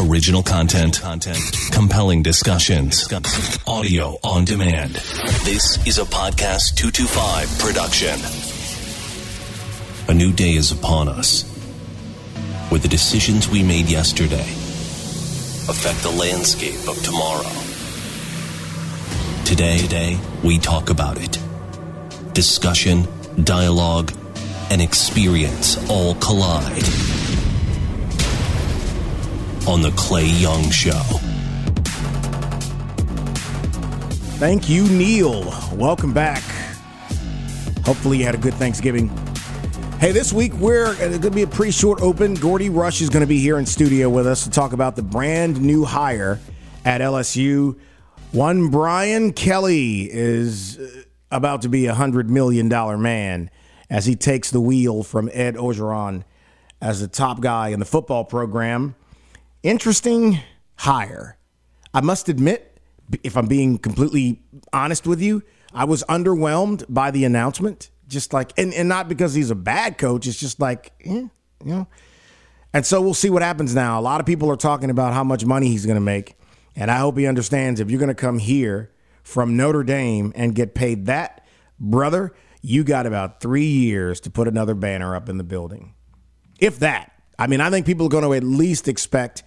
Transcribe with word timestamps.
Original 0.00 0.42
content, 0.42 1.02
compelling 1.72 2.22
discussions, 2.22 3.06
audio 3.66 4.16
on 4.24 4.46
demand. 4.46 4.94
This 5.44 5.76
is 5.86 5.98
a 5.98 6.04
podcast 6.04 6.74
225 6.76 7.58
production. 7.58 8.18
A 10.08 10.14
new 10.14 10.32
day 10.32 10.54
is 10.54 10.72
upon 10.72 11.08
us, 11.08 11.42
where 12.70 12.80
the 12.80 12.88
decisions 12.88 13.48
we 13.48 13.62
made 13.62 13.90
yesterday 13.90 14.48
affect 15.68 16.02
the 16.02 16.10
landscape 16.10 16.88
of 16.88 17.00
tomorrow. 17.04 17.52
Today, 19.44 19.76
today, 19.78 20.18
we 20.42 20.58
talk 20.58 20.88
about 20.88 21.18
it. 21.20 21.38
Discussion, 22.32 23.06
dialogue, 23.44 24.12
and 24.70 24.80
experience 24.80 25.76
all 25.90 26.14
collide 26.14 26.84
on 29.70 29.82
The 29.82 29.92
Clay 29.92 30.26
Young 30.26 30.68
Show. 30.70 30.90
Thank 34.40 34.68
you, 34.68 34.88
Neil. 34.88 35.44
Welcome 35.74 36.12
back. 36.12 36.42
Hopefully, 37.84 38.18
you 38.18 38.24
had 38.24 38.34
a 38.34 38.38
good 38.38 38.54
Thanksgiving. 38.54 39.08
Hey, 40.00 40.10
this 40.10 40.32
week 40.32 40.52
we're 40.54 40.96
going 40.96 41.20
to 41.20 41.30
be 41.30 41.42
a 41.42 41.46
pretty 41.46 41.70
short 41.70 42.02
open. 42.02 42.34
Gordy 42.34 42.68
Rush 42.68 43.00
is 43.00 43.10
going 43.10 43.20
to 43.20 43.28
be 43.28 43.38
here 43.38 43.60
in 43.60 43.66
studio 43.66 44.08
with 44.08 44.26
us 44.26 44.42
to 44.42 44.50
talk 44.50 44.72
about 44.72 44.96
the 44.96 45.02
brand 45.02 45.60
new 45.60 45.84
hire 45.84 46.40
at 46.84 47.00
LSU. 47.00 47.78
One 48.32 48.70
Brian 48.70 49.32
Kelly 49.32 50.10
is 50.10 50.80
uh, 50.80 51.02
about 51.30 51.62
to 51.62 51.68
be 51.68 51.86
a 51.86 51.94
hundred 51.94 52.28
million 52.28 52.68
dollar 52.68 52.98
man 52.98 53.50
as 53.88 54.04
he 54.04 54.16
takes 54.16 54.50
the 54.50 54.60
wheel 54.60 55.04
from 55.04 55.30
Ed 55.32 55.54
Orgeron 55.54 56.24
as 56.82 57.00
the 57.00 57.08
top 57.08 57.40
guy 57.40 57.68
in 57.68 57.78
the 57.78 57.86
football 57.86 58.24
program. 58.24 58.96
Interesting 59.62 60.40
hire. 60.76 61.36
I 61.92 62.00
must 62.00 62.28
admit, 62.28 62.78
if 63.22 63.36
I'm 63.36 63.46
being 63.46 63.78
completely 63.78 64.42
honest 64.72 65.06
with 65.06 65.20
you, 65.20 65.42
I 65.74 65.84
was 65.84 66.02
underwhelmed 66.04 66.84
by 66.88 67.10
the 67.10 67.24
announcement. 67.24 67.90
Just 68.08 68.32
like, 68.32 68.52
and, 68.56 68.74
and 68.74 68.88
not 68.88 69.08
because 69.08 69.34
he's 69.34 69.50
a 69.50 69.54
bad 69.54 69.98
coach, 69.98 70.26
it's 70.26 70.38
just 70.38 70.58
like, 70.58 70.92
eh, 71.04 71.10
you 71.10 71.30
know. 71.64 71.86
And 72.72 72.86
so 72.86 73.00
we'll 73.00 73.14
see 73.14 73.30
what 73.30 73.42
happens 73.42 73.74
now. 73.74 74.00
A 74.00 74.02
lot 74.02 74.20
of 74.20 74.26
people 74.26 74.50
are 74.50 74.56
talking 74.56 74.90
about 74.90 75.12
how 75.12 75.24
much 75.24 75.44
money 75.44 75.68
he's 75.68 75.86
going 75.86 75.96
to 75.96 76.00
make. 76.00 76.36
And 76.74 76.90
I 76.90 76.98
hope 76.98 77.18
he 77.18 77.26
understands 77.26 77.80
if 77.80 77.90
you're 77.90 78.00
going 78.00 78.08
to 78.08 78.14
come 78.14 78.38
here 78.38 78.92
from 79.22 79.56
Notre 79.56 79.82
Dame 79.82 80.32
and 80.34 80.54
get 80.54 80.74
paid 80.74 81.06
that, 81.06 81.46
brother, 81.78 82.32
you 82.62 82.84
got 82.84 83.06
about 83.06 83.40
three 83.40 83.66
years 83.66 84.20
to 84.20 84.30
put 84.30 84.48
another 84.48 84.74
banner 84.74 85.14
up 85.14 85.28
in 85.28 85.36
the 85.36 85.44
building. 85.44 85.94
If 86.58 86.78
that. 86.78 87.09
I 87.40 87.46
mean, 87.46 87.62
I 87.62 87.70
think 87.70 87.86
people 87.86 88.04
are 88.04 88.10
going 88.10 88.24
to 88.24 88.34
at 88.34 88.44
least 88.44 88.86
expect 88.86 89.42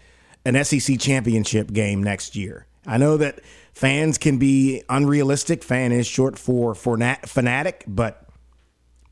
an 0.45 0.61
SEC 0.63 0.99
championship 0.99 1.71
game 1.71 2.01
next 2.01 2.35
year. 2.35 2.65
I 2.87 2.97
know 2.97 3.17
that 3.17 3.41
fans 3.73 4.17
can 4.17 4.39
be 4.39 4.81
unrealistic. 4.89 5.63
Fan 5.63 5.91
is 5.91 6.07
short 6.07 6.39
for, 6.39 6.73
fanatic, 6.73 7.83
but 7.87 8.27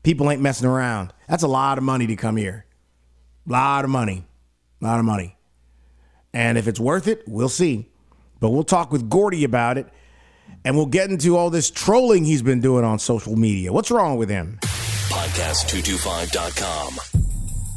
people 0.02 0.28
ain't 0.30 0.42
messing 0.42 0.68
around. 0.68 1.12
That's 1.28 1.44
a 1.44 1.48
lot 1.48 1.78
of 1.78 1.84
money 1.84 2.08
to 2.08 2.16
come 2.16 2.36
here. 2.36 2.66
A 3.48 3.52
lot 3.52 3.84
of 3.84 3.90
money. 3.90 4.24
A 4.82 4.84
lot 4.84 4.98
of 4.98 5.04
money. 5.04 5.36
And 6.34 6.58
if 6.58 6.66
it's 6.66 6.80
worth 6.80 7.06
it, 7.06 7.22
we'll 7.28 7.48
see. 7.48 7.88
But 8.40 8.50
we'll 8.50 8.64
talk 8.64 8.90
with 8.90 9.08
Gordy 9.08 9.44
about 9.44 9.78
it 9.78 9.86
and 10.64 10.76
we'll 10.76 10.86
get 10.86 11.08
into 11.08 11.36
all 11.36 11.50
this 11.50 11.70
trolling 11.70 12.24
he's 12.24 12.42
been 12.42 12.60
doing 12.60 12.84
on 12.84 12.98
social 12.98 13.36
media. 13.36 13.72
What's 13.72 13.92
wrong 13.92 14.16
with 14.16 14.28
him? 14.28 14.58
Podcast225.com. 14.62 17.31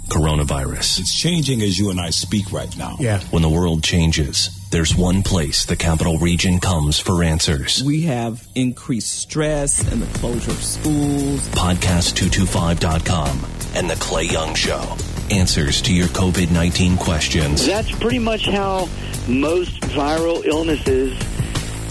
Coronavirus. 0.09 0.99
It's 0.99 1.17
changing 1.17 1.61
as 1.61 1.77
you 1.77 1.89
and 1.89 1.99
I 1.99 2.09
speak 2.11 2.51
right 2.51 2.75
now. 2.77 2.97
Yeah. 2.99 3.19
When 3.31 3.41
the 3.41 3.49
world 3.49 3.83
changes, 3.83 4.49
there's 4.69 4.95
one 4.95 5.23
place 5.23 5.65
the 5.65 5.75
capital 5.75 6.17
region 6.17 6.59
comes 6.59 6.99
for 6.99 7.23
answers. 7.23 7.83
We 7.83 8.01
have 8.03 8.47
increased 8.55 9.13
stress 9.19 9.79
and 9.91 10.01
the 10.01 10.19
closure 10.19 10.51
of 10.51 10.63
schools. 10.63 11.47
Podcast225.com 11.49 13.45
and 13.75 13.89
The 13.89 13.95
Clay 13.95 14.23
Young 14.25 14.53
Show. 14.55 14.95
Answers 15.31 15.81
to 15.83 15.93
your 15.93 16.07
COVID 16.07 16.51
19 16.51 16.97
questions. 16.97 17.65
That's 17.65 17.91
pretty 17.91 18.19
much 18.19 18.45
how 18.45 18.87
most 19.27 19.81
viral 19.81 20.45
illnesses 20.45 21.17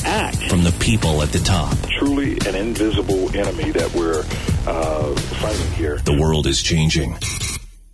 act. 0.05 0.37
From 0.49 0.63
the 0.63 0.73
people 0.79 1.23
at 1.23 1.31
the 1.31 1.41
top. 1.41 1.77
Truly 1.99 2.39
an 2.47 2.55
invisible 2.55 3.35
enemy 3.37 3.71
that 3.73 3.93
we're 3.95 4.21
uh, 4.67 5.15
fighting 5.15 5.73
here. 5.73 5.99
The 5.99 6.17
world 6.19 6.47
is 6.47 6.63
changing. 6.63 7.17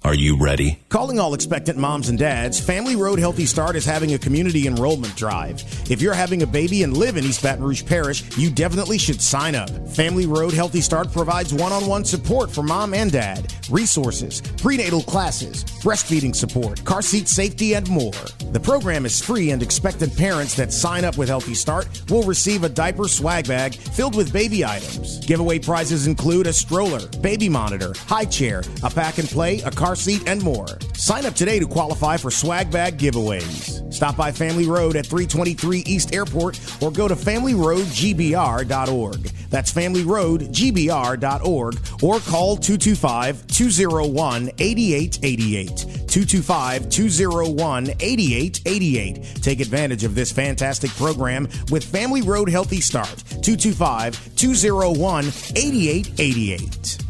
Are 0.03 0.15
you 0.15 0.38
ready? 0.38 0.78
Calling 0.88 1.21
all 1.21 1.34
expectant 1.34 1.77
moms 1.77 2.09
and 2.09 2.19
dads, 2.19 2.59
Family 2.59 2.97
Road 2.97 3.19
Healthy 3.19 3.44
Start 3.44 3.77
is 3.77 3.84
having 3.84 4.15
a 4.15 4.19
community 4.19 4.66
enrollment 4.66 5.15
drive. 5.15 5.62
If 5.91 6.00
you're 6.00 6.15
having 6.15 6.41
a 6.41 6.47
baby 6.47 6.84
and 6.84 6.97
live 6.97 7.19
in 7.19 7.25
East 7.25 7.43
Baton 7.43 7.62
Rouge 7.62 7.84
Parish, 7.84 8.25
you 8.39 8.50
definitely 8.50 8.97
should 8.97 9.21
sign 9.21 9.55
up. 9.55 9.69
Family 9.89 10.25
Road 10.25 10.55
Healthy 10.55 10.81
Start 10.81 11.12
provides 11.12 11.53
one 11.53 11.71
on 11.71 11.87
one 11.87 12.06
support 12.06 12.50
for 12.50 12.62
mom 12.62 12.94
and 12.94 13.12
dad, 13.12 13.55
resources, 13.71 14.41
prenatal 14.56 15.03
classes, 15.03 15.65
breastfeeding 15.65 16.34
support, 16.34 16.83
car 16.87 17.03
seat 17.03 17.28
safety, 17.28 17.75
and 17.75 17.87
more. 17.91 18.10
The 18.53 18.60
program 18.60 19.05
is 19.05 19.21
free, 19.21 19.50
and 19.50 19.62
expectant 19.62 20.16
parents 20.16 20.56
that 20.56 20.72
sign 20.72 21.05
up 21.05 21.19
with 21.19 21.28
Healthy 21.28 21.55
Start 21.55 21.87
will 22.09 22.22
receive 22.22 22.65
a 22.65 22.71
diaper 22.71 23.06
swag 23.06 23.47
bag 23.47 23.75
filled 23.75 24.16
with 24.16 24.33
baby 24.33 24.65
items. 24.65 25.19
Giveaway 25.27 25.59
prizes 25.59 26.06
include 26.06 26.47
a 26.47 26.55
stroller, 26.55 27.06
baby 27.21 27.50
monitor, 27.50 27.93
high 28.06 28.25
chair, 28.25 28.62
a 28.83 28.89
pack 28.89 29.19
and 29.19 29.28
play, 29.28 29.60
a 29.60 29.71
car 29.71 29.90
seat, 29.97 30.23
and 30.27 30.43
more. 30.43 30.67
Sign 30.95 31.27
up 31.27 31.34
today 31.34 31.59
to 31.59 31.67
qualify 31.67 32.17
for 32.17 32.31
swag 32.31 32.71
bag 32.71 32.97
giveaways. 32.99 33.93
Stop 33.93 34.17
by 34.17 34.33
Family 34.33 34.67
Road 34.67 34.97
at 34.97 35.05
323 35.06 35.81
East 35.81 36.15
Airport 36.15 36.59
or 36.83 36.91
go 36.91 37.06
to 37.09 37.15
familyroadgbr.org. 37.15 39.31
That's 39.51 39.71
familyroadgbr.org 39.73 41.75
or 42.03 42.19
call 42.21 42.56
225 42.56 43.47
201 43.49 44.51
8888. 44.59 45.69
225 45.77 46.89
201 46.89 47.91
8888. 48.01 49.43
Take 49.43 49.61
advantage 49.61 50.05
of 50.05 50.15
this 50.15 50.33
fantastic 50.33 50.91
program 50.93 51.47
with 51.71 51.84
Family 51.84 52.22
Road 52.22 52.49
Healthy 52.49 52.81
Start. 52.81 53.22
225 53.43 54.34
201 54.37 55.27
8888. 55.57 57.09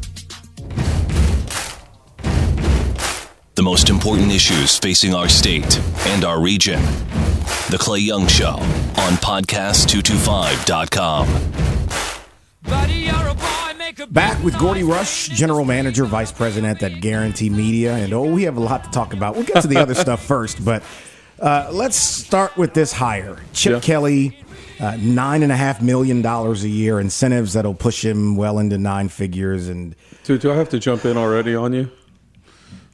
The 3.61 3.65
most 3.65 3.91
important 3.91 4.33
issues 4.33 4.79
facing 4.79 5.13
our 5.13 5.29
state 5.29 5.79
and 6.07 6.25
our 6.25 6.41
region. 6.41 6.81
The 7.69 7.77
Clay 7.79 7.99
Young 7.99 8.27
Show 8.27 8.55
on 8.55 9.13
podcast225.com. 9.21 11.27
Back 14.11 14.43
with 14.43 14.59
Gordy 14.59 14.83
Rush, 14.83 15.29
General 15.29 15.67
Manager, 15.67 16.07
Vice 16.07 16.33
President 16.33 16.83
at 16.83 17.03
Guaranty 17.03 17.51
Media. 17.51 17.97
And 17.97 18.15
oh, 18.15 18.33
we 18.33 18.45
have 18.45 18.57
a 18.57 18.61
lot 18.61 18.85
to 18.85 18.91
talk 18.93 19.13
about. 19.13 19.35
We'll 19.35 19.45
get 19.45 19.61
to 19.61 19.69
the 19.69 19.77
other 19.77 19.95
stuff 20.07 20.25
first, 20.25 20.65
but 20.65 20.83
uh, 21.39 21.69
let's 21.71 21.97
start 21.97 22.57
with 22.57 22.73
this 22.73 22.95
hire. 22.95 23.37
Chip 23.53 23.73
Yeah. 23.75 23.81
Kelly, 23.81 24.39
uh, 24.81 24.93
$9.5 24.93 25.83
million 25.83 26.25
a 26.25 26.55
year, 26.55 26.99
incentives 26.99 27.53
that'll 27.53 27.75
push 27.75 28.03
him 28.03 28.37
well 28.37 28.59
into 28.59 28.79
nine 28.79 29.11
figures. 29.11 29.69
And 29.69 29.95
Dude, 30.25 30.41
do 30.41 30.51
I 30.51 30.57
have 30.57 30.71
to 30.71 30.79
jump 30.79 31.05
in 31.05 31.19
already 31.19 31.55
on 31.55 31.75
you? 31.75 31.91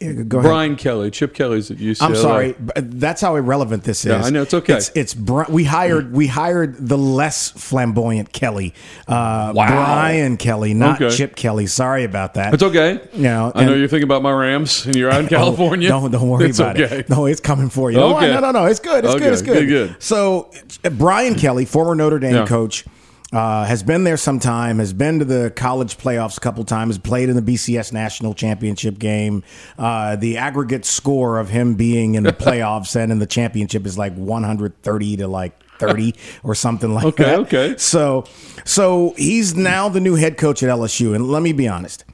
Yeah, 0.01 0.13
go 0.13 0.39
ahead. 0.39 0.49
Brian 0.51 0.77
Kelly, 0.77 1.11
Chip 1.11 1.33
Kelly's 1.35 1.71
at 1.71 1.79
UCLA. 1.79 2.03
I'm 2.03 2.15
sorry, 2.17 2.55
but 2.59 3.01
that's 3.01 3.21
how 3.23 3.37
irrelevant 3.37 3.85
this 3.85 4.01
is. 4.05 4.11
Yeah, 4.11 4.23
I 4.23 4.31
know, 4.31 4.43
it's 4.43 4.53
okay. 4.53 4.75
It's, 4.77 4.91
it's 4.95 5.15
Bri- 5.15 5.47
we 5.49 5.65
hired 5.65 6.13
we 6.13 6.27
hired 6.27 6.77
the 6.77 6.99
less 6.99 7.51
flamboyant 7.51 8.33
Kelly, 8.33 8.75
uh, 9.09 9.53
Brian 9.55 10.37
Kelly, 10.37 10.75
not 10.75 11.01
Okay. 11.01 11.15
Chip 11.17 11.35
Kelly. 11.37 11.67
Sorry 11.67 12.05
about 12.05 12.35
that. 12.35 12.53
It's 12.55 12.63
okay. 12.63 13.01
You 13.15 13.23
know, 13.23 13.53
I 13.55 13.65
know 13.65 13.75
you're 13.75 13.89
thinking 13.89 14.05
about 14.09 14.23
my 14.23 14.33
Rams 14.33 14.85
and 14.87 14.95
you're 14.97 15.11
out 15.11 15.21
in 15.21 15.27
Oh, 15.27 15.31
California. 15.31 15.89
Don't 15.89 16.11
don't 16.11 16.29
worry 16.29 16.51
it's 16.51 16.59
about 16.59 16.79
okay. 16.81 16.99
it. 16.99 17.09
No, 17.09 17.27
it's 17.27 17.41
coming 17.41 17.69
for 17.71 17.91
you. 17.91 17.97
No, 17.97 18.17
Okay. 18.19 18.33
no, 18.35 18.41
no, 18.41 18.51
no. 18.51 18.67
It's 18.67 18.81
good. 18.81 19.05
It's 19.05 19.15
Okay, 19.15 19.25
good. 19.25 19.33
It's 19.33 19.43
good. 19.43 19.55
good, 19.61 19.89
good. 19.91 20.03
So 20.03 20.51
uh, 20.85 20.91
Brian 20.91 21.35
Kelly, 21.37 21.65
former 21.65 21.95
Notre 21.95 22.19
Dame 22.19 22.35
Yeah. 22.35 22.47
coach. 22.47 22.85
Uh, 23.33 23.65
has 23.65 23.83
been 23.83 24.05
there 24.05 24.17
some 24.17 24.39
time, 24.39 24.79
has 24.79 24.93
been 24.93 25.19
to 25.19 25.25
the 25.25 25.53
college 25.57 25.99
playoffs 25.99 26.37
a 26.37 26.41
couple 26.41 26.63
times, 26.65 26.97
played 26.97 27.29
in 27.29 27.35
the 27.35 27.43
BCS 27.43 27.93
national 27.93 28.35
championship 28.35 28.99
game. 29.01 29.43
Uh, 29.77 30.15
the 30.15 30.37
aggregate 30.37 30.85
score 30.85 31.39
of 31.39 31.49
him 31.49 31.75
being 31.75 32.15
in 32.15 32.23
the 32.23 32.33
playoffs 32.45 32.95
and 32.95 33.11
in 33.11 33.19
the 33.19 33.27
championship 33.27 33.85
is 33.85 33.99
like 33.99 34.15
130 34.15 35.17
to 35.17 35.27
like 35.27 35.61
30 35.79 36.15
or 36.45 36.55
something 36.55 36.95
like 36.95 37.05
Okay, 37.05 37.25
that. 37.25 37.39
okay. 37.41 37.71
Okay. 37.71 37.79
So, 37.79 38.27
so 38.65 39.13
he's 39.17 39.57
now 39.57 39.89
the 39.89 40.01
new 40.01 40.15
head 40.15 40.39
coach 40.39 40.63
at 40.63 40.69
LSU. 40.71 41.15
And 41.15 41.27
let 41.29 41.43
me 41.43 41.53
be 41.53 41.67
honest, 41.67 42.05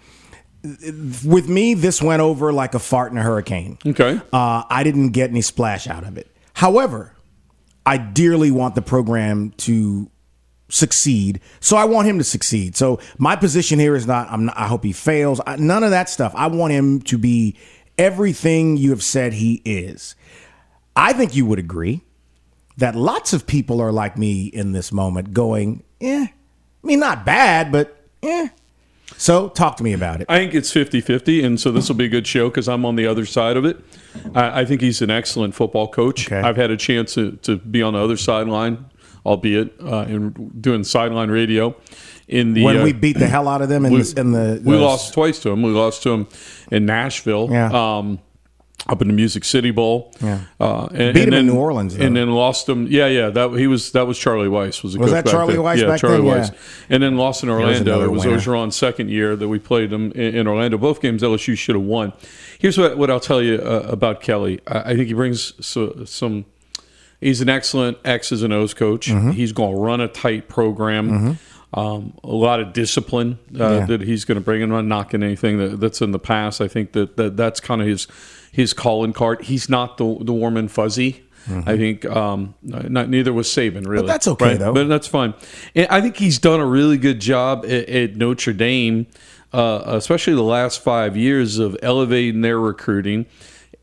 with 1.24 1.48
me, 1.48 1.74
this 1.74 2.00
went 2.00 2.22
over 2.22 2.52
like 2.54 2.74
a 2.74 2.78
fart 2.78 3.12
in 3.12 3.18
a 3.18 3.22
hurricane. 3.22 3.76
Okay. 3.84 4.20
Uh, 4.32 4.62
I 4.68 4.82
didn't 4.82 5.10
get 5.10 5.28
any 5.28 5.42
splash 5.42 5.86
out 5.86 6.04
of 6.04 6.16
it. 6.16 6.34
However, 6.54 7.14
I 7.84 7.98
dearly 7.98 8.50
want 8.50 8.76
the 8.76 8.82
program 8.82 9.50
to 9.58 10.08
succeed. 10.72 11.40
So 11.60 11.76
I 11.76 11.84
want 11.84 12.08
him 12.08 12.18
to 12.18 12.24
succeed. 12.24 12.76
So 12.76 12.98
my 13.18 13.36
position 13.36 13.78
here 13.78 13.94
is 13.94 14.06
not, 14.06 14.30
I'm 14.30 14.46
not 14.46 14.56
I 14.56 14.66
hope 14.66 14.84
he 14.84 14.92
fails. 14.92 15.40
I, 15.46 15.56
none 15.56 15.84
of 15.84 15.90
that 15.90 16.08
stuff. 16.08 16.32
I 16.34 16.46
want 16.46 16.72
him 16.72 17.00
to 17.02 17.18
be 17.18 17.56
everything 17.98 18.78
you 18.78 18.90
have 18.90 19.02
said 19.02 19.34
he 19.34 19.60
is. 19.64 20.16
I 20.96 21.12
think 21.12 21.36
you 21.36 21.44
would 21.46 21.58
agree 21.58 22.02
that 22.78 22.94
lots 22.94 23.34
of 23.34 23.46
people 23.46 23.80
are 23.80 23.92
like 23.92 24.16
me 24.16 24.46
in 24.46 24.72
this 24.72 24.92
moment, 24.92 25.34
going, 25.34 25.82
"Eh, 26.00 26.26
I 26.26 26.86
mean, 26.86 27.00
not 27.00 27.24
bad, 27.24 27.70
but 27.70 28.04
eh." 28.22 28.48
So, 29.18 29.50
talk 29.50 29.76
to 29.76 29.84
me 29.84 29.92
about 29.92 30.20
it. 30.22 30.26
I 30.28 30.38
think 30.38 30.54
it's 30.54 30.72
50 30.72 31.00
50, 31.00 31.44
and 31.44 31.60
so 31.60 31.70
this 31.70 31.88
will 31.88 31.96
be 31.96 32.06
a 32.06 32.08
good 32.08 32.26
show 32.26 32.48
because 32.48 32.68
I'm 32.68 32.84
on 32.84 32.96
the 32.96 33.06
other 33.06 33.26
side 33.26 33.56
of 33.56 33.64
it. 33.64 33.78
I, 34.34 34.62
I 34.62 34.64
think 34.64 34.80
he's 34.80 35.02
an 35.02 35.10
excellent 35.10 35.54
football 35.54 35.86
coach. 35.88 36.26
Okay. 36.26 36.40
I've 36.40 36.56
had 36.56 36.70
a 36.70 36.76
chance 36.76 37.14
to, 37.14 37.32
to 37.42 37.56
be 37.56 37.82
on 37.82 37.92
the 37.92 38.00
other 38.00 38.16
sideline, 38.16 38.86
albeit 39.24 39.74
uh, 39.80 40.04
in 40.08 40.52
doing 40.60 40.84
sideline 40.84 41.30
radio. 41.30 41.76
In 42.28 42.54
the 42.54 42.64
when 42.64 42.78
uh, 42.78 42.84
we 42.84 42.92
beat 42.92 43.18
the 43.18 43.26
hell 43.26 43.48
out 43.48 43.62
of 43.62 43.68
them 43.68 43.84
in, 43.84 43.92
we, 43.92 44.02
the, 44.02 44.20
in 44.20 44.32
the, 44.32 44.62
we 44.64 44.76
lost 44.76 45.12
twice 45.12 45.38
to 45.40 45.50
them. 45.50 45.62
We 45.62 45.70
lost 45.70 46.02
to 46.04 46.10
them 46.10 46.28
in 46.70 46.86
Nashville. 46.86 47.48
Yeah. 47.50 47.70
Um, 47.72 48.20
up 48.88 49.00
in 49.00 49.08
the 49.08 49.14
Music 49.14 49.44
City 49.44 49.70
Bowl. 49.70 50.12
Yeah. 50.20 50.40
Uh, 50.58 50.86
and, 50.86 51.14
Beat 51.14 51.24
and 51.24 51.34
him 51.34 51.34
in 51.34 51.46
New 51.46 51.56
Orleans, 51.56 51.96
though. 51.96 52.04
and 52.04 52.16
then 52.16 52.30
lost 52.30 52.68
him. 52.68 52.86
Yeah, 52.88 53.06
yeah. 53.06 53.30
That 53.30 53.52
he 53.52 53.66
was. 53.66 53.92
That 53.92 54.06
was 54.06 54.18
Charlie 54.18 54.48
Weis. 54.48 54.82
Was, 54.82 54.98
Was 54.98 55.12
that 55.12 55.26
Charlie 55.26 55.54
then. 55.54 55.62
Weis 55.62 55.80
Yeah, 55.80 55.86
back 55.86 56.00
Charlie 56.00 56.16
then? 56.16 56.26
Yeah. 56.26 56.50
Weis. 56.50 56.86
And 56.88 57.02
then 57.02 57.16
lost 57.16 57.42
in 57.42 57.48
was 57.48 57.60
Orlando. 57.60 57.92
another 57.92 58.06
It 58.06 58.10
was 58.10 58.24
winner. 58.24 58.38
Orgeron's 58.38 58.76
second 58.76 59.10
year 59.10 59.36
that 59.36 59.48
we 59.48 59.58
played 59.58 59.90
them 59.90 60.10
in, 60.12 60.34
in 60.34 60.46
Orlando. 60.48 60.78
Both 60.78 61.00
games 61.00 61.22
LSU 61.22 61.56
should 61.56 61.76
have 61.76 61.84
won. 61.84 62.12
Here's 62.58 62.78
what, 62.78 62.98
what 62.98 63.10
I'll 63.10 63.20
tell 63.20 63.42
you 63.42 63.56
uh, 63.56 63.86
about 63.88 64.20
Kelly. 64.20 64.60
I, 64.66 64.92
I 64.92 64.96
think 64.96 65.08
he 65.08 65.14
brings 65.14 65.54
so, 65.64 66.04
some. 66.04 66.46
He's 67.22 67.40
an 67.40 67.48
excellent 67.48 67.98
X's 68.04 68.42
and 68.42 68.52
O's 68.52 68.74
coach. 68.74 69.08
Mm-hmm. 69.08 69.30
He's 69.30 69.52
going 69.52 69.74
to 69.74 69.80
run 69.80 70.00
a 70.00 70.08
tight 70.08 70.48
program. 70.48 71.38
Um, 71.74 72.12
a 72.22 72.28
lot 72.28 72.60
of 72.60 72.74
discipline 72.74 73.38
uh, 73.58 73.70
Yeah. 73.70 73.86
that 73.86 74.00
he's 74.02 74.26
going 74.26 74.36
to 74.36 74.42
bring. 74.44 74.62
I'm 74.62 74.68
not 74.68 74.84
knocking 74.84 75.22
anything 75.22 75.56
that, 75.58 75.80
that's 75.80 76.02
in 76.02 76.10
the 76.10 76.18
past. 76.18 76.60
I 76.60 76.68
think 76.68 76.92
that, 76.92 77.16
that 77.16 77.36
that's 77.38 77.60
kind 77.60 77.80
of 77.80 77.86
his 77.86 78.06
his 78.50 78.74
calling 78.74 79.14
card. 79.14 79.42
He's 79.42 79.70
not 79.70 79.96
the 79.96 80.18
the 80.20 80.32
warm 80.34 80.56
and 80.58 80.70
fuzzy. 80.70 81.22
I 81.66 81.76
think 81.76 82.04
um, 82.04 82.54
not 82.62 83.08
neither 83.08 83.32
was 83.32 83.48
Saban 83.48 83.86
really. 83.86 84.02
Mm-hmm. 84.02 84.06
that's 84.06 84.28
okay, 84.28 84.56
though. 84.58 84.72
But 84.74 84.88
that's 84.88 85.08
fine. 85.08 85.34
And 85.74 85.88
I 85.88 86.00
think 86.00 86.16
he's 86.16 86.38
done 86.38 86.60
a 86.60 86.66
really 86.66 86.98
good 86.98 87.20
job 87.20 87.64
at, 87.64 87.88
at 87.88 88.16
Notre 88.16 88.52
Dame, 88.52 89.06
uh, 89.52 89.82
especially 89.86 90.34
the 90.34 90.42
last 90.42 90.82
five 90.84 91.16
years 91.16 91.58
of 91.58 91.76
elevating 91.82 92.42
their 92.42 92.60
recruiting. 92.60 93.26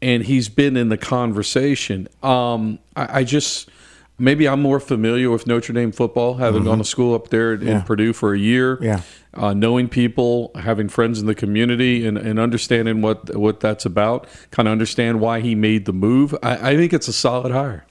And 0.01 0.23
he's 0.23 0.49
been 0.49 0.77
in 0.77 0.89
the 0.89 0.97
conversation. 0.97 2.07
Um, 2.23 2.79
I, 2.95 3.19
I 3.19 3.23
just 3.23 3.69
maybe 4.17 4.47
I'm 4.47 4.61
more 4.61 4.79
familiar 4.79 5.29
with 5.29 5.47
Notre 5.47 5.73
Dame 5.73 5.91
football, 5.91 6.35
having 6.35 6.63
gone 6.65 6.77
to 6.79 6.83
school 6.83 7.15
up 7.15 7.29
there 7.29 7.53
in 7.53 7.59
Mm-hmm. 7.59 7.69
Yeah. 7.69 7.81
Purdue 7.81 8.13
for 8.13 8.33
a 8.33 8.39
year. 8.39 8.77
Yeah. 8.81 9.01
Uh, 9.33 9.53
knowing 9.53 9.87
people, 9.87 10.51
having 10.55 10.89
friends 10.89 11.19
in 11.19 11.27
the 11.27 11.35
community, 11.35 12.05
and, 12.05 12.17
and 12.17 12.39
understanding 12.39 13.01
what 13.01 13.35
what 13.35 13.59
that's 13.59 13.85
about, 13.85 14.27
kind 14.51 14.67
of 14.67 14.71
understand 14.71 15.19
why 15.21 15.39
he 15.39 15.53
made 15.55 15.85
the 15.85 15.93
move. 15.93 16.35
I, 16.41 16.71
I 16.71 16.75
think 16.75 16.93
it's 16.93 17.07
a 17.07 17.13
solid 17.13 17.51
hire. 17.51 17.85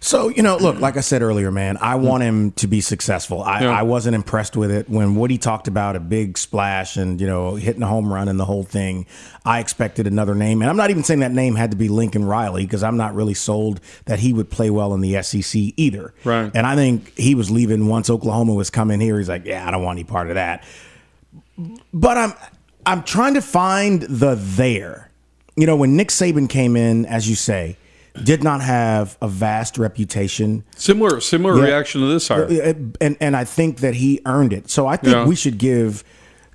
So, 0.00 0.28
you 0.28 0.42
know, 0.42 0.56
look, 0.56 0.78
like 0.78 0.96
I 0.96 1.00
said 1.00 1.22
earlier, 1.22 1.50
man, 1.50 1.76
I 1.78 1.94
mm. 1.94 2.02
want 2.02 2.22
him 2.22 2.52
to 2.52 2.66
be 2.66 2.80
successful. 2.80 3.42
I, 3.42 3.62
Yeah. 3.62 3.70
I 3.70 3.82
wasn't 3.82 4.14
impressed 4.14 4.56
with 4.56 4.70
it 4.70 4.88
when 4.88 5.16
Woody 5.16 5.38
talked 5.38 5.66
about 5.66 5.96
a 5.96 6.00
big 6.00 6.38
splash 6.38 6.96
and, 6.96 7.20
you 7.20 7.26
know, 7.26 7.56
hitting 7.56 7.82
a 7.82 7.86
home 7.86 8.12
run 8.12 8.28
and 8.28 8.38
the 8.38 8.44
whole 8.44 8.62
thing. 8.62 9.06
I 9.44 9.58
expected 9.58 10.06
another 10.06 10.34
name. 10.34 10.62
And 10.62 10.70
I'm 10.70 10.76
not 10.76 10.90
even 10.90 11.02
saying 11.02 11.20
that 11.20 11.32
name 11.32 11.56
had 11.56 11.72
to 11.72 11.76
be 11.76 11.88
Lincoln 11.88 12.24
Riley 12.24 12.64
because 12.64 12.82
I'm 12.82 12.96
not 12.96 13.14
really 13.14 13.34
sold 13.34 13.80
that 14.04 14.20
he 14.20 14.32
would 14.32 14.50
play 14.50 14.70
well 14.70 14.94
in 14.94 15.00
the 15.00 15.20
SEC 15.22 15.60
either. 15.76 16.14
Right. 16.24 16.50
And 16.54 16.66
I 16.66 16.76
think 16.76 17.16
he 17.16 17.34
was 17.34 17.50
leaving 17.50 17.88
once 17.88 18.08
Oklahoma 18.08 18.54
was 18.54 18.70
coming 18.70 19.00
here. 19.00 19.18
He's 19.18 19.28
like, 19.28 19.46
yeah, 19.46 19.66
I 19.66 19.70
don't 19.70 19.82
want 19.82 19.98
any 19.98 20.04
part 20.04 20.28
of 20.28 20.34
that. 20.34 20.64
But 21.92 22.16
I'm 22.16 22.32
I'm 22.86 23.02
trying 23.02 23.34
to 23.34 23.42
find 23.42 24.02
the 24.02 24.36
there. 24.36 25.10
You 25.56 25.66
know, 25.66 25.76
when 25.76 25.96
Nick 25.96 26.08
Saban 26.08 26.48
came 26.48 26.76
in, 26.76 27.04
as 27.06 27.28
you 27.28 27.34
say, 27.34 27.76
did 28.24 28.42
not 28.44 28.60
have 28.60 29.16
a 29.20 29.28
vast 29.28 29.78
reputation. 29.78 30.64
Similar 30.76 31.20
similar 31.20 31.56
Yeah. 31.56 31.64
reaction 31.64 32.00
to 32.00 32.06
this 32.08 32.28
hire. 32.28 32.44
And 33.00 33.16
and 33.20 33.36
I 33.36 33.44
think 33.44 33.78
that 33.80 33.94
he 33.94 34.20
earned 34.26 34.52
it. 34.52 34.70
So 34.70 34.86
I 34.86 34.96
think 34.96 35.14
Yeah. 35.14 35.26
we 35.26 35.34
should 35.36 35.58
give 35.58 36.04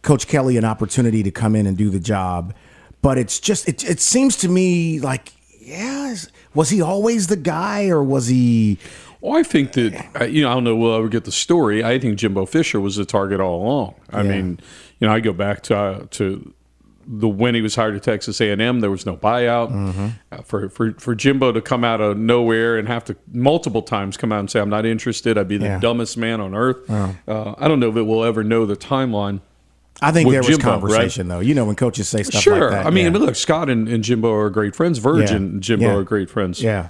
Coach 0.01 0.27
Kelly 0.27 0.57
an 0.57 0.65
opportunity 0.65 1.24
to 1.24 1.31
come 1.31 1.56
in 1.56 1.65
and 1.65 1.77
do 1.77 1.89
the 1.89 2.00
job. 2.00 2.54
But 3.01 3.18
it's 3.18 3.39
just 3.39 3.68
it 3.68 3.83
it 3.83 4.00
seems 4.00 4.36
to 4.38 4.50
me 4.50 5.00
like 5.00 5.31
yeah, 5.62 6.15
was 6.54 6.69
he 6.69 6.81
always 6.81 7.27
the 7.27 7.38
guy 7.38 7.88
or 7.88 8.04
was 8.04 8.27
he 8.27 8.77
Well, 9.21 9.39
I 9.39 9.44
think 9.44 9.71
that 9.74 10.30
you 10.31 10.42
know 10.44 10.51
I 10.51 10.54
don't 10.56 10.63
know 10.66 10.75
we'll 10.75 10.95
ever 10.95 11.07
get 11.09 11.24
the 11.25 11.31
story. 11.31 11.83
I 11.83 12.00
think 12.00 12.18
Jimbo 12.18 12.45
Fisher 12.45 12.80
was 12.81 12.95
the 12.98 13.06
target 13.06 13.39
all 13.39 13.62
along. 13.63 13.95
I 14.12 14.21
Yeah. 14.24 14.31
mean, 14.31 14.59
you 15.00 15.07
know, 15.07 15.13
I 15.13 15.19
go 15.21 15.31
back 15.33 15.63
to 15.63 15.77
uh, 15.77 16.00
to 16.12 16.54
the 17.08 17.28
when 17.28 17.56
he 17.56 17.62
was 17.62 17.76
hired 17.76 17.96
at 17.96 18.04
Texas 18.04 18.40
A 18.42 18.52
and 18.52 18.62
M. 18.62 18.80
There 18.80 18.92
was 18.92 19.06
no 19.06 19.16
buyout 19.18 19.72
Mm-hmm. 19.72 20.08
uh, 20.32 20.38
for 20.44 20.70
for 20.70 20.94
for 20.94 21.16
Jimbo 21.16 21.52
to 21.52 21.62
come 21.62 21.84
out 21.84 22.02
of 22.02 22.18
nowhere 22.18 22.78
and 22.78 22.88
have 22.88 23.04
to 23.06 23.16
multiple 23.32 23.82
times 23.82 24.18
come 24.18 24.32
out 24.32 24.40
and 24.40 24.50
say 24.52 24.60
I'm 24.60 24.70
not 24.70 24.86
interested. 24.86 25.38
I'd 25.38 25.48
be 25.48 25.58
the 25.58 25.66
Yeah. 25.66 25.80
dumbest 25.80 26.18
man 26.18 26.42
on 26.42 26.54
earth. 26.56 26.90
Uh, 26.90 27.14
I 27.58 27.68
don't 27.68 27.80
know 27.80 27.90
if 27.90 27.96
we'll 27.96 28.24
ever 28.24 28.44
know 28.44 28.66
the 28.66 28.76
timeline. 28.76 29.42
I 30.02 30.12
think 30.12 30.30
there 30.32 30.40
was 30.40 30.48
Jimbo, 30.48 30.64
conversation 30.64 31.28
though. 31.28 31.40
You 31.40 31.54
know 31.54 31.66
when 31.66 31.76
coaches 31.76 32.10
say 32.10 32.24
stuff 32.24 32.42
sure, 32.42 32.62
like 32.62 32.72
that. 32.72 32.86
I 32.88 32.90
mean, 32.90 33.14
yeah. 33.14 33.20
look, 33.20 33.36
Scott 33.36 33.70
and, 33.70 33.88
and 33.88 34.04
Jimbo 34.04 34.34
are 34.34 34.50
great 34.50 34.76
friends. 34.76 34.98
Verge 34.98 35.30
Yeah. 35.30 35.38
and 35.38 35.62
Jimbo 35.62 35.86
Yeah. 35.86 35.96
are 35.96 36.04
great 36.04 36.30
friends. 36.30 36.62
yeah. 36.62 36.90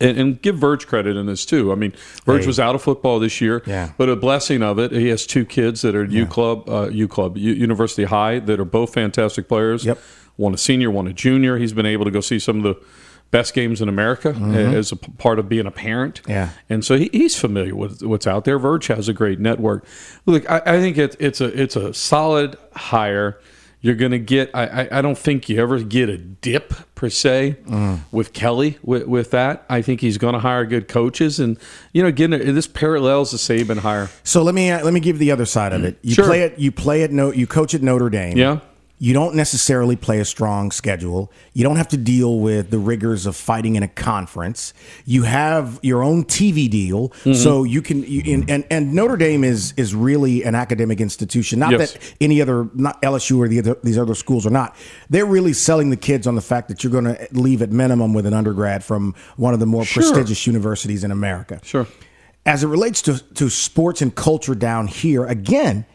And, 0.00 0.18
and 0.18 0.42
give 0.42 0.56
Verge 0.56 0.86
credit 0.86 1.16
in 1.16 1.26
this 1.26 1.44
too. 1.46 1.72
I 1.72 1.74
mean, 1.74 1.92
Verge 2.24 2.42
Hey. 2.42 2.46
was 2.46 2.60
out 2.60 2.74
of 2.74 2.82
football 2.82 3.18
this 3.18 3.40
year, 3.40 3.62
Yeah. 3.66 3.90
but 3.96 4.08
a 4.08 4.16
blessing 4.16 4.62
of 4.62 4.78
it. 4.78 4.92
He 4.92 5.08
has 5.08 5.26
two 5.26 5.44
kids 5.44 5.82
that 5.82 5.94
are 5.94 6.04
at 6.04 6.10
U 6.10 6.26
Club, 6.26 6.68
uh, 6.68 6.88
U 6.92 7.08
Club, 7.08 7.36
U- 7.36 7.52
University 7.54 8.04
High, 8.04 8.38
that 8.40 8.58
are 8.60 8.64
both 8.64 8.92
fantastic 8.94 9.48
players. 9.48 9.84
Yep. 9.84 9.98
One 10.36 10.54
a 10.54 10.58
senior, 10.58 10.90
one 10.90 11.06
a 11.06 11.12
junior. 11.12 11.58
He's 11.58 11.72
been 11.72 11.86
able 11.86 12.04
to 12.06 12.10
go 12.10 12.20
see 12.20 12.38
some 12.38 12.58
of 12.58 12.62
the 12.62 12.76
best 13.30 13.54
games 13.54 13.80
in 13.80 13.88
America 13.88 14.30
as 14.34 14.92
a 14.92 14.96
part 14.96 15.38
of 15.38 15.48
being 15.48 15.66
a 15.66 15.70
parent. 15.70 16.20
Mm-hmm. 16.22 16.30
Yeah. 16.30 16.48
and 16.68 16.84
so 16.84 16.96
he, 16.98 17.08
he's 17.12 17.38
familiar 17.38 17.74
with 17.74 18.02
what's 18.02 18.26
out 18.26 18.44
there. 18.44 18.58
Verge 18.58 18.88
has 18.88 19.08
a 19.08 19.12
great 19.14 19.40
network. 19.40 19.84
Look, 20.26 20.50
I, 20.50 20.60
I 20.66 20.80
think 20.80 20.98
it, 20.98 21.16
it's 21.18 21.40
a 21.40 21.46
it's 21.60 21.76
a 21.76 21.94
solid 21.94 22.56
hire. 22.74 23.38
You're 23.82 23.96
going 23.96 24.12
to 24.12 24.18
get. 24.18 24.50
I, 24.54 24.64
I 24.84 24.98
I 24.98 25.02
don't 25.02 25.18
think 25.18 25.48
you 25.48 25.60
ever 25.60 25.80
get 25.80 26.08
a 26.08 26.16
dip 26.16 26.72
per 26.94 27.10
se 27.10 27.56
Mm. 27.66 27.98
with 28.12 28.32
Kelly 28.32 28.78
with, 28.82 29.06
with 29.08 29.32
that. 29.32 29.64
I 29.68 29.82
think 29.82 30.00
he's 30.00 30.18
going 30.18 30.34
to 30.34 30.38
hire 30.38 30.64
good 30.64 30.86
coaches, 30.86 31.40
and 31.40 31.58
you 31.92 32.00
know, 32.02 32.08
again, 32.08 32.30
this 32.30 32.68
parallels 32.68 33.32
the 33.32 33.38
Saban 33.38 33.78
hire. 33.78 34.08
So 34.22 34.42
let 34.44 34.54
me 34.54 34.72
let 34.72 34.94
me 34.94 35.00
give 35.00 35.18
the 35.18 35.32
other 35.32 35.46
side 35.46 35.72
of 35.72 35.82
it. 35.84 35.98
You 36.02 36.14
Sure. 36.14 36.24
play 36.26 36.42
it. 36.42 36.58
You 36.60 36.70
play 36.70 37.02
at 37.02 37.10
no. 37.10 37.32
You 37.32 37.46
coach 37.48 37.74
at 37.74 37.82
Notre 37.82 38.08
Dame. 38.08 38.36
Yeah. 38.38 38.60
You 39.04 39.14
don't 39.14 39.34
necessarily 39.34 39.96
play 39.96 40.20
a 40.20 40.24
strong 40.24 40.70
schedule. 40.70 41.32
You 41.54 41.64
don't 41.64 41.74
have 41.74 41.88
to 41.88 41.96
deal 41.96 42.38
with 42.38 42.70
the 42.70 42.78
rigors 42.78 43.26
of 43.26 43.34
fighting 43.34 43.74
in 43.74 43.82
a 43.82 43.88
conference. 43.88 44.72
You 45.06 45.24
have 45.24 45.80
your 45.82 46.04
own 46.04 46.24
TV 46.24 46.70
deal, 46.70 47.08
Mm-hmm. 47.08 47.32
so 47.32 47.64
you 47.64 47.82
can. 47.82 48.04
You, 48.04 48.22
and, 48.34 48.48
and 48.48 48.64
and 48.70 48.94
Notre 48.94 49.16
Dame 49.16 49.42
is 49.42 49.74
is 49.76 49.92
really 49.92 50.44
an 50.44 50.54
academic 50.54 51.00
institution. 51.00 51.58
Not 51.58 51.72
Yes. 51.72 51.94
that 51.94 52.14
any 52.20 52.40
other, 52.40 52.68
not 52.74 53.02
LSU 53.02 53.38
or 53.38 53.48
the 53.48 53.58
other, 53.58 53.76
these 53.82 53.98
other 53.98 54.14
schools 54.14 54.46
are 54.46 54.50
not. 54.50 54.76
They're 55.10 55.26
really 55.26 55.52
selling 55.52 55.90
the 55.90 55.96
kids 55.96 56.28
on 56.28 56.36
the 56.36 56.40
fact 56.40 56.68
that 56.68 56.84
you're 56.84 56.92
going 56.92 57.06
to 57.16 57.26
leave 57.32 57.60
at 57.60 57.72
minimum 57.72 58.14
with 58.14 58.24
an 58.24 58.34
undergrad 58.34 58.84
from 58.84 59.16
one 59.36 59.52
of 59.52 59.58
the 59.58 59.66
more 59.66 59.84
Sure. 59.84 60.00
prestigious 60.04 60.46
universities 60.46 61.02
in 61.02 61.10
America 61.10 61.58
Sure. 61.64 61.88
as 62.46 62.62
it 62.62 62.68
relates 62.68 63.02
to, 63.02 63.18
to 63.34 63.48
sports 63.50 64.00
and 64.00 64.14
culture 64.14 64.54
down 64.54 64.86
here, 64.86 65.24
again, 65.26 65.86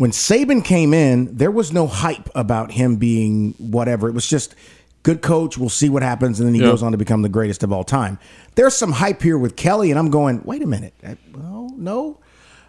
when 0.00 0.10
Saban 0.12 0.64
came 0.64 0.94
in, 0.94 1.36
there 1.36 1.50
was 1.50 1.72
no 1.72 1.86
hype 1.86 2.28
about 2.34 2.72
him 2.72 2.96
being 2.96 3.54
whatever. 3.58 4.08
It 4.08 4.12
was 4.14 4.26
just 4.26 4.54
good 5.02 5.20
coach. 5.22 5.56
We'll 5.58 5.68
see 5.68 5.88
what 5.88 6.02
happens, 6.02 6.40
and 6.40 6.46
then 6.46 6.54
he 6.54 6.60
Yeah. 6.60 6.68
goes 6.68 6.82
on 6.82 6.92
to 6.92 6.98
become 6.98 7.22
the 7.22 7.28
greatest 7.28 7.62
of 7.62 7.72
all 7.72 7.84
time. 7.84 8.18
There's 8.54 8.74
some 8.74 8.92
hype 8.92 9.22
here 9.22 9.38
with 9.38 9.56
Kelly, 9.56 9.90
and 9.90 9.98
I'm 9.98 10.10
going, 10.10 10.42
wait 10.44 10.62
a 10.62 10.66
minute, 10.66 10.94
Uh, 11.06 11.14
well, 11.34 11.70
no. 11.76 12.18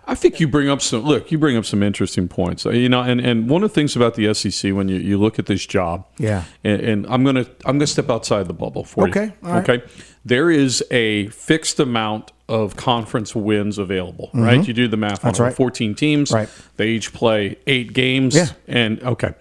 I 0.08 0.16
think 0.16 0.40
you 0.40 0.48
bring 0.48 0.68
up 0.68 0.82
some 0.82 1.04
look. 1.04 1.32
You 1.32 1.38
bring 1.38 1.56
up 1.56 1.64
some 1.64 1.82
interesting 1.84 2.28
points. 2.28 2.66
Uh, 2.66 2.72
You 2.72 2.90
know, 2.90 3.02
and, 3.02 3.22
and 3.22 3.48
one 3.50 3.64
of 3.64 3.70
the 3.70 3.74
things 3.76 3.96
about 3.96 4.16
the 4.16 4.34
SEC 4.34 4.74
when 4.74 4.90
you, 4.90 4.98
you 4.98 5.18
look 5.18 5.40
at 5.40 5.46
this 5.46 5.66
job, 5.66 6.06
Yeah. 6.18 6.44
And, 6.64 6.82
and 6.82 7.06
I'm 7.08 7.24
gonna 7.24 7.46
I'm 7.66 7.78
gonna 7.78 7.88
step 7.88 8.10
outside 8.10 8.48
the 8.48 8.54
bubble 8.54 8.84
for 8.84 9.06
you. 9.08 9.12
Okay, 9.12 9.32
right. 9.42 9.70
Okay. 9.70 9.84
There 10.26 10.50
is 10.52 10.84
a 10.92 11.28
fixed 11.28 11.80
amount 11.80 12.32
of 12.52 12.76
conference 12.76 13.34
wins 13.34 13.78
available, 13.78 14.30
right? 14.34 14.68
You 14.68 14.74
do 14.74 14.88
the 14.88 14.98
math 14.98 15.12
on 15.12 15.18
Mm-hmm. 15.20 15.28
That's 15.28 15.40
it. 15.40 15.44
right. 15.44 15.54
14 15.56 15.96
teams. 15.96 16.32
Right. 16.32 16.50
They 16.78 16.90
each 16.90 17.14
play 17.14 17.58
eight 17.66 17.94
games. 17.94 18.36
Yeah. 18.36 18.48
And 18.68 19.02
okay. 19.04 19.34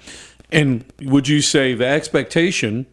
And 0.52 0.84
would 1.02 1.26
you 1.28 1.40
say 1.42 1.74
the 1.74 1.86
expectation 1.86 2.86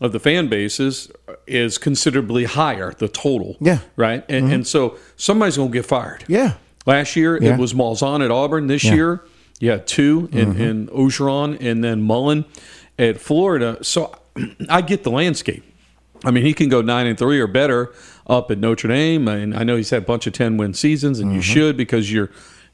of 0.00 0.12
the 0.12 0.20
fan 0.20 0.48
bases 0.48 1.10
is 1.46 1.78
considerably 1.78 2.44
higher, 2.44 2.92
the 2.96 3.08
total? 3.08 3.56
Yeah. 3.60 3.78
Right. 3.96 4.24
And, 4.28 4.52
and 4.52 4.66
so 4.66 4.96
somebody's 5.16 5.56
gonna 5.56 5.70
get 5.70 5.86
fired. 5.86 6.24
Yeah. 6.28 6.54
Last 6.86 7.16
year 7.16 7.42
Yeah. 7.42 7.54
it 7.54 7.58
was 7.60 7.74
Malzahn 7.74 8.24
at 8.24 8.30
Auburn. 8.30 8.68
This 8.68 8.84
Yeah. 8.84 8.94
year 8.94 9.24
yeah, 9.58 9.78
two 9.78 10.28
in, 10.32 10.52
Mm-hmm. 10.54 10.62
in 10.62 10.86
Orgeron 10.88 11.56
and 11.60 11.82
then 11.82 12.02
Mullen 12.02 12.44
at 12.98 13.20
Florida. 13.20 13.78
So 13.82 14.14
I 14.68 14.80
get 14.82 15.02
the 15.02 15.10
landscape. 15.10 15.64
I 16.24 16.30
mean, 16.30 16.44
he 16.44 16.52
can 16.54 16.68
go 16.68 16.80
nine 16.82 17.06
and 17.06 17.18
three 17.18 17.40
or 17.40 17.46
better 17.46 17.92
up 18.26 18.50
at 18.50 18.58
Notre 18.58 18.88
Dame, 18.88 19.28
and 19.28 19.54
I 19.56 19.62
know 19.62 19.76
he's 19.76 19.90
had 19.90 20.02
a 20.02 20.06
bunch 20.06 20.26
of 20.26 20.32
ten 20.32 20.56
win 20.56 20.74
seasons, 20.74 21.20
and 21.20 21.32
you 21.32 21.40
Mm-hmm. 21.40 21.52
should 21.52 21.76
because 21.76 22.12
you're 22.12 22.30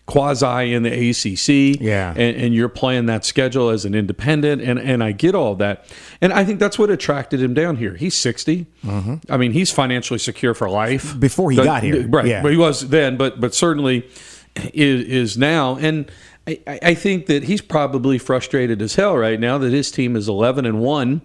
quasi 0.06 0.72
in 0.74 0.82
the 0.82 0.90
ACC. 1.10 1.80
Yeah. 1.80 2.10
and, 2.16 2.36
and 2.36 2.54
you're 2.54 2.68
playing 2.68 3.06
that 3.06 3.24
schedule 3.24 3.68
as 3.70 3.84
an 3.84 3.94
independent, 3.94 4.62
and 4.62 4.78
and 4.78 5.02
I 5.04 5.12
get 5.12 5.34
all 5.34 5.54
that, 5.56 5.84
and 6.20 6.32
I 6.32 6.44
think 6.44 6.58
that's 6.58 6.78
what 6.78 6.90
attracted 6.90 7.40
him 7.40 7.54
down 7.54 7.76
here. 7.76 7.94
He's 7.94 8.16
60. 8.16 8.66
I 9.28 9.36
mean, 9.36 9.52
he's 9.52 9.70
financially 9.70 10.18
secure 10.18 10.54
for 10.54 10.68
life 10.68 11.04
Mm-hmm. 11.10 11.20
Before 11.20 11.50
he 11.50 11.56
But- 11.56 11.64
got 11.64 11.82
here. 11.82 12.06
right? 12.08 12.26
Yeah. 12.26 12.42
But 12.42 12.50
he 12.52 12.58
was 12.58 12.88
then, 12.88 13.16
but 13.16 13.40
but 13.40 13.54
certainly 13.54 14.06
is, 14.74 15.04
is 15.04 15.38
now, 15.38 15.76
and 15.76 16.10
I, 16.46 16.58
I 16.66 16.78
I 16.82 16.94
think 16.94 17.26
that 17.26 17.44
he's 17.44 17.60
probably 17.60 18.18
frustrated 18.18 18.82
as 18.82 18.94
hell 18.96 19.16
right 19.16 19.38
now 19.38 19.58
that 19.58 19.72
his 19.72 19.90
team 19.90 20.16
is 20.16 20.28
11 20.28 20.66
and 20.66 20.80
one. 20.80 21.20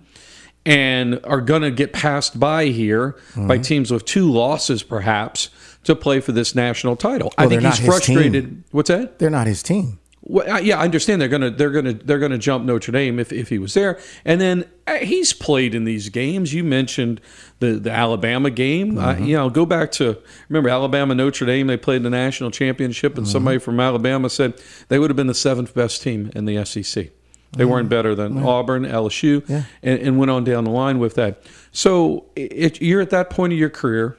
And 0.68 1.20
are 1.24 1.40
going 1.42 1.62
to 1.62 1.72
get 1.72 1.94
passed 1.94 2.40
by 2.40 2.66
here 2.66 3.16
Mm-hmm. 3.32 3.48
by 3.48 3.58
teams 3.60 3.90
with 3.92 4.04
two 4.06 4.30
losses, 4.32 4.84
perhaps, 4.84 5.50
to 5.86 5.96
play 5.96 6.20
for 6.20 6.34
this 6.34 6.54
national 6.56 6.96
title. 6.98 7.34
I 7.38 7.48
think 7.48 7.62
he's 7.62 7.64
not 7.64 7.78
his 7.78 7.80
team. 7.80 7.86
frustrated. 8.18 8.64
What's 8.72 8.90
that? 8.90 9.18
They're 9.20 9.30
not 9.30 9.48
his 9.48 9.64
team. 9.64 10.00
Well, 10.30 10.62
yeah, 10.62 10.78
I 10.80 10.84
understand 10.84 11.22
they're 11.22 11.30
gonna 11.30 11.52
they're 11.52 11.70
gonna 11.72 11.94
they're 11.94 12.20
gonna 12.20 12.38
jump 12.38 12.66
Notre 12.66 12.92
Dame 12.92 13.18
if, 13.18 13.32
if 13.32 13.48
he 13.48 13.58
was 13.60 13.74
there, 13.76 13.98
and 14.26 14.42
then 14.42 14.66
uh, 14.86 14.96
he's 14.98 15.32
played 15.32 15.74
in 15.74 15.86
these 15.86 16.10
games. 16.10 16.54
You 16.54 16.66
mentioned 16.66 17.22
the 17.60 17.74
the 17.80 17.92
Alabama 17.92 18.50
game. 18.50 18.98
Uh, 18.98 19.16
you 19.16 19.38
know, 19.38 19.50
go 19.50 19.66
back 19.66 19.90
to 19.94 20.18
remember 20.50 20.68
Alabama 20.68 21.16
Notre 21.16 21.46
Dame. 21.46 21.68
They 21.68 21.78
played 21.78 22.04
the 22.04 22.10
national 22.10 22.52
championship, 22.52 23.18
and 23.18 23.26
somebody 23.26 23.58
from 23.58 23.80
Alabama 23.80 24.30
said 24.30 24.60
they 24.90 25.00
would 25.00 25.10
have 25.10 25.16
been 25.16 25.28
the 25.28 25.34
seventh 25.34 25.74
best 25.74 26.02
team 26.02 26.30
in 26.36 26.44
the 26.44 26.66
SEC. 26.66 27.12
They 27.54 27.66
weren't 27.66 27.90
better 27.90 28.14
than 28.14 28.44
Auburn, 28.44 28.84
LSU, 28.86 29.48
and, 29.82 30.00
and 30.00 30.18
went 30.20 30.30
on 30.32 30.44
down 30.44 30.64
the 30.66 30.70
line 30.72 31.00
with 31.00 31.16
that. 31.16 31.42
So 31.72 32.26
it, 32.36 32.82
you're 32.82 33.02
at 33.02 33.10
that 33.12 33.30
point 33.30 33.54
of 33.54 33.60
your 33.60 33.70
career. 33.70 34.18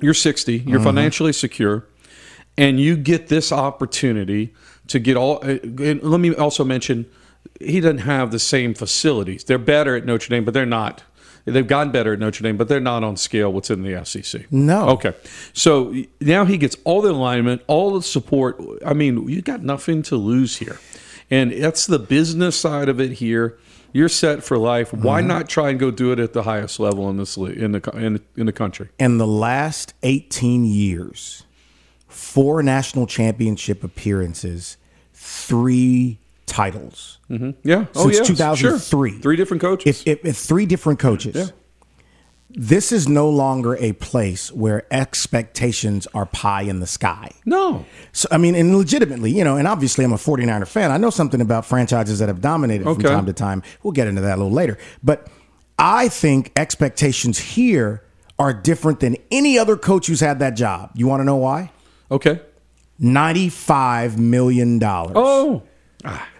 You're 0.00 0.14
60. 0.14 0.58
You're 0.66 0.80
financially 0.80 1.32
secure 1.32 1.84
and 2.56 2.78
you 2.80 2.96
get 2.96 3.28
this 3.28 3.52
opportunity 3.52 4.52
to 4.88 4.98
get 4.98 5.16
all. 5.16 5.38
uh, 5.42 5.58
And 5.62 6.02
let 6.02 6.18
me 6.20 6.34
also 6.34 6.64
mention, 6.64 7.06
he 7.60 7.80
doesn't 7.80 7.98
have 7.98 8.30
the 8.30 8.38
same 8.38 8.74
facilities. 8.74 9.44
They're 9.44 9.58
better 9.58 9.96
at 9.96 10.04
Notre 10.04 10.28
Dame, 10.28 10.44
but 10.44 10.54
they're 10.54 10.66
not. 10.66 11.02
They've 11.44 11.66
gotten 11.66 11.92
better 11.92 12.12
at 12.12 12.18
Notre 12.18 12.42
Dame, 12.42 12.56
but 12.56 12.68
they're 12.68 12.80
not 12.80 13.02
on 13.04 13.16
scale 13.16 13.50
what's 13.52 13.70
in 13.70 13.82
the 13.82 14.04
SEC. 14.04 14.52
No. 14.52 14.90
Okay. 14.90 15.14
So 15.54 15.94
now 16.20 16.44
he 16.44 16.58
gets 16.58 16.76
all 16.84 17.00
the 17.00 17.10
alignment, 17.10 17.62
all 17.68 17.94
the 17.94 18.02
support. 18.02 18.60
I 18.84 18.92
mean, 18.92 19.28
you 19.28 19.40
got 19.40 19.62
nothing 19.62 20.02
to 20.04 20.16
lose 20.16 20.58
here, 20.58 20.78
and 21.30 21.52
that's 21.52 21.86
the 21.86 21.98
business 21.98 22.58
side 22.58 22.88
of 22.88 23.00
it 23.00 23.12
here. 23.12 23.58
You're 23.92 24.08
set 24.10 24.44
for 24.44 24.58
life. 24.58 24.92
Why 24.92 25.20
Mm-hmm. 25.20 25.28
not 25.28 25.48
try 25.48 25.70
and 25.70 25.78
go 25.80 25.90
do 25.90 26.12
it 26.12 26.18
at 26.18 26.32
the 26.34 26.42
highest 26.42 26.78
level 26.78 27.08
in 27.08 27.16
this 27.16 27.38
league, 27.38 27.56
in 27.58 27.72
the 27.72 27.90
in, 27.94 28.20
in 28.36 28.46
the 28.46 28.52
country? 28.52 28.90
In 28.98 29.16
the 29.18 29.26
last 29.26 29.94
18 30.02 30.64
years, 30.66 31.44
four 32.06 32.62
national 32.62 33.06
championship 33.06 33.82
appearances, 33.82 34.76
three 35.14 36.18
titles. 36.46 37.18
Yeah. 37.62 37.86
oh 37.94 38.10
Since 38.10 38.18
yeah. 38.18 38.24
2003. 38.24 39.10
Sure. 39.10 39.20
Three 39.20 39.36
different 39.36 39.60
coaches. 39.60 40.02
If, 40.04 40.18
if, 40.20 40.24
if 40.24 40.36
three 40.36 40.66
different 40.66 40.98
coaches. 40.98 41.52
This 42.50 42.92
is 42.92 43.06
no 43.06 43.28
longer 43.28 43.76
a 43.76 43.92
place 43.92 44.50
where 44.52 44.86
expectations 44.90 46.06
are 46.14 46.24
pie 46.26 46.62
in 46.62 46.80
the 46.80 46.86
sky. 46.86 47.30
no. 47.44 47.84
So, 48.12 48.26
I 48.32 48.38
mean, 48.38 48.54
and 48.54 48.76
legitimately, 48.76 49.30
you 49.30 49.44
know, 49.44 49.56
and 49.56 49.68
obviously 49.68 50.04
I'm 50.04 50.12
a 50.12 50.16
49er 50.16 50.66
fan. 50.66 50.90
I 50.90 50.96
know 50.96 51.10
something 51.10 51.40
about 51.40 51.66
franchises 51.66 52.18
that 52.18 52.28
have 52.28 52.40
dominated 52.40 52.84
from 52.84 53.00
time 53.00 53.26
to 53.26 53.32
time. 53.32 53.62
We'll 53.82 53.92
get 53.92 54.08
into 54.08 54.22
that 54.22 54.38
a 54.38 54.40
little 54.42 54.50
later. 54.50 54.76
But 55.04 55.28
I 55.78 56.08
think 56.08 56.50
expectations 56.56 57.38
here 57.38 58.02
are 58.38 58.52
different 58.52 59.00
than 59.00 59.16
any 59.30 59.58
other 59.58 59.76
coach 59.76 60.06
who's 60.06 60.20
had 60.20 60.38
that 60.40 60.56
job. 60.56 60.90
You 60.94 61.06
want 61.06 61.20
to 61.20 61.24
know 61.24 61.36
why? 61.36 61.70
Okay. 62.10 62.40
$95 63.00 64.16
million. 64.16 64.80
Oh. 64.82 65.62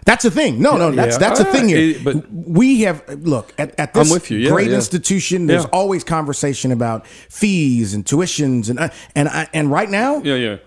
That's 0.05 0.23
the 0.23 0.31
thing. 0.31 0.61
No, 0.61 0.77
no, 0.77 0.91
that's 0.91 1.15
yeah. 1.15 1.19
that's 1.19 1.39
the 1.39 1.47
Ah, 1.47 1.51
thing 1.51 1.67
here. 1.69 1.77
it- 1.97 2.03
but- 2.03 2.31
we 2.31 2.81
have 2.81 3.03
look 3.23 3.53
at, 3.57 3.79
at 3.79 3.93
this 3.93 4.07
I'm 4.09 4.13
with 4.13 4.31
you. 4.31 4.39
Yeah, 4.39 4.49
great 4.49 4.69
yeah. 4.69 4.75
institution. 4.75 5.45
There's 5.47 5.65
always 5.65 6.03
conversation 6.03 6.71
about 6.71 7.05
fees 7.07 7.93
and 7.93 8.05
tuitions 8.05 8.69
and 8.69 8.79
uh, 8.79 8.89
and 9.15 9.29
and 9.53 9.69
right 9.71 9.89
now 9.89 10.21
Yeah, 10.23 10.35
yeah. 10.35 10.57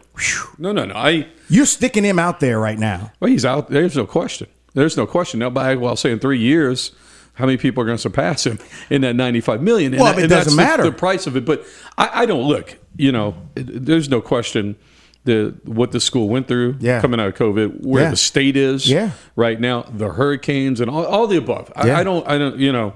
No, 0.58 0.72
no, 0.72 0.84
no. 0.84 0.94
I 0.94 1.26
you're 1.48 1.66
sticking 1.66 2.04
him 2.04 2.18
out 2.18 2.40
there 2.40 2.60
right 2.60 2.78
now. 2.78 3.12
well, 3.18 3.30
he's 3.30 3.44
out. 3.44 3.70
There's 3.70 3.96
no 3.96 4.06
question. 4.06 4.46
There's 4.74 4.96
no 4.96 5.06
question. 5.06 5.40
Now, 5.40 5.50
by 5.50 5.74
well, 5.76 5.96
say 5.96 6.12
in 6.12 6.18
three 6.18 6.38
years, 6.38 6.92
how 7.34 7.46
many 7.46 7.56
people 7.58 7.82
are 7.82 7.86
going 7.86 7.96
to 7.96 8.02
surpass 8.02 8.44
him 8.46 8.58
in 8.90 9.00
that 9.02 9.16
95 9.16 9.62
million? 9.62 9.92
And 9.94 10.02
Well, 10.02 10.14
that- 10.14 10.24
it 10.24 10.28
doesn't 10.28 10.54
that's 10.56 10.56
the- 10.56 10.56
matter. 10.56 10.82
the, 10.84 10.92
price 10.92 11.26
of 11.26 11.36
it. 11.36 11.44
But 11.44 11.64
I, 11.98 12.22
I 12.22 12.26
don't 12.26 12.42
look. 12.46 12.78
You 12.96 13.10
know, 13.12 13.34
it- 13.56 13.84
there's 13.86 14.08
no 14.08 14.20
question. 14.20 14.76
The 15.24 15.54
what 15.64 15.92
the 15.92 16.00
school 16.00 16.28
went 16.28 16.48
through 16.48 16.76
Yeah. 16.80 17.00
coming 17.00 17.20
out 17.20 17.28
of 17.28 17.34
COVID, 17.34 17.84
where 17.86 18.02
Yeah. 18.04 18.10
the 18.10 18.16
state 18.16 18.56
is 18.56 18.90
Yeah. 18.90 19.10
right 19.36 19.60
now, 19.60 19.84
the 19.96 20.08
hurricanes 20.08 20.80
and 20.80 20.90
all, 20.90 21.04
all 21.04 21.26
the 21.28 21.36
above. 21.36 21.72
I. 21.76 21.92
I 21.92 22.02
don't. 22.04 22.26
I 22.28 22.38
don't. 22.38 22.58
You 22.58 22.72
know. 22.72 22.94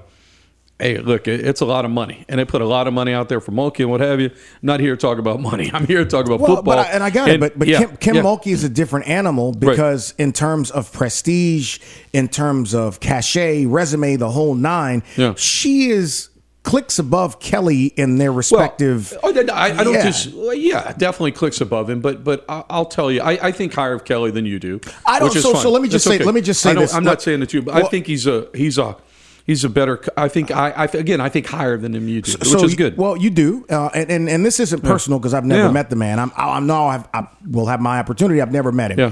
Hey, 0.79 0.99
look, 0.99 1.27
it- 1.27 1.43
it's 1.43 1.61
a 1.61 1.65
lot 1.65 1.85
of 1.85 1.91
money, 1.91 2.23
and 2.29 2.39
they 2.39 2.45
put 2.45 2.61
a 2.61 2.65
lot 2.67 2.85
of 2.85 2.93
money 2.93 3.11
out 3.11 3.29
there 3.29 3.39
for 3.39 3.51
Mulkey 3.51 3.79
and 3.79 3.89
what 3.89 3.99
have 3.99 4.19
you. 4.19 4.27
I'm 4.27 4.33
not 4.61 4.79
here 4.79 4.95
to 4.95 4.99
talk 5.01 5.17
about 5.17 5.41
money. 5.41 5.71
I'm 5.73 5.87
here 5.87 6.03
to 6.03 6.05
talk 6.05 6.27
about 6.27 6.39
Well, 6.39 6.57
football. 6.57 6.75
but 6.75 6.85
I, 6.87 6.91
and 6.91 7.01
I 7.03 7.09
got 7.09 7.29
it. 7.29 7.39
But 7.39 7.57
but 7.57 7.67
Kim, 7.67 7.97
Kim. 7.97 8.15
Mulkey 8.17 8.51
is 8.51 8.63
a 8.63 8.69
different 8.69 9.07
animal 9.07 9.53
because 9.53 10.13
in 10.19 10.33
terms 10.33 10.69
of 10.69 10.91
prestige, 10.93 11.79
in 12.13 12.27
terms 12.27 12.75
of 12.75 12.99
cachet, 12.99 13.65
resume, 13.65 14.17
the 14.17 14.29
whole 14.29 14.53
nine, 14.53 15.01
she 15.35 15.89
is 15.89 16.29
clicks 16.67 16.99
above 16.99 17.39
Kelly 17.39 17.85
in 17.85 18.17
their 18.17 18.31
respective. 18.31 19.13
Well, 19.23 19.33
oh, 19.37 19.53
I, 19.53 19.67
I 19.79 19.83
don't 19.85 19.93
Yeah. 19.93 20.03
just. 20.05 20.33
well, 20.33 20.53
yeah, 20.53 20.91
definitely 20.93 21.31
clicks 21.31 21.61
above 21.61 21.89
him. 21.89 22.01
But 22.01 22.23
but 22.25 22.43
I'll 22.49 22.85
tell 22.85 23.09
you, 23.11 23.21
I, 23.21 23.47
I 23.47 23.51
think 23.53 23.73
higher 23.73 23.93
of 23.93 24.03
Kelly 24.03 24.31
than 24.31 24.45
you 24.45 24.59
do. 24.59 24.81
I 25.05 25.19
don't- 25.19 25.31
so- 25.31 25.53
so 25.53 25.71
let 25.71 25.81
me 25.81 25.87
just 25.87 26.03
That's 26.05 26.17
say- 26.17 26.23
let 26.25 26.35
me 26.35 26.41
just 26.41 26.61
say 26.61 26.73
this. 26.75 26.93
I'm 26.93 27.03
not 27.05 27.21
saying 27.21 27.39
that 27.39 27.53
you, 27.53 27.61
but 27.61 27.75
Well- 27.75 27.85
I 27.85 27.89
think 27.89 28.05
he's 28.05 28.27
a 28.27 28.47
he's 28.53 28.77
a 28.77 28.97
he's 29.45 29.63
a 29.63 29.69
better. 29.69 30.01
I 30.17 30.27
think 30.27 30.51
I, 30.51 30.71
I 30.71 30.83
again 30.85 31.21
I 31.21 31.29
think 31.29 31.45
higher 31.47 31.77
than 31.77 31.95
him 31.95 32.07
you 32.09 32.21
do, 32.21 32.33
which 32.33 32.63
is 32.63 32.75
good. 32.75 32.97
Well, 32.97 33.15
you 33.15 33.29
do, 33.29 33.65
uh, 33.69 33.89
and, 33.93 34.11
and 34.11 34.29
and 34.29 34.45
this 34.45 34.59
isn't 34.59 34.83
personal 34.83 35.19
because 35.19 35.33
I've 35.33 35.45
never 35.45 35.67
Yeah. 35.67 35.71
met 35.71 35.89
the 35.89 35.95
man. 35.95 36.19
I'm 36.19 36.31
I, 36.35 36.57
I'm 36.57 36.67
no, 36.67 36.85
I've, 36.87 37.07
I 37.13 37.27
will 37.49 37.67
have 37.67 37.79
my 37.79 37.97
opportunity. 37.99 38.41
I've 38.41 38.51
never 38.51 38.71
met 38.73 38.91
him. 38.91 38.99
Yeah. 38.99 39.11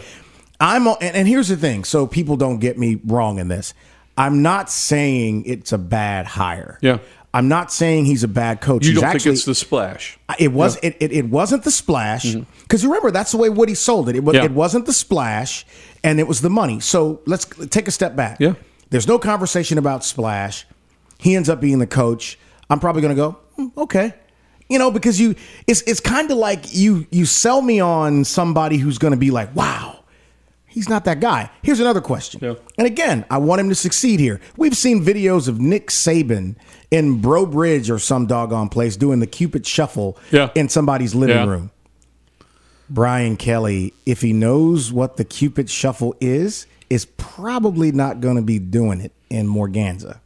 I'm, 0.59 0.87
and, 0.87 1.01
and 1.01 1.27
here's 1.27 1.47
the 1.49 1.57
thing, 1.57 1.83
so 1.83 2.05
people 2.07 2.37
don't 2.37 2.59
get 2.59 2.77
me 2.77 2.99
wrong 3.05 3.39
in 3.39 3.47
this. 3.49 3.73
I'm 4.17 4.41
not 4.41 4.71
saying 4.71 5.43
it's 5.45 5.73
a 5.73 5.77
bad 5.77 6.25
hire. 6.25 6.79
Yeah. 6.81 6.99
I'm 7.35 7.49
not 7.49 7.71
saying 7.71 8.05
he's 8.05 8.23
a 8.23 8.27
bad 8.29 8.61
coach. 8.61 8.85
you 8.85 8.91
he's 8.91 9.01
don't 9.01 9.09
actually, 9.09 9.19
think 9.19 9.33
it's 9.35 9.45
the 9.45 9.55
splash? 9.55 10.17
It 10.39 10.53
was 10.53 10.77
it, 10.77 10.95
it, 11.01 11.11
it 11.11 11.25
wasn't 11.29 11.63
the 11.65 11.71
splash 11.71 12.33
because 12.33 12.81
you 12.81 12.89
remember 12.89 13.11
that's 13.11 13.31
the 13.31 13.37
way 13.37 13.49
Woody 13.49 13.75
sold 13.75 14.07
it. 14.07 14.15
It, 14.15 14.23
was, 14.23 14.35
Mm-hmm. 14.35 14.43
Yeah. 14.43 14.49
it 14.49 14.55
wasn't 14.55 14.85
the 14.85 14.93
splash, 14.93 15.65
and 16.03 16.19
it 16.19 16.27
was 16.27 16.39
the 16.41 16.49
money. 16.49 16.79
So 16.79 17.21
let's 17.25 17.45
take 17.69 17.87
a 17.87 17.91
step 17.91 18.15
back. 18.15 18.37
Yeah. 18.39 18.53
There's 18.89 19.07
no 19.07 19.19
conversation 19.19 19.77
about 19.77 20.05
splash. 20.05 20.65
He 21.19 21.35
ends 21.35 21.49
up 21.49 21.59
being 21.59 21.79
the 21.79 21.87
coach. 21.87 22.39
I'm 22.69 22.79
probably 22.79 23.01
going 23.01 23.15
to 23.15 23.21
go 23.21 23.37
"Hmm, 23.57 23.67
okay, 23.79 24.13
you 24.69 24.79
know, 24.79 24.89
because 24.89 25.19
you 25.19 25.35
it's 25.67 25.81
it's 25.81 25.99
kind 25.99 26.31
of 26.31 26.37
like 26.37 26.73
you 26.73 27.05
you 27.11 27.25
sell 27.25 27.61
me 27.61 27.81
on 27.81 28.23
somebody 28.23 28.77
who's 28.77 28.97
going 28.97 29.11
to 29.13 29.19
be 29.19 29.29
like 29.31 29.53
wow. 29.55 29.94
He's 30.75 30.89
not 30.89 31.05
that 31.05 31.21
guy. 31.21 31.49
Here's 31.61 31.79
another 31.79 32.01
question. 32.01 32.41
Yeah. 32.43 32.55
And 32.77 32.85
again, 32.85 33.23
I 33.31 33.37
want 33.37 33.61
him 33.61 33.69
to 33.69 33.75
succeed 33.75 34.19
here. 34.19 34.41
We've 34.57 34.75
seen 34.75 35.05
videos 35.05 35.47
of 35.47 35.57
Nick 35.61 35.87
Saban 35.87 36.57
in 36.91 37.21
Breaux 37.21 37.45
Bridge 37.45 37.89
or 37.89 37.97
some 37.97 38.25
doggone 38.25 38.67
place 38.67 38.97
doing 38.97 39.19
the 39.21 39.25
Cupid 39.27 39.65
shuffle 39.65 40.17
Yeah. 40.31 40.49
in 40.53 40.67
somebody's 40.67 41.15
living 41.15 41.37
Yeah. 41.37 41.45
room. 41.45 41.71
Brian 42.89 43.37
Kelly, 43.37 43.93
if 44.05 44.19
he 44.19 44.33
knows 44.33 44.91
what 44.91 45.15
the 45.15 45.23
Cupid 45.23 45.69
shuffle 45.69 46.13
is, 46.19 46.67
is 46.89 47.05
probably 47.05 47.93
not 47.93 48.19
going 48.19 48.35
to 48.35 48.41
be 48.41 48.59
doing 48.59 48.99
it 48.99 49.13
in 49.29 49.47
Morganza. 49.47 50.19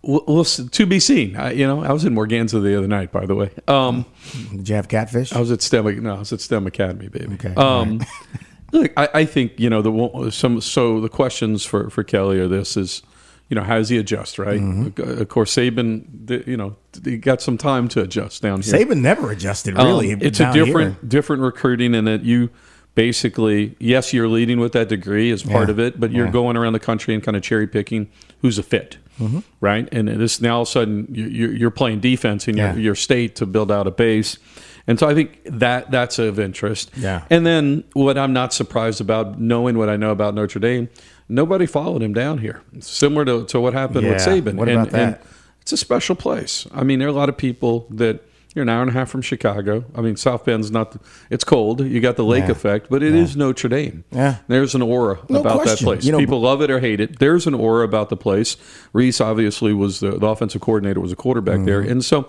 Well, 0.00 0.22
well, 0.28 0.44
to 0.44 0.86
be 0.86 1.00
seen. 1.00 1.34
I, 1.34 1.50
you 1.52 1.66
know, 1.66 1.82
I 1.82 1.92
was 1.92 2.04
in 2.04 2.14
Morganza 2.14 2.62
the 2.62 2.78
other 2.78 2.86
night, 2.86 3.10
by 3.10 3.26
the 3.26 3.34
way. 3.34 3.50
Um, 3.66 4.04
Did 4.52 4.68
you 4.68 4.74
have 4.76 4.86
catfish? 4.86 5.32
I 5.32 5.40
was 5.40 5.50
at 5.50 5.60
STEM. 5.60 6.02
No, 6.04 6.14
I 6.14 6.18
was 6.20 6.32
at 6.32 6.40
STEM 6.40 6.66
Academy, 6.68 7.08
baby. 7.08 7.34
Okay, 7.34 7.52
Um, 7.56 8.00
look, 8.72 8.92
I, 8.96 9.08
I 9.14 9.24
think 9.24 9.58
you 9.58 9.70
know 9.70 9.82
the 9.82 10.30
some. 10.30 10.60
So 10.60 11.00
the 11.00 11.08
questions 11.08 11.64
for 11.64 11.90
for 11.90 12.02
Kelly 12.04 12.38
are 12.38 12.48
this: 12.48 12.76
is 12.76 13.02
you 13.48 13.54
know 13.54 13.62
how 13.62 13.76
does 13.78 13.88
he 13.88 13.98
adjust? 13.98 14.38
Right. 14.38 14.60
Mm-hmm. 14.60 15.20
Of 15.20 15.28
course, 15.28 15.54
Saban. 15.54 16.46
You 16.46 16.56
know, 16.56 16.76
he 17.04 17.16
got 17.18 17.42
some 17.42 17.58
time 17.58 17.88
to 17.88 18.00
adjust 18.02 18.42
down 18.42 18.62
here. 18.62 18.74
Saban 18.74 19.00
never 19.00 19.30
adjusted, 19.30 19.76
Um, 19.78 19.86
really. 19.86 20.10
it's 20.12 20.40
a 20.40 20.52
different 20.52 20.94
here. 21.00 21.08
different 21.08 21.42
recruiting 21.42 21.94
in 21.94 22.04
that 22.06 22.22
you 22.24 22.50
basically 22.94 23.74
yes 23.80 24.12
you're 24.12 24.28
leading 24.28 24.60
with 24.60 24.70
that 24.72 24.88
degree 24.88 25.32
as 25.32 25.42
part 25.42 25.66
Yeah. 25.68 25.72
of 25.72 25.78
it 25.80 25.98
but 25.98 26.12
you're 26.12 26.26
Yeah. 26.26 26.30
going 26.32 26.56
around 26.56 26.74
the 26.74 26.78
country 26.80 27.12
and 27.12 27.20
kind 27.24 27.36
of 27.36 27.42
cherry 27.42 27.66
picking 27.66 28.08
who's 28.40 28.56
a 28.56 28.62
fit 28.62 28.98
Mm-hmm. 29.20 29.40
right 29.60 29.88
and 29.92 30.06
this 30.08 30.40
now 30.40 30.56
all 30.56 30.62
of 30.62 30.68
a 30.68 30.70
sudden 30.70 31.08
you- 31.10 31.26
you're, 31.26 31.52
you're 31.52 31.70
playing 31.72 31.98
defense 32.00 32.46
in 32.46 32.56
your, 32.56 32.68
Yeah. 32.68 32.76
your 32.76 32.94
state 32.94 33.34
to 33.36 33.46
build 33.46 33.72
out 33.72 33.88
a 33.88 33.90
base 33.90 34.38
and 34.86 34.98
so 34.98 35.08
I 35.08 35.14
think 35.14 35.40
that 35.44 35.90
that's 35.90 36.18
of 36.18 36.38
interest. 36.38 36.90
Yeah. 36.96 37.24
And 37.30 37.46
then 37.46 37.84
what 37.94 38.18
I'm 38.18 38.32
not 38.32 38.52
surprised 38.52 39.00
about, 39.00 39.40
knowing 39.40 39.78
what 39.78 39.88
I 39.88 39.96
know 39.96 40.10
about 40.10 40.34
Notre 40.34 40.58
Dame, 40.60 40.88
nobody 41.28 41.66
followed 41.66 42.02
him 42.02 42.12
down 42.14 42.38
here. 42.38 42.62
Similar 42.80 43.24
to, 43.24 43.44
to 43.46 43.60
what 43.60 43.72
happened 43.72 44.06
with 44.08 44.18
Saban. 44.18 44.54
What 44.54 44.68
and, 44.68 44.80
about 44.82 44.90
that? 44.92 45.22
it's 45.62 45.72
a 45.72 45.76
special 45.78 46.14
place. 46.16 46.66
I 46.72 46.84
mean, 46.84 46.98
there 46.98 47.08
are 47.08 47.10
a 47.10 47.14
lot 47.14 47.28
of 47.30 47.36
people 47.36 47.86
that 47.90 48.20
You're 48.54 48.62
an 48.62 48.68
hour 48.68 48.82
and 48.82 48.90
a 48.90 48.92
half 48.92 49.08
from 49.10 49.20
Chicago. 49.22 49.84
I 49.96 50.00
mean, 50.00 50.14
South 50.16 50.44
Bend's 50.44 50.70
not. 50.70 50.92
The, 50.92 51.00
it's 51.28 51.42
cold. 51.42 51.80
You 51.80 52.00
got 52.00 52.14
the 52.16 52.24
lake 52.24 52.44
Yeah. 52.44 52.52
effect, 52.52 52.86
but 52.88 53.02
it 53.02 53.12
is 53.12 53.36
Notre 53.36 53.68
Dame. 53.68 54.04
Yeah. 54.12 54.36
there's 54.46 54.74
an 54.76 54.82
aura 54.82 55.18
No 55.28 55.40
about 55.40 55.56
that 55.58 55.62
question. 55.64 55.86
place. 55.86 56.04
You 56.04 56.12
know, 56.12 56.18
People 56.18 56.40
love 56.40 56.62
it 56.62 56.70
or 56.70 56.78
hate 56.78 57.00
it. 57.00 57.18
There's 57.18 57.46
an 57.48 57.54
aura 57.54 57.84
about 57.84 58.10
the 58.10 58.16
place. 58.16 58.56
Rees 58.92 59.20
obviously 59.20 59.72
was 59.72 59.98
the, 60.00 60.12
the 60.18 60.26
offensive 60.28 60.60
coordinator, 60.60 61.00
was 61.00 61.10
a 61.10 61.16
quarterback 61.16 61.64
there, 61.64 61.80
Mm-hmm. 61.82 61.90
and 61.92 62.04
so 62.04 62.28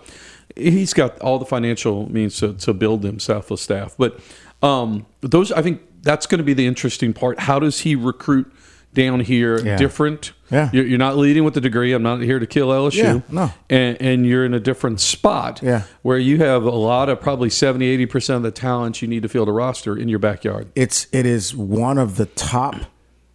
he's 0.56 0.94
got 0.94 1.20
all 1.20 1.40
the 1.40 1.46
financial 1.46 2.12
means 2.12 2.38
to, 2.38 2.54
to 2.54 2.74
build 2.74 3.04
himself 3.04 3.52
a 3.52 3.58
staff. 3.58 3.96
But 3.98 4.20
um, 4.62 5.06
those, 5.22 5.52
I 5.52 5.62
think, 5.62 5.82
that's 6.02 6.26
going 6.28 6.38
to 6.40 6.44
be 6.44 6.54
the 6.54 6.68
interesting 6.68 7.14
part. 7.14 7.40
How 7.40 7.60
does 7.60 7.80
he 7.82 7.96
recruit 7.96 8.52
down 8.94 9.20
here? 9.22 9.60
Yeah. 9.60 9.76
Different. 9.76 10.34
Yeah. 10.52 10.70
You're, 10.72 10.86
you're 10.86 11.00
not 11.00 11.18
leading 11.18 11.44
with 11.44 11.56
the 11.56 11.62
degree. 11.62 11.92
I'm 11.94 12.04
not 12.04 12.22
here 12.22 12.38
to 12.40 12.46
kill 12.46 12.70
LSU. 12.70 12.96
Yeah, 12.98 13.20
no. 13.30 13.52
And, 13.70 14.00
and 14.00 14.26
you're 14.26 14.46
in 14.46 14.54
a 14.54 14.60
different 14.60 15.02
spot 15.02 15.62
Yeah. 15.64 15.84
where 16.04 16.18
you 16.20 16.38
have 16.38 16.64
a 16.64 16.70
lot 16.70 17.10
of 17.10 17.20
probably 17.20 17.50
70, 17.50 18.06
80% 18.06 18.36
of 18.36 18.44
the 18.44 18.52
talent 18.52 19.02
you 19.02 19.08
need 19.08 19.24
to 19.24 19.30
field 19.30 19.50
a 19.50 19.52
roster 19.52 19.98
in 19.98 20.08
your 20.08 20.20
backyard. 20.20 20.68
It's 20.76 21.08
it 21.12 21.26
is 21.26 21.56
one 21.56 21.98
of 21.98 22.18
the 22.18 22.28
top 22.28 22.76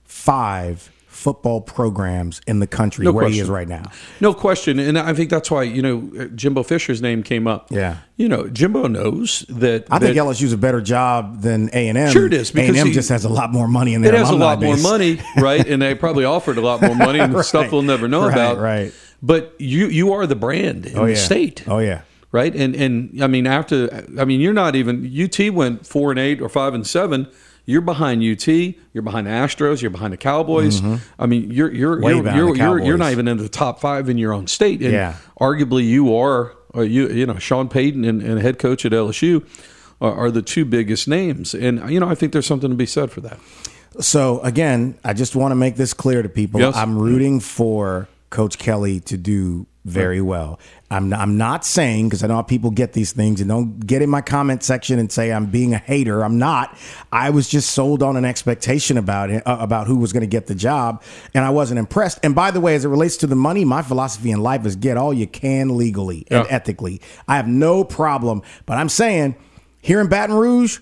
five 0.05 0.91
football 1.21 1.61
programs 1.61 2.41
in 2.47 2.61
the 2.61 2.67
country 2.67 3.05
No 3.05 3.13
where 3.13 3.29
he 3.29 3.39
is 3.41 3.49
right 3.51 3.69
now. 3.69 3.83
No 4.21 4.33
question. 4.33 4.79
And 4.79 4.99
I 4.99 5.13
think 5.13 5.29
that's 5.29 5.51
why, 5.51 5.63
you 5.65 5.83
know, 5.83 6.11
uh, 6.19 6.25
Jimbo 6.35 6.63
Fisher's 6.63 7.03
name 7.03 7.23
came 7.23 7.47
up. 7.47 7.69
Yeah. 7.71 7.99
You 8.17 8.29
know, 8.29 8.49
Jimbo 8.49 8.87
knows 8.89 9.45
that. 9.51 9.87
I 9.91 9.99
think 9.99 10.17
LSU's 10.17 10.53
a 10.53 10.59
better 10.59 10.81
job 10.81 11.43
than 11.43 11.69
A 11.75 11.89
and 11.89 11.99
M. 11.99 12.11
Sure 12.11 12.27
it 12.27 12.33
is, 12.33 12.51
Because 12.51 12.75
A&M 12.77 12.87
he- 12.87 12.93
just 12.93 13.11
has 13.11 13.25
a 13.25 13.29
lot 13.29 13.53
more 13.53 13.69
money 13.69 13.93
in 13.95 14.01
their 14.03 14.15
it 14.15 14.19
has 14.19 14.31
a 14.31 14.35
lot 14.35 14.61
more 14.63 14.77
money, 14.79 15.21
right? 15.37 15.67
And 15.67 15.83
they 15.83 15.95
probably 15.95 16.25
offered 16.25 16.57
a 16.57 16.63
lot 16.63 16.81
more 16.81 16.95
money 16.95 17.19
and 17.25 17.35
Right. 17.35 17.45
stuff 17.45 17.71
we'll 17.71 17.83
never 17.83 18.09
know 18.09 18.25
Right, 18.27 18.33
about. 18.33 18.59
right. 18.59 18.93
But 19.23 19.55
you 19.59 19.89
you 19.89 20.13
are 20.15 20.27
the 20.27 20.37
brand 20.37 20.87
in 20.87 20.99
Oh 20.99 21.07
the 21.07 21.15
state. 21.17 21.65
Oh 21.69 21.79
yeah. 21.81 22.01
right? 22.33 22.55
And 22.55 22.75
and 22.75 23.23
I 23.23 23.27
mean 23.27 23.47
after 23.47 24.07
I 24.19 24.25
mean 24.25 24.41
you're 24.41 24.55
not 24.55 24.75
even 24.75 25.05
UT 25.05 25.51
went 25.53 25.87
four 25.87 26.11
and 26.11 26.19
eight 26.19 26.41
or 26.41 26.49
five 26.49 26.73
and 26.73 26.87
seven. 26.87 27.27
You're 27.71 27.81
behind 27.81 28.23
UT. 28.23 28.47
You're 28.49 29.03
behind 29.03 29.27
the 29.27 29.31
Astros. 29.31 29.81
You're 29.81 29.91
behind 29.91 30.13
the 30.13 30.17
Cowboys. 30.19 30.83
I 31.19 31.27
mean 31.27 31.51
you're 31.51 31.73
you're 31.73 31.97
Mm-hmm. 31.97 32.05
Way 32.05 32.13
you're 32.15 32.35
you're, 32.37 32.57
you're, 32.57 32.79
you're 32.85 32.99
not 32.99 33.13
even 33.13 33.29
in 33.29 33.37
the 33.39 33.49
top 33.49 33.81
five 33.81 34.09
in 34.09 34.19
your 34.19 34.33
own 34.33 34.47
state. 34.47 34.83
And 34.83 34.93
Yeah. 34.93 35.15
arguably 35.41 35.87
you 35.87 36.15
are. 36.17 36.55
Or 36.73 36.85
you 36.85 37.09
you 37.09 37.27
know 37.27 37.37
Sean 37.39 37.69
Payton 37.69 38.05
and, 38.05 38.23
and 38.23 38.41
head 38.41 38.59
coach 38.61 38.85
at 38.85 38.93
LSU 38.93 39.45
are, 40.01 40.13
are 40.27 40.31
the 40.31 40.41
two 40.43 40.65
biggest 40.65 41.09
names. 41.09 41.53
And 41.55 41.91
you 41.91 41.99
know 41.99 42.09
I 42.09 42.15
think 42.15 42.33
there's 42.33 42.47
something 42.47 42.71
to 42.71 42.77
be 42.77 42.87
said 42.87 43.11
for 43.11 43.21
that. 43.23 43.39
So 43.99 44.41
again, 44.43 44.97
I 45.05 45.13
just 45.13 45.35
want 45.35 45.51
to 45.51 45.57
make 45.57 45.75
this 45.77 45.93
clear 45.95 46.23
to 46.23 46.29
people. 46.29 46.61
Yes. 46.61 46.77
I'm 46.77 46.97
rooting 46.97 47.41
for 47.41 48.07
Coach 48.31 48.57
Kelly 48.59 49.01
to 49.01 49.17
do 49.17 49.67
very 49.85 50.21
well. 50.21 50.59
I'm 50.91 51.13
I'm 51.13 51.39
not 51.39 51.65
saying 51.65 52.09
because 52.09 52.23
I 52.23 52.27
know 52.27 52.35
how 52.35 52.43
people 52.43 52.71
get 52.71 52.93
these 52.93 53.13
things 53.13 53.41
and 53.41 53.49
don't 53.49 53.81
get 53.87 54.03
in 54.03 54.11
my 54.11 54.21
comment 54.21 54.63
section 54.63 54.99
and 54.99 55.11
say 55.11 55.33
I'm 55.33 55.47
being 55.47 55.73
a 55.73 55.79
hater. 55.79 56.23
I'm 56.23 56.39
not. 56.39 56.77
I 57.11 57.31
was 57.31 57.49
just 57.49 57.71
sold 57.71 58.03
on 58.03 58.17
an 58.17 58.25
expectation 58.25 58.99
about 58.99 59.31
it, 59.31 59.47
uh, 59.47 59.57
about 59.61 59.87
who 59.87 59.97
was 59.97 60.13
going 60.13 60.21
to 60.23 60.27
get 60.27 60.47
the 60.49 60.55
job, 60.55 61.03
and 61.33 61.45
I 61.45 61.51
wasn't 61.51 61.79
impressed. 61.79 62.19
And 62.23 62.35
by 62.35 62.51
the 62.51 62.61
way, 62.61 62.75
as 62.75 62.85
it 62.85 62.89
relates 62.89 63.17
to 63.19 63.27
the 63.27 63.37
money, 63.37 63.65
my 63.65 63.83
philosophy 63.83 64.31
in 64.31 64.41
life 64.43 64.67
is 64.67 64.77
get 64.77 64.97
all 64.97 65.15
you 65.15 65.27
can 65.27 65.77
legally 65.77 66.27
and 66.31 66.45
Yeah. 66.45 66.51
ethically. 66.55 67.01
I 67.27 67.37
have 67.37 67.49
no 67.49 67.83
problem, 67.85 68.43
but 68.67 68.77
I'm 68.77 68.89
saying 68.91 69.37
here 69.81 70.01
in 70.01 70.09
Baton 70.09 70.37
Rouge. 70.37 70.79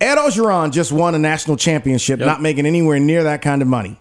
Ed 0.00 0.14
Orgeron 0.16 0.70
just 0.70 0.92
won 0.92 1.16
a 1.16 1.18
national 1.18 1.56
championship, 1.56 2.20
Yep. 2.20 2.26
not 2.26 2.40
making 2.40 2.66
anywhere 2.66 3.00
near 3.00 3.24
that 3.24 3.42
kind 3.42 3.62
of 3.62 3.66
money. 3.68 3.98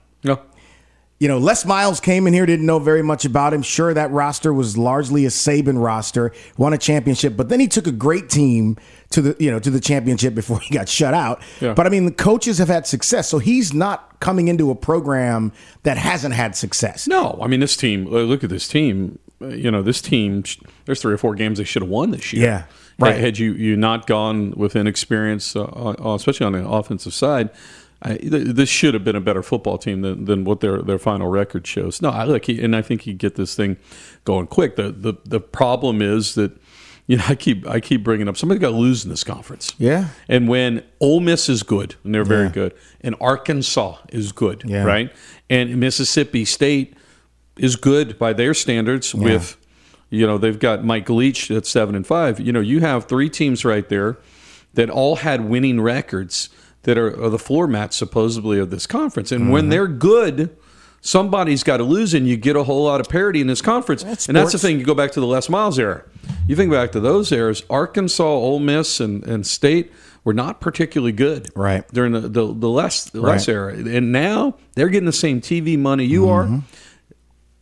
You 1.20 1.28
know, 1.28 1.40
Les 1.40 1.66
Miles 1.66 2.00
came 2.00 2.28
in 2.28 2.34
here, 2.34 2.46
didn't 2.46 2.68
know 2.68 2.78
very 2.78 3.02
much 3.02 3.26
about 3.26 3.52
him. 3.52 3.64
Sure, 3.64 3.92
that 3.92 4.12
roster 4.12 4.54
was 4.54 4.78
largely 4.78 5.26
a 5.26 5.30
Saban 5.30 5.82
roster, 5.84 6.32
won 6.58 6.74
a 6.74 6.78
championship, 6.78 7.36
but 7.36 7.50
then 7.50 7.60
he 7.60 7.68
took 7.68 7.88
a 7.88 7.92
great 7.92 8.30
team 8.30 8.78
to 9.10 9.22
the 9.24 9.36
you 9.40 9.50
know 9.50 9.58
to 9.60 9.72
the 9.72 9.80
championship 9.80 10.36
before 10.36 10.60
he 10.62 10.72
got 10.74 10.88
shut 10.88 11.16
out. 11.16 11.42
Yeah. 11.60 11.74
But 11.74 11.88
I 11.88 11.90
mean, 11.90 12.06
the 12.06 12.12
coaches 12.12 12.60
have 12.60 12.68
had 12.68 12.86
success, 12.86 13.28
so 13.30 13.40
he's 13.40 13.74
not 13.74 14.20
coming 14.20 14.48
into 14.48 14.70
a 14.70 14.76
program 14.76 15.54
that 15.84 15.98
hasn't 15.98 16.36
had 16.36 16.56
success. 16.56 17.08
No, 17.08 17.40
I 17.42 17.48
mean 17.48 17.62
this 17.62 17.76
team. 17.76 18.06
uh, 18.08 18.20
Look 18.20 18.44
at 18.44 18.52
this 18.52 18.68
team. 18.68 19.18
Uh, 19.42 19.48
You 19.48 19.72
know 19.72 19.82
this 19.82 20.02
team. 20.02 20.44
There's 20.86 21.02
three 21.02 21.14
or 21.14 21.18
four 21.18 21.34
games 21.34 21.58
they 21.58 21.64
should 21.64 21.82
have 21.82 21.90
won 21.90 22.12
this 22.12 22.32
year. 22.32 22.44
Yeah, 22.46 22.64
right. 23.00 23.16
Had, 23.16 23.24
had 23.24 23.38
you 23.40 23.54
you 23.54 23.76
not 23.76 24.06
gone 24.06 24.52
with 24.56 24.76
inexperience, 24.76 25.56
uh, 25.56 25.64
uh, 25.64 26.14
especially 26.16 26.46
on 26.46 26.52
the 26.54 26.68
offensive 26.68 27.14
side, 27.16 27.50
I, 28.02 28.18
th- 28.18 28.30
this 28.56 28.70
should 28.70 28.94
have 28.94 29.04
been 29.04 29.16
a 29.16 29.22
better 29.22 29.42
football 29.42 29.78
team 29.78 30.02
than, 30.02 30.26
than 30.26 30.44
what 30.44 30.60
their 30.60 30.82
their 30.82 31.00
final 31.00 31.28
record 31.28 31.66
shows. 31.66 32.02
No, 32.02 32.10
I 32.10 32.26
look, 32.26 32.46
he, 32.46 32.62
and 32.64 32.76
I 32.76 32.82
think 32.82 33.02
he 33.02 33.14
get 33.14 33.36
this 33.36 33.56
thing 33.56 33.78
going 34.24 34.48
quick. 34.48 34.76
The 34.76 34.92
the 34.92 35.14
the 35.26 35.40
problem 35.40 36.02
is 36.02 36.36
that. 36.36 36.52
You 37.10 37.16
know, 37.16 37.24
I 37.30 37.36
keep 37.36 37.66
I 37.66 37.80
keep 37.80 38.04
bringing 38.04 38.28
up 38.28 38.36
somebody 38.36 38.60
got 38.60 38.72
to 38.72 38.76
lose 38.76 39.06
in 39.06 39.10
this 39.10 39.24
conference. 39.24 39.74
Yeah. 39.78 40.10
and 40.28 40.50
when 40.50 40.84
Ole 41.00 41.22
Miss 41.22 41.48
is 41.48 41.64
good, 41.64 41.96
and 42.04 42.14
they're 42.14 42.26
very 42.26 42.48
Yeah. 42.48 42.52
good, 42.52 42.74
and 43.00 43.16
Arkansas 43.22 43.96
is 44.10 44.34
good, 44.34 44.64
Yeah. 44.66 44.84
right, 44.84 45.10
and 45.50 45.78
Mississippi 45.80 46.44
State 46.44 46.96
is 47.56 47.78
good 47.78 48.20
by 48.20 48.34
their 48.34 48.54
standards 48.54 49.16
with 49.16 49.56
you 50.10 50.28
know 50.28 50.38
they've 50.38 50.60
got 50.60 50.84
Mike 50.84 51.10
Leach 51.10 51.50
at 51.50 51.66
7 51.66 51.96
and 51.96 52.06
5 52.06 52.42
you 52.42 52.52
know 52.52 52.60
you 52.60 52.82
have 52.82 53.06
three 53.06 53.30
teams 53.30 53.64
right 53.64 53.88
there 53.88 54.18
that 54.74 54.90
all 54.90 55.16
had 55.16 55.46
winning 55.48 55.80
records 55.80 56.50
that 56.88 56.98
are, 56.98 57.22
are 57.24 57.30
the 57.30 57.38
floor 57.38 57.68
mats 57.68 57.96
supposedly 57.98 58.58
of 58.60 58.70
this 58.72 58.88
conference 58.88 59.32
and 59.32 59.42
Mm-hmm. 59.44 59.52
when 59.52 59.70
they're 59.70 59.88
good 59.88 60.56
somebody's 61.02 61.62
got 61.64 61.78
to 61.78 61.84
lose 61.84 62.14
and 62.14 62.28
you 62.28 62.36
get 62.38 62.56
a 62.56 62.64
whole 62.64 62.84
lot 62.86 63.00
of 63.00 63.08
parity 63.08 63.40
in 63.40 63.48
this 63.48 63.62
conference 63.62 64.04
That's 64.04 64.28
and 64.28 64.36
that's 64.36 64.52
the 64.54 64.58
thing 64.58 64.80
you 64.80 64.86
go 64.86 64.96
back 64.96 65.12
to 65.12 65.20
the 65.20 65.28
Les 65.28 65.48
Miles 65.50 65.78
era 65.78 66.04
you 66.48 66.56
think 66.56 66.72
back 66.72 66.92
to 66.94 67.00
those 67.00 67.32
eras 67.32 67.64
Arkansas 67.70 68.24
Ole 68.24 68.60
Miss 68.60 69.00
and, 69.00 69.24
and 69.26 69.46
State 69.46 69.92
were 70.24 70.34
not 70.34 70.60
particularly 70.60 71.12
good 71.12 71.50
Right. 71.56 71.88
during 71.94 72.14
the 72.14 72.22
the, 72.22 72.46
the 72.54 72.70
Les 72.70 73.06
the 73.12 73.22
Les 73.22 73.48
era 73.48 73.74
and 73.74 74.12
now 74.12 74.56
they're 74.74 74.90
getting 74.90 75.06
the 75.06 75.12
same 75.14 75.40
TV 75.42 75.78
money 75.78 76.04
you 76.06 76.28
are 76.30 76.46
Mm-hmm. 76.46 76.60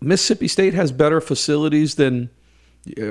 Mississippi 0.02 0.48
State 0.48 0.74
has 0.74 0.92
better 0.92 1.20
facilities 1.20 1.96
than 1.96 2.30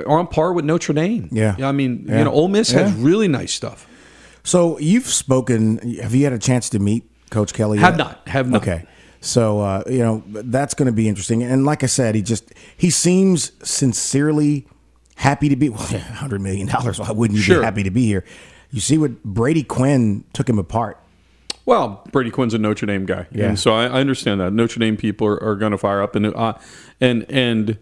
are 0.07 0.17
on 0.19 0.27
par 0.27 0.53
with 0.53 0.63
Notre 0.63 0.93
Dame. 0.93 1.27
Yeah. 1.31 1.55
I 1.61 1.71
mean, 1.73 2.05
Yeah. 2.07 2.19
you 2.19 2.23
know, 2.25 2.31
Ole 2.31 2.47
Miss 2.47 2.71
has 2.71 2.93
really 2.93 3.27
nice 3.27 3.51
stuff. 3.53 3.85
So 4.45 4.79
you've 4.79 5.07
spoken. 5.07 5.95
Have 6.01 6.15
you 6.15 6.23
had 6.23 6.31
a 6.33 6.39
chance 6.39 6.69
to 6.69 6.79
meet 6.79 7.03
Coach 7.31 7.53
Kelly? 7.53 7.79
Have 7.79 7.93
yet? 7.93 7.97
not, 7.97 8.27
have 8.29 8.49
not. 8.49 8.61
Okay. 8.61 8.85
So 9.19 9.59
uh, 9.59 9.83
you 9.87 9.97
know 9.99 10.23
that's 10.27 10.73
going 10.75 10.85
to 10.85 10.91
be 10.91 11.09
interesting. 11.09 11.43
And 11.43 11.65
like 11.65 11.83
I 11.83 11.87
said, 11.87 12.15
he 12.15 12.21
just 12.21 12.53
he 12.77 12.89
seems 12.89 13.51
sincerely 13.67 14.67
happy 15.15 15.49
to 15.49 15.55
be. 15.55 15.69
Well, 15.69 15.79
hundred 15.83 16.41
million 16.41 16.67
dollars. 16.67 16.99
Why 16.99 17.11
wouldn't 17.11 17.37
you 17.37 17.43
Sure. 17.43 17.59
be 17.59 17.65
happy 17.65 17.83
to 17.83 17.91
be 17.91 18.05
here? 18.05 18.23
You 18.71 18.81
see 18.81 18.97
what 18.97 19.23
Brady 19.23 19.63
Quinn 19.63 20.23
took 20.33 20.47
him 20.47 20.59
apart. 20.59 20.99
Well, 21.65 22.03
Brady 22.11 22.29
Quinn's 22.29 22.53
a 22.53 22.59
Notre 22.59 22.85
Dame 22.85 23.07
guy, 23.07 23.25
Yeah. 23.31 23.47
and 23.47 23.57
so 23.59 23.73
I, 23.73 23.85
I 23.85 23.99
understand 23.99 24.39
that 24.39 24.53
Notre 24.53 24.79
Dame 24.79 24.95
people 24.97 25.25
are, 25.25 25.41
are 25.43 25.55
going 25.55 25.71
to 25.71 25.79
fire 25.79 26.03
up, 26.03 26.15
and 26.15 26.27
uh, 26.27 26.53
and 27.01 27.25
and 27.27 27.79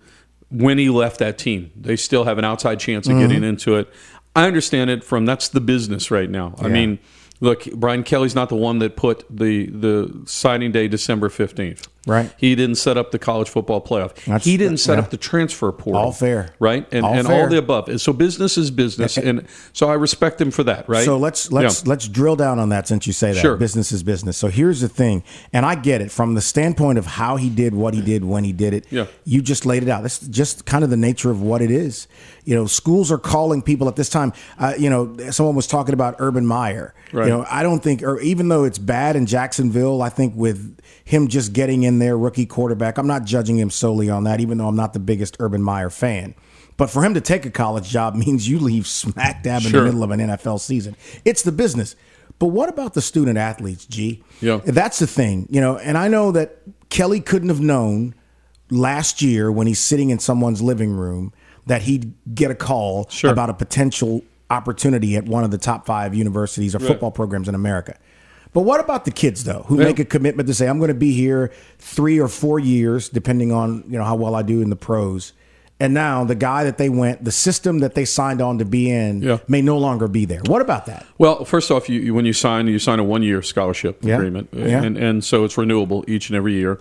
when 0.50 0.78
he 0.78 0.88
left 0.90 1.20
that 1.20 1.38
team, 1.38 1.72
they 1.76 1.98
still 1.98 2.24
have 2.24 2.38
an 2.38 2.46
outside 2.46 2.80
chance 2.80 3.08
of 3.08 3.14
Mm-hmm. 3.16 3.28
getting 3.28 3.44
into 3.44 3.76
it. 3.76 3.90
I 4.36 4.48
understand 4.48 4.90
it 4.90 5.04
from 5.04 5.26
that's 5.26 5.48
the 5.50 5.62
business 5.62 6.10
right 6.10 6.30
now. 6.30 6.56
I 6.60 6.68
mean, 6.68 7.00
look, 7.40 7.66
Brian 7.74 8.04
Kelly's 8.04 8.36
not 8.36 8.50
the 8.50 8.56
one 8.56 8.80
that 8.80 8.96
put 8.96 9.26
the 9.30 9.68
the 9.68 10.24
signing 10.26 10.72
day 10.72 10.88
December 10.88 11.30
fifteenth. 11.30 11.88
Right. 12.06 12.32
He 12.38 12.54
didn't 12.56 12.76
set 12.76 12.98
up 12.98 13.12
the 13.12 13.20
college 13.20 13.48
football 13.50 13.80
playoff. 13.82 14.14
That's- 14.26 14.44
he 14.44 14.58
didn't 14.58 14.78
set 14.78 14.94
yeah. 14.98 15.04
up 15.04 15.10
the 15.10 15.18
transfer 15.18 15.72
portal. 15.72 16.02
All 16.02 16.12
fair. 16.12 16.50
right? 16.60 16.86
And 16.92 17.06
All 17.06 17.14
and 17.14 17.26
fair. 17.28 17.44
all 17.44 17.50
the 17.50 17.58
above. 17.58 17.88
And 17.88 18.02
So 18.02 18.12
business 18.12 18.58
is 18.58 18.72
business, 18.72 19.18
and 19.18 19.46
so 19.72 19.90
I 19.90 19.94
respect 19.94 20.42
him 20.42 20.52
for 20.52 20.64
that. 20.66 20.88
Right. 20.90 21.06
So 21.06 21.18
let's 21.18 21.52
let's 21.52 21.84
Yeah. 21.84 21.90
let's 21.90 22.08
drill 22.08 22.36
down 22.36 22.60
on 22.60 22.70
that 22.70 22.88
since 22.88 23.08
you 23.08 23.14
say 23.14 23.32
that 23.32 23.40
Sure. 23.40 23.56
business 23.56 23.92
is 23.92 24.04
business. 24.04 24.36
So 24.38 24.50
here's 24.50 24.82
the 24.82 24.90
thing, 24.90 25.24
and 25.54 25.66
I 25.66 25.76
get 25.76 26.02
it 26.02 26.12
from 26.12 26.34
the 26.36 26.42
standpoint 26.42 26.98
of 26.98 27.06
how 27.06 27.38
he 27.38 27.50
did 27.50 27.74
what 27.74 27.94
he 27.94 28.02
did 28.02 28.26
when 28.26 28.44
he 28.44 28.52
did 28.52 28.74
it. 28.74 28.86
Yeah. 28.90 29.06
you 29.24 29.42
just 29.42 29.66
laid 29.66 29.84
it 29.84 29.90
out. 29.90 30.02
That's 30.02 30.20
just 30.20 30.66
kind 30.66 30.84
of 30.84 30.90
the 30.90 30.98
nature 30.98 31.32
of 31.32 31.42
what 31.42 31.62
it 31.62 31.72
is. 31.72 32.08
You 32.44 32.56
know, 32.56 32.66
schools 32.66 33.12
are 33.12 33.18
calling 33.18 33.62
people 33.62 33.88
at 33.88 33.96
this 33.96 34.10
time. 34.10 34.34
Uh, 34.60 34.74
you 34.78 34.90
know, 34.90 35.16
someone 35.32 35.56
was 35.56 35.68
talking 35.68 35.94
about 35.94 36.16
Urban 36.20 36.46
Meyer. 36.46 36.94
Right. 37.14 37.26
You 37.28 37.30
know, 37.32 37.46
I 37.50 37.64
don't 37.64 37.82
think, 37.82 38.04
or 38.04 38.20
even 38.20 38.50
though 38.50 38.66
it's 38.66 38.78
bad 38.80 39.16
in 39.16 39.26
Jacksonville, 39.26 40.02
I 40.02 40.10
think 40.10 40.34
with 40.36 40.78
him 41.06 41.28
just 41.28 41.54
getting 41.54 41.84
in 41.84 42.00
there, 42.00 42.18
rookie 42.18 42.46
quarterback, 42.46 42.98
I'm 42.98 43.08
not 43.08 43.26
judging 43.26 43.58
him 43.58 43.70
solely 43.70 44.10
on 44.10 44.24
that, 44.24 44.40
even 44.40 44.58
though 44.58 44.68
I'm 44.68 44.76
not 44.76 44.94
the 44.94 45.00
biggest 45.00 45.36
Urban 45.40 45.62
Meyer 45.62 45.90
fan. 45.90 46.34
But 46.78 46.90
for 46.90 47.04
him 47.04 47.14
to 47.14 47.22
take 47.22 47.46
a 47.46 47.52
college 47.52 47.90
job 47.90 48.16
means 48.26 48.48
you 48.48 48.60
leave 48.60 48.88
smack 48.88 49.44
dab 49.44 49.64
in 49.64 49.70
Sure. 49.70 49.82
the 49.82 49.86
middle 49.88 50.04
of 50.04 50.12
an 50.12 50.20
NFL 50.20 50.60
season. 50.60 50.96
It's 51.26 51.42
the 51.44 51.52
business. 51.52 51.96
But 52.40 52.48
what 52.48 52.68
about 52.70 52.94
the 52.94 53.02
student 53.02 53.38
athletes, 53.38 53.86
G? 53.86 54.24
Yeah. 54.42 54.60
That's 54.66 55.00
the 55.00 55.08
thing, 55.08 55.48
you 55.52 55.62
know, 55.62 55.78
and 55.78 55.98
I 55.98 56.08
know 56.08 56.32
that 56.32 56.58
Kelly 56.90 57.20
couldn't 57.22 57.50
have 57.50 57.62
known 57.62 58.16
last 58.70 59.22
year 59.22 59.52
when 59.52 59.68
he's 59.68 59.80
sitting 59.80 60.10
in 60.10 60.20
someone's 60.20 60.62
living 60.62 60.92
room 60.92 61.32
that 61.68 61.84
he'd 61.84 62.14
get 62.34 62.50
a 62.52 62.56
call 62.56 63.08
Sure. 63.10 63.32
about 63.32 63.50
a 63.50 63.54
potential 63.54 64.22
opportunity 64.50 65.16
at 65.16 65.26
one 65.26 65.44
of 65.44 65.52
the 65.52 65.58
top 65.58 65.86
five 65.86 66.14
universities 66.14 66.76
or 66.76 66.80
football 66.80 67.12
programs 67.12 67.48
in 67.48 67.56
America. 67.56 67.98
But 68.54 68.62
what 68.62 68.80
about 68.80 69.06
the 69.06 69.12
kids 69.12 69.44
though, 69.44 69.66
who 69.68 69.80
Yeah. 69.80 69.86
make 69.86 70.00
a 70.00 70.06
commitment 70.06 70.48
to 70.48 70.54
say, 70.54 70.68
I'm 70.68 70.78
going 70.78 70.90
to 70.90 70.94
be 70.94 71.12
here 71.14 71.52
three 71.80 72.20
or 72.20 72.28
four 72.28 72.60
years, 72.60 73.10
depending 73.10 73.52
on 73.52 73.84
you 73.90 73.98
know 73.98 74.04
how 74.06 74.16
well 74.16 74.36
I 74.36 74.42
do 74.44 74.62
in 74.62 74.70
the 74.70 74.76
pros, 74.76 75.34
and 75.80 75.94
now 75.94 76.24
the 76.24 76.36
guy 76.36 76.64
that 76.64 76.78
they 76.78 76.88
went, 76.88 77.24
the 77.26 77.32
system 77.32 77.80
that 77.80 77.96
they 77.96 78.06
signed 78.06 78.42
on 78.42 78.60
to 78.60 78.66
be 78.66 78.90
in, 78.92 79.22
Yeah. 79.24 79.40
may 79.48 79.62
no 79.62 79.78
longer 79.78 80.08
be 80.08 80.26
there. 80.26 80.42
What 80.46 80.62
about 80.62 80.86
that? 80.86 81.06
Well, 81.18 81.44
first 81.46 81.72
off, 81.72 81.90
you, 81.90 82.14
when 82.14 82.26
you 82.26 82.32
sign, 82.34 82.68
you 82.68 82.80
sign 82.80 83.00
a 83.00 83.04
one-year 83.04 83.42
scholarship 83.42 83.98
Yeah. 84.02 84.16
agreement, 84.16 84.50
and 84.54 84.98
and 84.98 85.24
so 85.24 85.44
it's 85.46 85.58
renewable 85.58 86.06
each 86.08 86.30
and 86.30 86.38
every 86.38 86.54
year. 86.54 86.80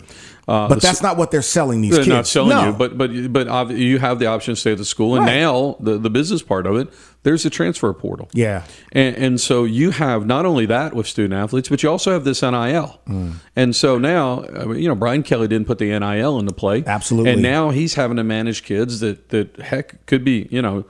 Uh, 0.48 0.68
But 0.68 0.82
that's 0.82 1.02
not 1.02 1.16
what 1.16 1.30
they're 1.30 1.40
selling 1.40 1.82
these 1.82 1.92
They're 1.92 2.00
kids. 2.00 2.08
not 2.08 2.26
selling 2.26 2.50
No. 2.56 2.66
you, 2.66 2.72
but 2.72 2.98
but 2.98 3.10
but 3.32 3.70
you 3.76 3.98
have 3.98 4.18
the 4.18 4.26
option 4.26 4.54
to 4.54 4.60
stay 4.60 4.72
at 4.72 4.78
the 4.78 4.84
school, 4.84 5.14
and 5.14 5.24
Right. 5.24 5.36
now 5.40 5.76
the 5.78 5.98
the 5.98 6.10
business 6.10 6.42
part 6.42 6.66
of 6.66 6.76
it, 6.76 6.88
there's 7.22 7.46
a 7.46 7.50
transfer 7.50 7.92
portal. 7.92 8.28
Yeah. 8.34 8.62
and, 8.90 9.16
and 9.16 9.40
so 9.40 9.62
you 9.62 9.90
have 9.92 10.26
not 10.26 10.44
only 10.44 10.66
that 10.66 10.94
with 10.94 11.06
student 11.06 11.34
athletes, 11.34 11.68
but 11.68 11.82
you 11.84 11.88
also 11.90 12.10
have 12.12 12.24
this 12.24 12.42
NIL, 12.42 12.98
Mm. 13.08 13.34
and 13.54 13.76
so 13.76 13.98
now 13.98 14.44
I 14.60 14.64
mean, 14.64 14.80
you 14.80 14.88
know 14.88 14.96
Brian 14.96 15.22
Kelly 15.22 15.46
didn't 15.46 15.68
put 15.68 15.78
the 15.78 15.96
NIL 15.96 16.38
into 16.40 16.52
play, 16.52 16.82
Absolutely. 16.86 17.30
and 17.32 17.40
now 17.42 17.70
he's 17.70 17.94
having 17.94 18.16
to 18.16 18.24
manage 18.24 18.64
kids 18.64 18.98
that 18.98 19.28
that 19.28 19.56
heck 19.60 20.04
could 20.06 20.24
be 20.24 20.48
you 20.50 20.60
know. 20.62 20.84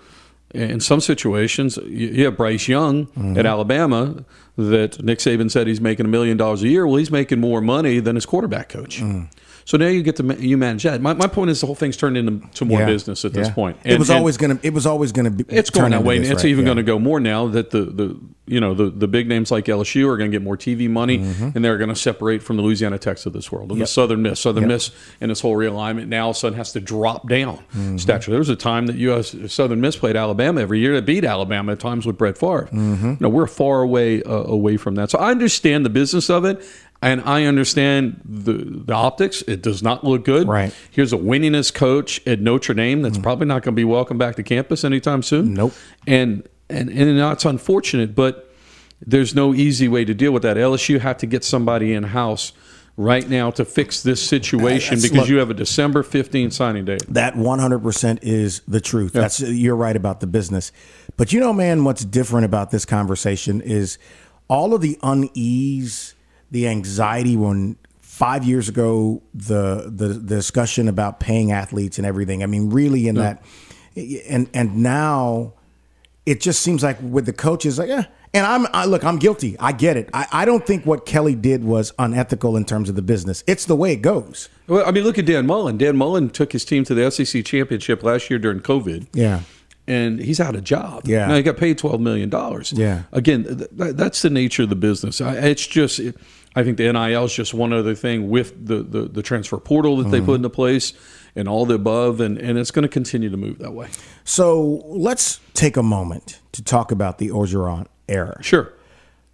In 0.54 0.80
some 0.80 1.00
situations, 1.00 1.78
you 1.78 2.08
you 2.08 2.24
have 2.26 2.36
Bryce 2.36 2.68
Young 2.68 3.06
Mm-hmm. 3.06 3.38
at 3.38 3.46
Alabama 3.46 4.16
that 4.58 5.02
Nick 5.02 5.18
Saban 5.18 5.50
said 5.50 5.66
he's 5.66 5.80
making 5.80 6.04
a 6.04 6.10
million 6.10 6.36
dollars 6.36 6.62
a 6.62 6.68
year. 6.68 6.86
Well, 6.86 6.96
he's 6.96 7.10
making 7.10 7.40
more 7.40 7.62
money 7.62 8.00
than 8.00 8.16
his 8.16 8.26
quarterback 8.26 8.68
coach. 8.68 9.00
Mm. 9.00 9.28
So 9.64 9.76
now 9.78 9.86
you 9.86 10.02
get 10.02 10.16
to 10.16 10.24
you 10.40 10.56
manage 10.58 10.82
that. 10.82 11.00
My, 11.00 11.12
my 11.14 11.26
point 11.28 11.50
is 11.50 11.60
the 11.60 11.66
whole 11.66 11.74
thing's 11.74 11.96
turned 11.96 12.16
into 12.16 12.40
to 12.56 12.64
more 12.64 12.80
Yeah. 12.80 12.86
business 12.86 13.24
at 13.24 13.32
this 13.32 13.48
Yeah. 13.48 13.54
point. 13.54 13.76
it 13.84 13.98
was 13.98 14.10
always 14.10 14.36
going 14.36 14.58
to. 14.58 14.66
It 14.66 14.72
was 14.74 14.86
always 14.86 15.12
going 15.12 15.24
to 15.26 15.30
be. 15.30 15.44
it's 15.48 15.70
going 15.70 15.84
turn 15.84 15.90
that 15.92 16.04
way. 16.04 16.18
this, 16.18 16.28
and 16.28 16.34
it's 16.34 16.44
right? 16.44 16.50
even 16.50 16.64
Yeah. 16.64 16.68
going 16.68 16.76
to 16.78 16.82
go 16.82 16.98
more 16.98 17.20
now 17.20 17.46
that 17.48 17.70
the 17.70 17.82
the 17.84 18.16
you 18.46 18.60
know 18.60 18.74
the 18.74 18.90
the 18.90 19.06
big 19.06 19.28
names 19.28 19.50
like 19.52 19.66
LSU 19.66 20.08
are 20.08 20.16
going 20.16 20.30
to 20.30 20.34
get 20.34 20.42
more 20.42 20.56
TV 20.56 20.88
money, 20.90 21.16
and 21.54 21.64
they're 21.64 21.78
going 21.78 21.90
to 21.90 21.96
separate 21.96 22.42
from 22.42 22.56
the 22.56 22.62
Louisiana 22.62 22.98
Techs 22.98 23.24
of 23.24 23.32
this 23.32 23.52
world 23.52 23.70
and 23.70 23.72
Mm-hmm. 23.72 23.80
Yep. 23.80 23.86
the 23.88 23.92
Southern 23.92 24.22
Miss. 24.22 24.40
Southern 24.40 24.62
Yep. 24.64 24.68
Miss 24.68 24.90
and 25.20 25.30
this 25.30 25.40
whole 25.40 25.56
realignment 25.56 26.08
now 26.08 26.24
all 26.24 26.30
of 26.30 26.36
a 26.36 26.38
sudden 26.40 26.56
has 26.58 26.72
to 26.72 26.80
drop 26.80 27.28
down 27.28 27.58
Mm-hmm. 27.76 27.96
stature. 27.98 28.30
There 28.32 28.38
was 28.40 28.48
a 28.48 28.56
time 28.56 28.86
that 28.86 28.96
U.S. 28.96 29.34
Southern 29.46 29.80
Miss 29.80 29.96
played 29.96 30.16
Alabama 30.16 30.60
every 30.60 30.80
year 30.80 30.94
to 30.94 31.02
beat 31.02 31.24
Alabama 31.24 31.72
at 31.72 31.78
times 31.80 32.04
with 32.04 32.18
Brett 32.18 32.36
Favre. 32.36 32.68
Mm-hmm. 32.72 33.14
No, 33.20 33.28
we're 33.28 33.46
far 33.46 33.82
away 33.82 34.22
uh, 34.24 34.32
away 34.42 34.76
from 34.76 34.96
that. 34.96 35.10
So 35.10 35.18
I 35.18 35.30
understand 35.30 35.84
the 35.86 35.90
business 35.90 36.28
of 36.28 36.44
it. 36.44 36.64
And 37.02 37.20
I 37.22 37.44
understand 37.44 38.20
the 38.24 38.52
the 38.52 38.94
optics. 38.94 39.42
It 39.42 39.60
does 39.60 39.82
not 39.82 40.04
look 40.04 40.24
good. 40.24 40.46
Right. 40.46 40.70
Mm. 40.70 40.74
Here's 40.92 41.12
a 41.12 41.18
winningest 41.18 41.74
coach 41.74 42.24
at 42.26 42.40
Notre 42.40 42.74
Dame 42.74 43.02
that's 43.02 43.18
probably 43.18 43.46
not 43.46 43.62
going 43.62 43.74
to 43.74 43.76
be 43.76 43.84
welcome 43.84 44.18
back 44.18 44.36
to 44.36 44.42
campus 44.44 44.84
anytime 44.84 45.22
soon. 45.22 45.52
Nope. 45.54 45.74
And 46.06 46.48
and 46.70 46.88
and 46.88 47.18
that's 47.18 47.44
unfortunate, 47.44 48.14
but 48.14 48.48
there's 49.04 49.34
no 49.34 49.52
easy 49.52 49.88
way 49.88 50.04
to 50.04 50.14
deal 50.14 50.30
with 50.30 50.44
that. 50.44 50.56
LSU 50.56 51.00
have 51.00 51.18
to 51.18 51.26
get 51.26 51.42
somebody 51.42 51.92
in 51.92 52.04
house 52.04 52.52
right 52.96 53.28
now 53.28 53.50
to 53.50 53.64
fix 53.64 54.02
this 54.02 54.22
situation 54.22 54.96
That's- 54.96 55.02
because 55.02 55.18
look- 55.22 55.28
you 55.28 55.38
have 55.38 55.50
a 55.50 55.54
December 55.54 56.02
15th 56.02 56.52
signing 56.52 56.84
date. 56.84 57.02
That 57.08 57.34
100% 57.34 58.18
is 58.22 58.60
the 58.68 58.80
truth. 58.80 59.12
That's 59.12 59.40
you're 59.40 59.74
right 59.76 59.96
about 59.96 60.20
the 60.20 60.26
business. 60.26 60.70
But 61.16 61.32
you 61.32 61.40
know 61.40 61.52
man, 61.52 61.84
what's 61.84 62.04
different 62.04 62.44
about 62.44 62.70
this 62.70 62.84
conversation 62.84 63.60
is 63.60 63.98
all 64.48 64.74
of 64.74 64.82
the 64.82 64.98
unease, 65.02 66.14
the 66.52 66.68
anxiety 66.68 67.36
when 67.36 67.76
5 68.00 68.44
years 68.44 68.68
ago 68.68 69.20
the 69.34 69.90
the, 69.92 70.08
the 70.08 70.36
discussion 70.36 70.86
about 70.86 71.18
paying 71.18 71.50
athletes 71.50 71.98
and 71.98 72.06
everything. 72.06 72.42
I 72.44 72.46
mean 72.46 72.70
really 72.70 73.08
in 73.08 73.16
that 73.16 73.42
and 74.28 74.48
and 74.54 74.76
now 74.82 75.54
it 76.24 76.40
just 76.40 76.60
seems 76.62 76.82
like 76.82 76.98
with 77.02 77.26
the 77.26 77.32
coaches 77.32 77.78
like 77.78 77.88
yeah 77.88 78.04
and 78.34 78.46
I'm 78.46 78.66
I, 78.72 78.84
look 78.86 79.02
I'm 79.04 79.18
guilty 79.18 79.56
I 79.58 79.72
get 79.72 79.96
it 79.96 80.08
I, 80.14 80.26
I 80.32 80.44
don't 80.44 80.64
think 80.66 80.86
what 80.86 81.04
Kelly 81.04 81.34
did 81.34 81.64
was 81.64 81.92
unethical 81.98 82.56
in 82.56 82.64
terms 82.64 82.88
of 82.88 82.94
the 82.96 83.02
business 83.02 83.42
it's 83.46 83.64
the 83.66 83.76
way 83.76 83.92
it 83.92 84.02
goes 84.02 84.48
Well, 84.68 84.86
I 84.86 84.92
mean, 84.92 85.04
look 85.04 85.18
at 85.18 85.26
Dan 85.26 85.46
Mullen. 85.46 85.76
Dan 85.78 85.96
Mullen 85.96 86.30
took 86.30 86.52
his 86.52 86.64
team 86.64 86.84
to 86.84 86.94
the 86.94 87.10
SEC 87.10 87.44
championship 87.44 88.02
last 88.02 88.30
year 88.30 88.38
during 88.38 88.60
COVID. 88.60 89.08
yeah 89.12 89.40
and 89.88 90.20
he's 90.20 90.38
out 90.38 90.54
of 90.54 90.62
job. 90.62 91.02
Yeah. 91.08 91.26
now 91.26 91.34
he 91.34 91.42
got 91.42 91.56
paid 91.56 91.76
twelve 91.76 92.00
million 92.00 92.30
dollars. 92.30 92.72
Yeah. 92.72 93.02
again, 93.10 93.42
th- 93.42 93.68
th- 93.76 93.96
that's 93.96 94.22
the 94.22 94.30
nature 94.30 94.62
of 94.62 94.68
the 94.68 94.76
business. 94.76 95.20
I, 95.20 95.34
it's 95.34 95.66
just, 95.66 95.98
it, 95.98 96.16
I 96.54 96.62
think 96.64 96.76
the 96.76 96.92
NIL 96.92 97.24
is 97.24 97.34
just 97.34 97.54
one 97.54 97.72
other 97.72 97.94
thing 97.94 98.28
with 98.28 98.66
the 98.66 98.82
the, 98.82 99.02
the 99.08 99.22
transfer 99.22 99.58
portal 99.58 99.96
that 99.98 100.10
they 100.10 100.18
Mm-hmm. 100.18 100.26
put 100.26 100.34
into 100.36 100.50
place 100.50 100.92
and 101.34 101.48
all 101.48 101.64
the 101.66 101.74
above, 101.74 102.20
and 102.20 102.36
and 102.38 102.58
it's 102.58 102.70
going 102.70 102.82
to 102.82 102.88
continue 102.88 103.30
to 103.30 103.36
move 103.36 103.58
that 103.58 103.72
way. 103.72 103.88
So 104.24 104.82
let's 104.86 105.40
take 105.54 105.76
a 105.76 105.82
moment 105.82 106.40
to 106.52 106.62
talk 106.62 106.92
about 106.92 107.18
the 107.18 107.28
Orgeron 107.30 107.86
era. 108.08 108.36
Sure. 108.42 108.72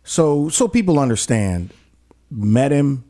So 0.05 0.49
so 0.49 0.69
people 0.69 0.99
understand, 0.99 1.73
met 2.31 2.71
him, 2.71 3.05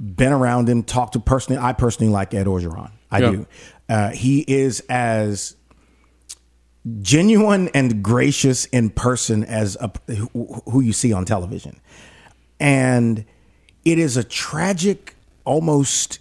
been 0.00 0.32
around 0.32 0.68
him, 0.68 0.82
talked 0.82 1.12
to 1.12 1.20
personally. 1.20 1.60
I 1.62 1.72
personally 1.74 2.12
like 2.12 2.32
Ed 2.34 2.46
Orgeron. 2.46 2.90
I 3.10 3.18
Yeah. 3.20 3.30
do. 3.30 3.46
Uh, 3.88 4.10
he 4.10 4.40
is 4.48 4.80
as 4.88 5.54
genuine 7.00 7.68
and 7.74 8.02
gracious 8.02 8.66
in 8.66 8.90
person 8.90 9.44
as 9.44 9.76
a, 9.80 9.90
who, 10.12 10.62
who 10.70 10.80
you 10.80 10.92
see 10.92 11.12
on 11.12 11.24
television, 11.24 11.80
and 12.60 13.24
it 13.84 13.98
is 13.98 14.16
a 14.16 14.24
tragic, 14.24 15.14
almost 15.44 16.18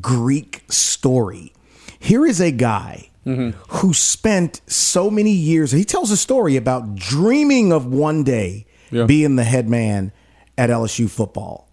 Greek 0.00 0.64
story. 0.68 1.52
Here 1.98 2.26
is 2.26 2.40
a 2.40 2.50
guy 2.50 3.10
mm-hmm. 3.26 3.58
who 3.76 3.92
spent 3.94 4.60
so 4.66 5.10
many 5.10 5.32
years. 5.32 5.72
He 5.72 5.84
tells 5.84 6.10
a 6.10 6.16
story 6.16 6.56
about 6.56 6.94
dreaming 6.94 7.72
of 7.72 7.86
one 7.86 8.24
day 8.24 8.66
Yeah. 8.90 9.04
being 9.06 9.36
the 9.36 9.44
head 9.44 9.68
man 9.68 10.12
at 10.56 10.70
LSU 10.70 11.08
football. 11.10 11.68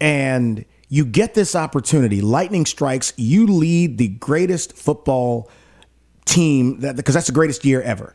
And 0.00 0.64
you 0.88 1.04
get 1.04 1.34
this 1.34 1.54
opportunity. 1.56 2.20
Lightning 2.20 2.66
strikes. 2.66 3.12
You 3.16 3.46
lead 3.46 3.98
the 3.98 4.08
greatest 4.08 4.74
football 4.74 5.48
team 6.24 6.80
that 6.80 6.96
because 6.96 7.14
that's 7.14 7.28
the 7.28 7.32
greatest 7.32 7.64
year 7.64 7.80
ever. 7.82 8.14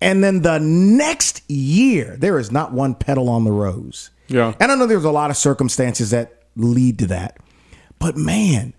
And 0.00 0.22
then 0.22 0.42
the 0.42 0.58
next 0.58 1.48
year, 1.50 2.16
there 2.18 2.38
is 2.38 2.52
not 2.52 2.72
one 2.72 2.94
petal 2.94 3.28
on 3.30 3.44
the 3.44 3.50
rose. 3.52 4.10
Yeah. 4.28 4.54
And 4.60 4.72
I 4.72 4.74
know 4.74 4.86
there's 4.86 5.04
a 5.04 5.10
lot 5.10 5.30
of 5.30 5.36
circumstances 5.36 6.10
that 6.10 6.42
lead 6.56 6.98
to 7.00 7.06
that. 7.08 7.38
But 7.98 8.16
man, 8.16 8.74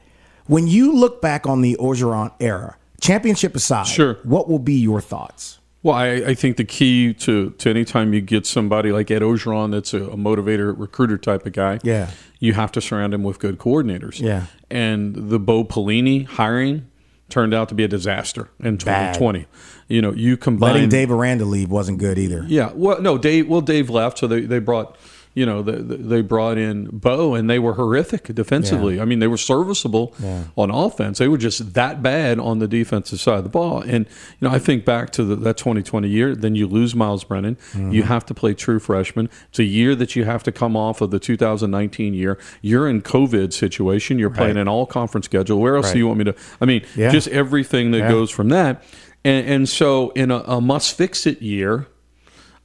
when 0.46 0.68
you 0.68 0.94
look 0.96 1.22
back 1.22 1.46
on 1.48 1.62
the 1.62 1.76
Orgeron 1.80 2.32
era, 2.40 2.78
championship 3.02 3.56
aside, 3.56 3.88
Sure. 3.88 4.16
what 4.24 4.48
will 4.50 4.60
be 4.60 4.74
your 4.76 5.02
thoughts? 5.02 5.60
Well, 5.84 5.96
I, 5.96 6.08
I 6.16 6.34
think 6.34 6.58
the 6.58 6.66
key 6.66 7.14
to, 7.14 7.52
to 7.52 7.70
any 7.70 7.86
time 7.86 8.14
you 8.14 8.20
get 8.22 8.46
somebody 8.46 8.92
like 8.92 9.10
Ed 9.12 9.22
Orgeron 9.22 9.72
that's 9.72 9.94
a, 9.94 10.04
a 10.06 10.18
motivator, 10.18 10.78
recruiter 10.78 11.18
type 11.18 11.46
of 11.46 11.54
guy, 11.54 11.80
Yeah. 11.84 12.10
you 12.40 12.54
have 12.54 12.72
to 12.74 12.82
surround 12.82 13.14
him 13.14 13.24
with 13.24 13.40
good 13.40 13.58
coordinators. 13.58 14.20
Yeah. 14.20 14.48
And 14.70 15.16
the 15.30 15.40
Bo 15.40 15.64
Pelini 15.64 16.26
hiring 16.26 16.88
turned 17.30 17.54
out 17.54 17.70
to 17.70 17.76
be 17.76 17.84
a 17.84 17.88
disaster 17.88 18.50
in 18.60 18.78
2020. 18.78 19.46
You 19.88 20.02
know, 20.02 20.12
you 20.14 20.36
combine 20.36 20.74
Letting 20.74 20.90
Dave 20.90 21.12
Aranda 21.12 21.46
leave 21.46 21.70
wasn't 21.70 22.00
good 22.00 22.18
either. 22.18 22.44
Yeah, 22.48 22.72
well, 22.74 23.02
no, 23.02 23.18
Dave. 23.18 23.48
Well, 23.48 23.62
Dave 23.62 23.90
left, 23.90 24.18
so 24.18 24.28
they, 24.28 24.42
they 24.42 24.60
brought, 24.60 24.98
you 25.38 25.46
know, 25.46 25.62
they, 25.62 25.78
they 25.96 26.22
brought 26.22 26.58
in 26.58 26.86
Bo, 26.92 27.36
and 27.36 27.48
they 27.48 27.60
were 27.60 27.74
horrific 27.74 28.24
defensively. 28.34 28.96
Yeah. 28.96 29.04
I 29.04 29.06
mean, 29.06 29.20
they 29.20 29.28
were 29.28 29.38
serviceable 29.38 30.16
on 30.56 30.72
offense. 30.72 31.20
They 31.20 31.28
were 31.28 31.38
just 31.38 31.76
that 31.76 32.02
bad 32.02 32.40
on 32.40 32.58
the 32.58 32.68
defensive 32.68 33.20
side 33.20 33.38
of 33.38 33.44
the 33.44 33.50
ball. 33.50 33.82
And 33.82 34.08
you 34.40 34.48
know, 34.48 34.50
I 34.50 34.58
think 34.58 34.84
back 34.84 35.12
to 35.12 35.24
the, 35.24 35.36
that 35.36 35.58
2020 35.58 36.08
year. 36.10 36.36
Then 36.36 36.56
you 36.56 36.66
lose 36.66 36.96
Myles 36.96 37.24
Brennan. 37.24 37.56
Mm-hmm. 37.74 37.92
You 37.92 38.04
have 38.04 38.26
to 38.26 38.34
play 38.34 38.56
true 38.56 38.80
freshman. 38.80 39.30
It's 39.50 39.60
a 39.60 39.64
year 39.64 39.94
that 39.96 40.16
you 40.16 40.26
have 40.26 40.42
to 40.44 40.52
come 40.52 40.76
off 40.76 41.02
of 41.02 41.12
the 41.12 41.20
2019 41.20 42.16
year. 42.16 42.40
You're 42.64 42.90
in 42.90 43.04
COVID 43.04 43.54
situation. 43.54 44.18
You're 44.18 44.32
playing 44.32 44.58
an 44.58 44.68
all 44.68 44.88
conference 44.88 45.26
schedule. 45.26 45.60
Where 45.60 45.76
else 45.76 45.86
Right. 45.88 45.94
do 45.94 46.00
you 46.00 46.08
want 46.08 46.18
me 46.18 46.26
to? 46.26 46.36
I 46.60 46.66
mean, 46.66 46.82
Yeah. 46.96 47.12
just 47.12 47.28
everything 47.28 47.92
that 47.92 48.00
Yeah. 48.00 48.10
goes 48.10 48.32
from 48.32 48.50
that. 48.50 48.84
And, 49.24 49.48
and 49.48 49.70
so, 49.70 50.10
in 50.16 50.32
a, 50.32 50.38
a 50.40 50.62
must 50.62 50.98
fix 50.98 51.28
it 51.28 51.42
year, 51.44 51.86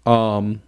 um, 0.07 0.63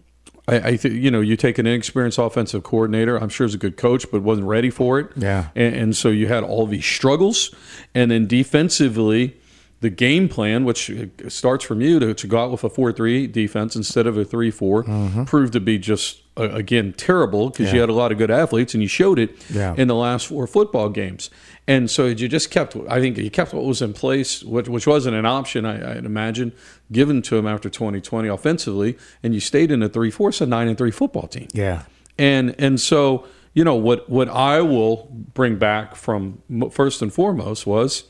I, 0.46 0.56
I 0.56 0.76
think 0.76 0.94
you 0.96 1.10
know 1.10 1.20
you 1.20 1.36
take 1.36 1.58
an 1.58 1.66
inexperienced 1.66 2.18
offensive 2.18 2.62
coordinator. 2.62 3.16
I'm 3.16 3.28
sure 3.30 3.46
he's 3.46 3.54
a 3.54 3.58
good 3.58 3.76
coach, 3.76 4.10
but 4.10 4.22
wasn't 4.22 4.46
ready 4.46 4.70
for 4.70 4.98
it. 5.00 5.08
Yeah. 5.16 5.48
and, 5.54 5.74
and 5.74 5.96
so 5.96 6.08
you 6.10 6.26
had 6.28 6.42
all 6.44 6.66
these 6.66 6.84
struggles, 6.86 7.54
and 7.94 8.10
then 8.10 8.26
defensively, 8.26 9.36
the 9.80 9.90
game 9.90 10.28
plan, 10.28 10.64
which 10.64 10.90
starts 11.28 11.64
from 11.64 11.80
you 11.80 11.98
to, 12.00 12.14
to 12.14 12.26
go 12.26 12.38
out 12.38 12.50
with 12.50 12.64
a 12.64 12.70
four 12.70 12.92
three 12.92 13.26
defense 13.26 13.76
instead 13.76 14.06
of 14.06 14.16
a 14.16 14.24
three 14.24 14.50
four, 14.50 14.84
proved 15.26 15.52
to 15.54 15.60
be 15.60 15.78
just 15.78 16.20
uh, 16.36 16.48
again 16.50 16.92
terrible 16.96 17.50
because 17.50 17.66
you 17.66 17.74
Mm-hmm. 17.74 17.80
Had 17.80 17.88
a 17.90 17.92
lot 17.92 18.12
of 18.12 18.18
good 18.18 18.30
athletes 18.30 18.74
and 18.74 18.82
you 18.82 18.88
showed 18.88 19.18
it 19.18 19.30
Yeah. 19.50 19.74
in 19.76 19.88
the 19.88 19.94
last 19.94 20.26
four 20.26 20.46
football 20.46 20.88
games. 20.88 21.28
And 21.66 21.90
so 21.90 22.06
you 22.06 22.28
just 22.28 22.50
kept, 22.50 22.76
I 22.90 23.00
think 23.00 23.16
you 23.16 23.30
kept 23.30 23.54
what 23.54 23.64
was 23.64 23.80
in 23.80 23.92
place, 23.94 24.42
which, 24.42 24.68
which 24.68 24.86
wasn't 24.86 25.16
an 25.16 25.24
option, 25.26 25.64
I, 25.64 25.96
I'd 25.96 26.04
imagine, 26.04 26.52
given 26.92 27.22
to 27.22 27.36
him 27.36 27.46
after 27.46 27.68
2020 27.68 28.28
offensively, 28.28 28.96
and 29.22 29.34
you 29.34 29.40
stayed 29.40 29.70
in 29.70 29.82
a 29.82 29.88
3 29.88 30.10
4, 30.10 30.28
it's 30.28 30.40
a 30.40 30.46
9 30.46 30.68
and 30.68 30.78
3 30.78 30.90
football 30.90 31.26
team. 31.26 31.48
Yeah. 31.52 31.82
And 32.18 32.54
and 32.58 32.80
so, 32.80 33.26
you 33.54 33.64
know, 33.64 33.74
what, 33.74 34.08
what 34.08 34.28
I 34.28 34.60
will 34.60 35.08
bring 35.10 35.56
back 35.56 35.96
from 35.96 36.42
first 36.70 37.02
and 37.02 37.12
foremost 37.12 37.66
was 37.66 38.04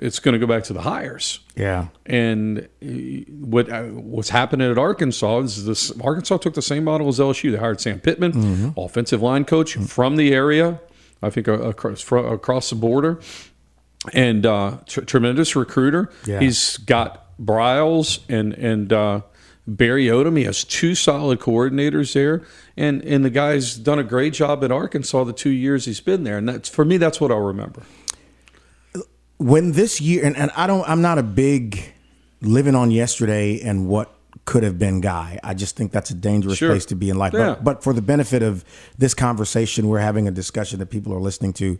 it's 0.00 0.18
going 0.18 0.32
to 0.32 0.38
go 0.38 0.46
back 0.46 0.64
to 0.64 0.72
the 0.72 0.82
hires. 0.82 1.40
Yeah. 1.56 1.88
And 2.06 2.68
uh, 2.82 2.86
what 3.40 3.70
uh, 3.70 3.84
what's 3.84 4.30
happening 4.30 4.70
at 4.70 4.78
Arkansas 4.78 5.40
is 5.40 5.64
this: 5.64 5.90
Arkansas 6.00 6.38
took 6.38 6.54
the 6.54 6.62
same 6.62 6.84
model 6.84 7.08
as 7.08 7.18
LSU. 7.18 7.50
They 7.52 7.58
hired 7.58 7.80
Sam 7.80 8.00
Pittman, 8.00 8.74
offensive 8.76 9.22
line 9.22 9.44
coach 9.44 9.74
from 9.74 10.16
the 10.16 10.32
area. 10.32 10.80
I 11.22 11.30
think 11.30 11.48
uh, 11.48 11.60
across 11.60 12.10
across 12.12 12.70
the 12.70 12.76
border, 12.76 13.20
and 14.12 14.46
uh, 14.46 14.78
tr- 14.86 15.00
tremendous 15.00 15.56
recruiter. 15.56 16.10
Yeah. 16.26 16.40
He's 16.40 16.76
got 16.76 17.27
Briles 17.40 18.20
and 18.28 18.52
and 18.54 18.92
uh, 18.92 19.20
Barry 19.66 20.06
Odom. 20.06 20.36
He 20.36 20.44
has 20.44 20.64
two 20.64 20.94
solid 20.94 21.38
coordinators 21.40 22.12
there, 22.14 22.42
and 22.76 23.02
and 23.02 23.24
the 23.24 23.30
guy's 23.30 23.76
done 23.76 23.98
a 23.98 24.04
great 24.04 24.32
job 24.32 24.64
at 24.64 24.72
Arkansas 24.72 25.24
the 25.24 25.32
two 25.32 25.50
years 25.50 25.84
he's 25.84 26.00
been 26.00 26.24
there. 26.24 26.38
And 26.38 26.48
that's 26.48 26.68
for 26.68 26.84
me, 26.84 26.96
that's 26.96 27.20
what 27.20 27.30
I'll 27.30 27.38
remember. 27.40 27.82
when 29.36 29.72
this 29.72 30.00
year 30.00 30.24
and, 30.24 30.36
and 30.36 30.50
I 30.56 30.66
don't 30.66 30.88
I'm 30.88 31.00
not 31.02 31.18
a 31.18 31.22
big 31.22 31.92
living 32.40 32.74
on 32.74 32.90
yesterday 32.90 33.60
and 33.60 33.86
what 33.88 34.12
could 34.44 34.62
have 34.62 34.78
been 34.78 35.00
guy. 35.00 35.38
I 35.44 35.54
just 35.54 35.76
think 35.76 35.92
that's 35.92 36.10
a 36.10 36.14
dangerous 36.14 36.56
Sure. 36.58 36.70
place 36.70 36.86
to 36.86 36.94
be 36.94 37.10
in 37.10 37.18
life. 37.18 37.34
Yeah. 37.34 37.50
But, 37.50 37.64
but 37.64 37.82
for 37.84 37.92
the 37.92 38.00
benefit 38.02 38.42
of 38.42 38.64
this 38.96 39.12
conversation, 39.14 39.88
we're 39.88 39.98
having 39.98 40.26
a 40.26 40.30
discussion 40.30 40.78
that 40.78 40.86
people 40.86 41.12
are 41.12 41.20
listening 41.20 41.52
to. 41.54 41.78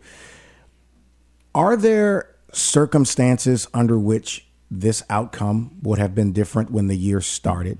Are 1.55 1.75
there 1.75 2.29
circumstances 2.53 3.67
under 3.73 3.97
which 3.97 4.45
this 4.71 5.03
outcome 5.09 5.71
would 5.81 5.99
have 5.99 6.13
been 6.15 6.31
different 6.33 6.71
when 6.71 6.87
the 6.87 6.97
year 6.97 7.21
started? 7.21 7.77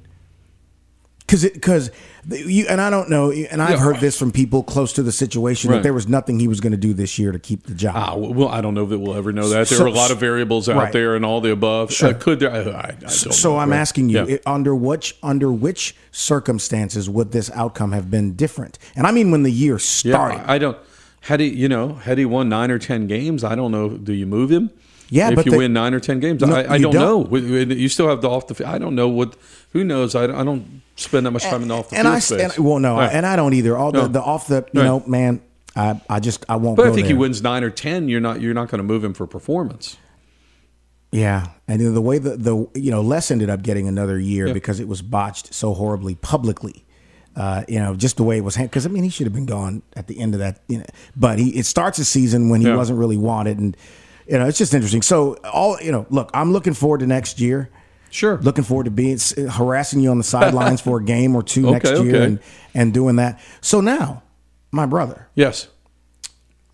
Because 1.19 1.43
because 1.43 1.91
you 2.27 2.65
and 2.67 2.81
I 2.81 2.89
don't 2.89 3.07
know, 3.07 3.31
and 3.31 3.61
I've 3.61 3.73
Yeah. 3.77 3.77
heard 3.83 3.99
this 3.99 4.17
from 4.17 4.31
people 4.31 4.63
close 4.63 4.93
to 4.93 5.03
the 5.03 5.11
situation 5.11 5.69
that 5.69 5.83
there 5.83 5.93
was 5.93 6.07
nothing 6.07 6.39
he 6.39 6.47
was 6.47 6.59
going 6.59 6.71
to 6.71 6.77
do 6.77 6.91
this 6.91 7.19
year 7.19 7.31
to 7.31 7.37
keep 7.37 7.67
the 7.67 7.75
job. 7.75 7.93
Ah, 7.95 8.15
well, 8.15 8.47
I 8.49 8.61
don't 8.61 8.73
know 8.73 8.87
that 8.87 8.97
we'll 8.97 9.13
ever 9.15 9.31
know 9.31 9.47
that. 9.49 9.67
There 9.67 9.77
So- 9.77 9.83
are 9.83 9.87
a 9.87 9.91
lot 9.91 10.09
of 10.09 10.19
variables 10.19 10.67
out 10.67 10.77
right. 10.77 10.91
there 10.91 11.15
and 11.15 11.23
all 11.23 11.39
the 11.39 11.51
above. 11.51 11.93
Sure. 11.93 12.09
Uh, 12.09 12.13
could 12.13 12.39
there? 12.39 12.51
I, 12.51 12.95
I, 13.05 13.09
So 13.09 13.51
know, 13.51 13.59
I'm 13.59 13.69
right? 13.69 13.77
asking 13.77 14.09
you, 14.09 14.17
Yeah. 14.17 14.25
it- 14.37 14.41
under 14.47 14.73
which 14.73 15.17
under 15.21 15.51
which 15.51 15.95
circumstances 16.11 17.07
would 17.07 17.31
this 17.31 17.51
outcome 17.53 17.91
have 17.91 18.09
been 18.09 18.33
different? 18.33 18.79
And 18.95 19.05
I 19.05 19.11
mean 19.11 19.29
when 19.29 19.43
the 19.43 19.51
year 19.51 19.73
Yeah, 19.75 19.77
started. 19.77 20.41
I 20.49 20.55
I 20.55 20.57
don't. 20.57 20.77
Had 21.21 21.41
he, 21.41 21.47
you 21.49 21.69
know, 21.69 21.93
had 21.95 22.17
he 22.17 22.25
won 22.25 22.49
nine 22.49 22.71
or 22.71 22.79
ten 22.79 23.05
games, 23.05 23.43
I 23.43 23.53
don't 23.53 23.71
know. 23.71 23.89
Do 23.89 24.13
you 24.13 24.25
move 24.25 24.49
him? 24.49 24.71
Yeah, 25.11 25.29
if 25.29 25.35
but 25.35 25.45
you 25.45 25.51
they- 25.51 25.57
win 25.57 25.73
nine 25.73 25.93
or 25.93 25.99
ten 25.99 26.19
games, 26.19 26.41
No, 26.41 26.53
I, 26.55 26.73
I 26.73 26.77
don't, 26.77 26.93
don't. 26.93 27.31
know. 27.31 27.37
You 27.37 27.89
still 27.89 28.07
have 28.09 28.21
the 28.21 28.29
off 28.29 28.47
the. 28.47 28.55
field. 28.55 28.69
I 28.69 28.77
don't 28.77 28.93
know 28.95 29.07
what. 29.07 29.35
Who 29.71 29.83
knows? 29.83 30.13
I, 30.15 30.23
I 30.25 30.43
don't 30.43 30.81
spend 30.95 31.25
that 31.25 31.31
much 31.31 31.43
time 31.43 31.61
in 31.63 31.67
the 31.67 31.75
off 31.75 31.89
the 31.89 31.95
and 31.97 32.05
field 32.05 32.15
I 32.15 32.19
space. 32.19 32.57
and, 32.57 32.65
well 32.65 32.79
no, 32.79 32.97
Right. 32.97 33.11
and 33.11 33.25
I 33.25 33.35
don't 33.35 33.53
either. 33.53 33.75
All 33.77 33.91
the, 33.91 34.01
No. 34.01 34.07
the 34.07 34.21
off 34.21 34.47
the 34.47 34.65
you 34.73 34.81
Right. 34.81 34.87
know 34.87 35.03
man, 35.07 35.41
I 35.75 35.99
I 36.09 36.19
just 36.19 36.45
I 36.49 36.57
won't. 36.57 36.75
but 36.77 36.87
I 36.87 36.91
think 36.91 37.07
there. 37.07 37.15
he 37.15 37.19
wins 37.19 37.41
nine 37.41 37.63
or 37.63 37.69
ten. 37.69 38.07
You're 38.09 38.19
not. 38.21 38.39
You're 38.41 38.53
not 38.53 38.69
going 38.69 38.79
to 38.79 38.83
move 38.83 39.03
him 39.03 39.13
for 39.13 39.25
performance. 39.27 39.97
Yeah, 41.11 41.47
and 41.67 41.81
the 41.95 42.01
way 42.01 42.19
the 42.19 42.37
the 42.37 42.67
you 42.75 42.91
know 42.91 43.01
Les 43.01 43.31
ended 43.31 43.49
up 43.49 43.63
getting 43.63 43.87
another 43.87 44.19
year 44.19 44.47
Yeah. 44.47 44.53
because 44.53 44.79
it 44.79 44.87
was 44.87 45.01
botched 45.01 45.53
so 45.53 45.73
horribly 45.73 46.15
publicly. 46.15 46.85
Uh, 47.35 47.63
you 47.67 47.79
know, 47.79 47.95
just 47.95 48.17
the 48.17 48.23
way 48.23 48.37
it 48.37 48.43
was 48.43 48.57
because 48.57 48.85
I 48.85 48.89
mean 48.89 49.03
he 49.03 49.09
should 49.09 49.25
have 49.25 49.33
been 49.33 49.45
gone 49.47 49.81
at 49.95 50.07
the 50.07 50.19
end 50.19 50.33
of 50.35 50.39
that. 50.39 50.61
You 50.67 50.79
know, 50.79 50.85
but 51.15 51.39
he 51.39 51.49
it 51.57 51.65
starts 51.65 51.97
a 51.97 52.05
season 52.05 52.49
when 52.49 52.61
he 52.61 52.67
Yeah. 52.67 52.75
wasn't 52.75 52.99
really 52.99 53.17
wanted, 53.17 53.57
and 53.59 53.75
you 54.29 54.37
know 54.37 54.47
it's 54.47 54.57
just 54.57 54.73
interesting. 54.73 55.01
So 55.01 55.35
all 55.51 55.77
you 55.81 55.91
know, 55.91 56.05
look, 56.09 56.29
I'm 56.33 56.51
looking 56.53 56.73
forward 56.73 56.99
to 56.99 57.07
next 57.07 57.39
year. 57.39 57.69
Sure. 58.11 58.39
looking 58.41 58.63
forward 58.63 58.85
to 58.85 58.91
being 58.91 59.19
harassing 59.51 59.99
you 59.99 60.09
on 60.09 60.17
the 60.17 60.23
sidelines 60.23 60.81
for 60.87 60.97
a 60.99 61.03
game 61.03 61.35
or 61.35 61.43
two 61.43 61.67
Okay, 61.67 61.71
next 61.73 61.89
year 62.03 62.15
okay. 62.15 62.23
and 62.25 62.39
and 62.73 62.91
doing 62.93 63.17
that. 63.17 63.39
So 63.61 63.81
now, 63.81 64.23
my 64.71 64.87
brother, 64.87 65.27
Yes. 65.35 65.67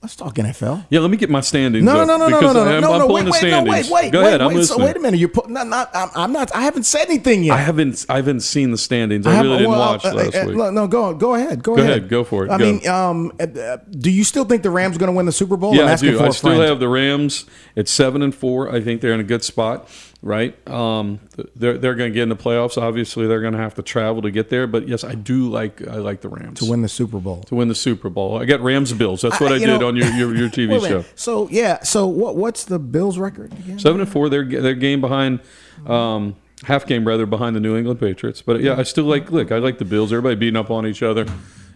Let's 0.05 0.15
talk 0.15 0.35
NFL. 0.35 0.85
Yeah. 0.89 0.99
Let 0.99 1.09
me 1.09 1.17
get 1.17 1.29
my 1.29 1.41
standings. 1.41 1.83
No, 1.83 2.05
no, 2.05 2.17
no, 2.17 2.27
no, 2.27 2.39
no, 2.39 2.39
no, 2.39 2.53
no, 2.53 2.75
I'm, 2.75 2.81
no, 2.81 2.93
I'm 2.93 2.99
no. 2.99 3.07
pulling 3.07 3.25
Wait, 3.25 3.25
the 3.25 3.31
wait, 3.31 3.51
no, 3.51 3.57
standings. 3.65 3.89
wait, 3.89 4.03
wait, 4.03 4.11
Go 4.11 4.21
wait, 4.21 4.27
ahead. 4.27 4.41
I'm 4.41 4.53
wait. 4.53 4.65
So 4.65 4.77
wait 4.77 4.95
a 4.95 4.99
minute. 4.99 5.19
You're 5.19 5.29
putting. 5.29 5.53
Not, 5.53 5.67
not, 5.67 5.89
I'm, 5.95 6.09
I'm 6.15 6.31
not. 6.31 6.55
I 6.55 6.61
haven't 6.61 6.83
said 6.83 7.05
anything 7.07 7.43
yet. 7.43 7.53
I 7.55 7.57
haven't. 7.61 8.05
I 8.07 8.17
haven't 8.17 8.41
seen 8.41 8.71
the 8.71 8.77
standings. 8.77 9.25
I, 9.25 9.31
haven't- 9.33 9.45
really 9.51 9.57
didn't 9.63 9.71
well, 9.71 9.79
watch 9.93 10.05
uh, 10.05 10.13
last 10.13 10.35
uh, 10.35 10.45
week. 10.47 10.55
No, 10.57 10.87
go 10.87 11.13
go 11.13 11.33
ahead. 11.35 11.63
Go, 11.63 11.75
Go 11.75 11.81
ahead. 11.81 11.97
ahead, 11.97 12.09
go 12.09 12.23
for 12.23 12.45
it, 12.45 12.51
I 12.51 12.57
go. 12.57 12.63
mean, 12.65 12.87
um, 12.87 13.31
uh, 13.39 13.43
uh, 13.59 13.77
do 13.99 14.11
you 14.11 14.23
still 14.23 14.45
think 14.45 14.61
the 14.63 14.69
Rams 14.69 14.95
are 14.95 14.99
going 14.99 15.11
to 15.11 15.15
win 15.17 15.25
the 15.25 15.31
Super 15.31 15.57
Bowl? 15.57 15.71
I'm 15.71 15.79
Yeah, 15.79 15.93
I 15.93 15.95
do. 15.95 16.19
I 16.19 16.29
still 16.29 16.51
friend. 16.51 16.61
have 16.63 16.79
the 16.79 16.87
Rams 16.89 17.45
at 17.75 17.87
seven 17.87 18.21
and 18.21 18.33
four. 18.33 18.71
I 18.71 18.81
think 18.81 19.01
they're 19.01 19.13
in 19.13 19.19
a 19.19 19.23
good 19.23 19.43
spot, 19.43 19.89
right? 20.25 20.67
Um, 20.67 21.19
they're 21.55 21.77
they're 21.77 21.95
going 21.95 22.11
to 22.11 22.13
get 22.13 22.23
in 22.23 22.29
the 22.29 22.35
playoffs. 22.35 22.81
Obviously, 22.81 23.27
they're 23.27 23.39
going 23.39 23.53
to 23.53 23.59
have 23.59 23.75
to 23.75 23.81
travel 23.81 24.21
to 24.23 24.31
get 24.31 24.49
there. 24.49 24.67
But 24.67 24.87
yes, 24.89 25.05
I 25.05 25.13
do 25.15 25.49
like 25.49 25.87
I 25.87 25.95
like 25.97 26.19
the 26.21 26.27
Rams 26.29 26.59
to 26.59 26.65
win 26.69 26.81
the 26.81 26.89
Super 26.89 27.19
Bowl. 27.19 27.43
to 27.43 27.55
win 27.55 27.69
the 27.69 27.75
Super 27.75 28.09
Bowl. 28.09 28.37
I 28.37 28.43
got 28.45 28.59
Rams 28.59 28.91
Bills. 28.91 29.21
That's 29.21 29.39
what 29.39 29.51
I, 29.53 29.55
you 29.55 29.67
did 29.67 29.79
know- 29.79 29.87
on 29.87 29.95
your 29.95 30.07
your, 30.09 30.35
your 30.35 30.49
TV 30.57 30.75
show. 30.81 30.81
minute. 30.81 31.13
So 31.15 31.47
yeah. 31.49 31.81
So 31.83 32.07
what? 32.07 32.35
What's 32.35 32.65
the 32.65 32.79
Bills' 32.79 33.17
record 33.17 33.53
again? 33.53 33.79
Seven 33.79 34.01
and 34.01 34.09
four. 34.09 34.27
They're 34.27 34.43
they're 34.43 34.73
game 34.73 34.99
behind. 34.99 35.39
Um, 35.85 36.35
half 36.63 36.87
game 36.87 37.07
rather 37.07 37.25
behind 37.27 37.55
the 37.55 37.59
New 37.59 37.77
England 37.77 37.99
Patriots. 37.99 38.41
But 38.41 38.61
yeah, 38.61 38.75
I 38.77 38.83
still 38.83 39.03
like 39.05 39.31
look. 39.31 39.51
I 39.51 39.59
like 39.59 39.77
the 39.77 39.85
Bills. 39.85 40.11
Everybody 40.11 40.35
beating 40.35 40.57
up 40.57 40.71
on 40.71 40.87
each 40.87 41.03
other 41.03 41.25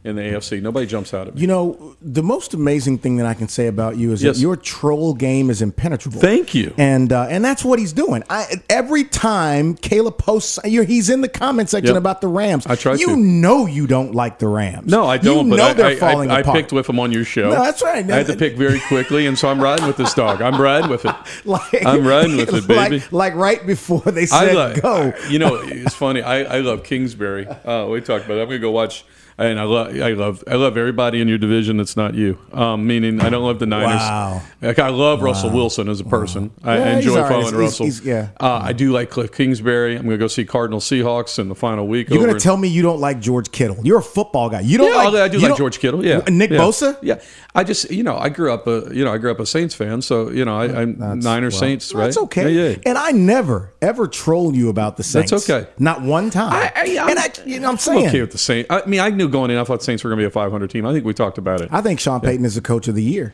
in 0.03 0.15
the 0.15 0.21
AFC. 0.21 0.61
Nobody 0.61 0.85
jumps 0.85 1.13
out 1.13 1.27
at 1.27 1.35
me. 1.35 1.41
You 1.41 1.47
know, 1.47 1.95
the 2.01 2.23
most 2.23 2.53
amazing 2.53 2.99
thing 2.99 3.17
that 3.17 3.25
I 3.25 3.33
can 3.33 3.47
say 3.47 3.67
about 3.67 3.97
you 3.97 4.11
is 4.11 4.23
Yes. 4.23 4.35
that 4.37 4.41
your 4.41 4.55
troll 4.55 5.13
game 5.13 5.49
is 5.49 5.61
impenetrable. 5.61 6.19
Thank 6.19 6.55
you. 6.55 6.73
And 6.77 7.11
uh, 7.11 7.27
and 7.29 7.43
that's 7.43 7.65
what 7.65 7.79
he's 7.79 7.93
doing. 7.93 8.23
I, 8.29 8.45
every 8.69 9.03
time 9.03 9.75
Caleb 9.75 10.17
posts, 10.17 10.59
he's 10.63 11.09
in 11.09 11.21
the 11.21 11.27
comment 11.27 11.69
section 11.69 11.95
Yep. 11.95 11.97
about 11.97 12.21
the 12.21 12.27
Rams. 12.27 12.65
I 12.67 12.75
try 12.75 12.93
You 12.95 13.07
to. 13.07 13.15
know 13.17 13.65
you 13.65 13.87
don't 13.87 14.13
like 14.15 14.39
the 14.39 14.47
Rams. 14.47 14.89
No, 14.91 15.05
I 15.07 15.17
don't. 15.17 15.45
You 15.45 15.49
but 15.51 15.55
know 15.57 15.65
I, 15.65 15.73
they're 15.73 15.85
I, 15.87 15.95
falling 15.95 16.31
I, 16.31 16.35
I 16.35 16.39
apart. 16.41 16.55
picked 16.57 16.71
with 16.71 16.87
him 16.89 16.99
on 16.99 17.11
your 17.11 17.25
show. 17.25 17.49
No, 17.49 17.63
that's 17.63 17.81
right. 17.81 18.09
I 18.09 18.15
had 18.17 18.27
to 18.27 18.35
pick 18.35 18.55
very 18.55 18.79
quickly, 18.81 19.25
and 19.27 19.37
so 19.37 19.49
I'm 19.49 19.61
riding 19.61 19.85
with 19.87 19.97
this 19.97 20.13
dog. 20.13 20.41
I'm 20.41 20.59
riding 20.61 20.89
with 20.89 21.05
it. 21.05 21.15
Like- 21.45 21.85
I'm 21.85 22.05
riding 22.05 22.37
with 22.37 22.53
it, 22.53 22.67
baby. 22.67 22.99
Like, 22.99 23.11
like 23.11 23.35
right 23.35 23.65
before 23.65 24.01
they 24.01 24.23
I 24.23 24.25
said 24.25 24.55
love, 24.55 24.81
go. 24.81 25.13
You 25.29 25.39
know, 25.39 25.55
it's 25.63 25.95
funny. 25.95 26.21
I, 26.21 26.57
I 26.57 26.59
love 26.59 26.83
Kingsbury. 26.83 27.47
Uh, 27.47 27.87
we 27.87 28.01
talked 28.01 28.25
about. 28.25 28.35
That. 28.35 28.41
I'm 28.41 28.47
gonna 28.47 28.59
go 28.59 28.71
watch. 28.71 29.03
And 29.39 29.59
I 29.59 29.63
love, 29.63 29.95
I 29.99 30.11
love, 30.13 30.43
I 30.47 30.55
love 30.55 30.77
everybody 30.77 31.21
in 31.21 31.27
your 31.27 31.37
division 31.37 31.77
that's 31.77 31.95
not 31.95 32.13
you. 32.13 32.37
Um, 32.51 32.85
meaning, 32.85 33.21
I 33.21 33.29
don't 33.29 33.43
love 33.43 33.59
the 33.59 33.65
Niners. 33.65 34.01
Wow. 34.01 34.41
Like, 34.61 34.79
I 34.79 34.89
love 34.89 35.21
Russell 35.21 35.49
Wilson 35.51 35.87
as 35.87 35.99
a 36.01 36.03
person. 36.03 36.51
I 36.63 36.77
Yeah, 36.77 36.95
he's 36.97 37.05
enjoy 37.07 37.21
following 37.21 37.39
He's- 37.39 37.49
he's- 37.51 37.61
Russell. 37.61 37.85
he's- 37.85 38.01
yeah. 38.05 38.27
Uh, 38.39 38.59
I 38.63 38.73
do 38.73 38.91
like 38.91 39.09
Kliff 39.09 39.31
Kingsbury. 39.33 39.95
I'm 39.95 40.03
gonna 40.03 40.17
go 40.17 40.27
see 40.27 40.43
Cardinal 40.45 40.79
Seahawks 40.79 41.39
in 41.39 41.47
the 41.47 41.55
final 41.55 41.87
week. 41.87 42.09
You're 42.09 42.21
going 42.23 42.33
to 42.33 42.39
tell 42.39 42.57
me 42.57 42.67
you 42.67 42.81
don't 42.81 42.99
like 42.99 43.19
George 43.21 43.51
Kittle. 43.51 43.77
You're 43.83 43.99
a 43.99 44.03
football 44.03 44.49
guy. 44.49 44.59
You 44.59 44.77
don't 44.77 44.91
Yeah, 44.91 45.07
like. 45.07 45.13
I 45.15 45.27
do 45.29 45.39
like 45.39 45.55
George 45.57 45.79
Kittle. 45.79 46.05
Yeah, 46.05 46.21
Nick 46.29 46.51
yeah. 46.51 46.57
Bosa. 46.57 46.97
Yeah, 47.01 47.19
I 47.55 47.63
just 47.63 47.89
you 47.91 48.03
know 48.03 48.17
I 48.17 48.27
grew 48.29 48.51
up 48.51 48.67
a 48.67 48.89
you 48.93 49.05
know 49.05 49.13
I 49.13 49.17
grew 49.19 49.31
up 49.31 49.39
a 49.39 49.45
Saints 49.45 49.73
fan, 49.73 50.01
so 50.01 50.29
you 50.29 50.43
know 50.43 50.57
I, 50.57 50.65
I'm 50.81 50.97
That's- 50.97 51.23
Niners 51.23 51.53
well, 51.53 51.59
Saints, 51.61 51.93
right? 51.93 52.05
That's 52.05 52.17
okay. 52.17 52.51
Yeah, 52.51 52.69
yeah. 52.71 52.75
And 52.85 52.97
I 52.97 53.11
never 53.11 53.71
ever 53.81 54.07
troll 54.07 54.53
you 54.53 54.67
about 54.67 54.97
the 54.97 55.03
Saints. 55.03 55.31
That's 55.31 55.49
okay. 55.49 55.69
Not 55.79 56.01
one 56.01 56.29
time. 56.29 56.51
I, 56.51 56.71
I, 56.75 56.97
I'm, 57.03 57.09
and 57.11 57.19
I, 57.19 57.29
you 57.45 57.59
know, 57.61 57.67
I'm 57.67 57.73
I'm 57.73 57.77
saying. 57.77 58.07
okay 58.09 58.19
with 58.21 58.31
the 58.31 58.37
Saints. 58.37 58.67
I 58.69 58.85
mean, 58.85 58.99
I 58.99 59.09
knew 59.09 59.28
going 59.31 59.51
in. 59.51 59.57
I 59.57 59.63
thought 59.63 59.81
Saints 59.83 60.03
were 60.03 60.09
going 60.09 60.17
to 60.19 60.21
be 60.23 60.27
a 60.27 60.31
500 60.31 60.69
team. 60.69 60.85
I 60.85 60.93
think 60.93 61.05
we 61.05 61.13
talked 61.13 61.37
about 61.37 61.61
it. 61.61 61.69
I 61.71 61.81
think 61.81 61.99
Sean 61.99 62.21
Payton 62.21 62.45
is 62.45 62.55
the 62.55 62.61
coach 62.61 62.87
of 62.87 62.95
the 62.95 63.03
year. 63.03 63.33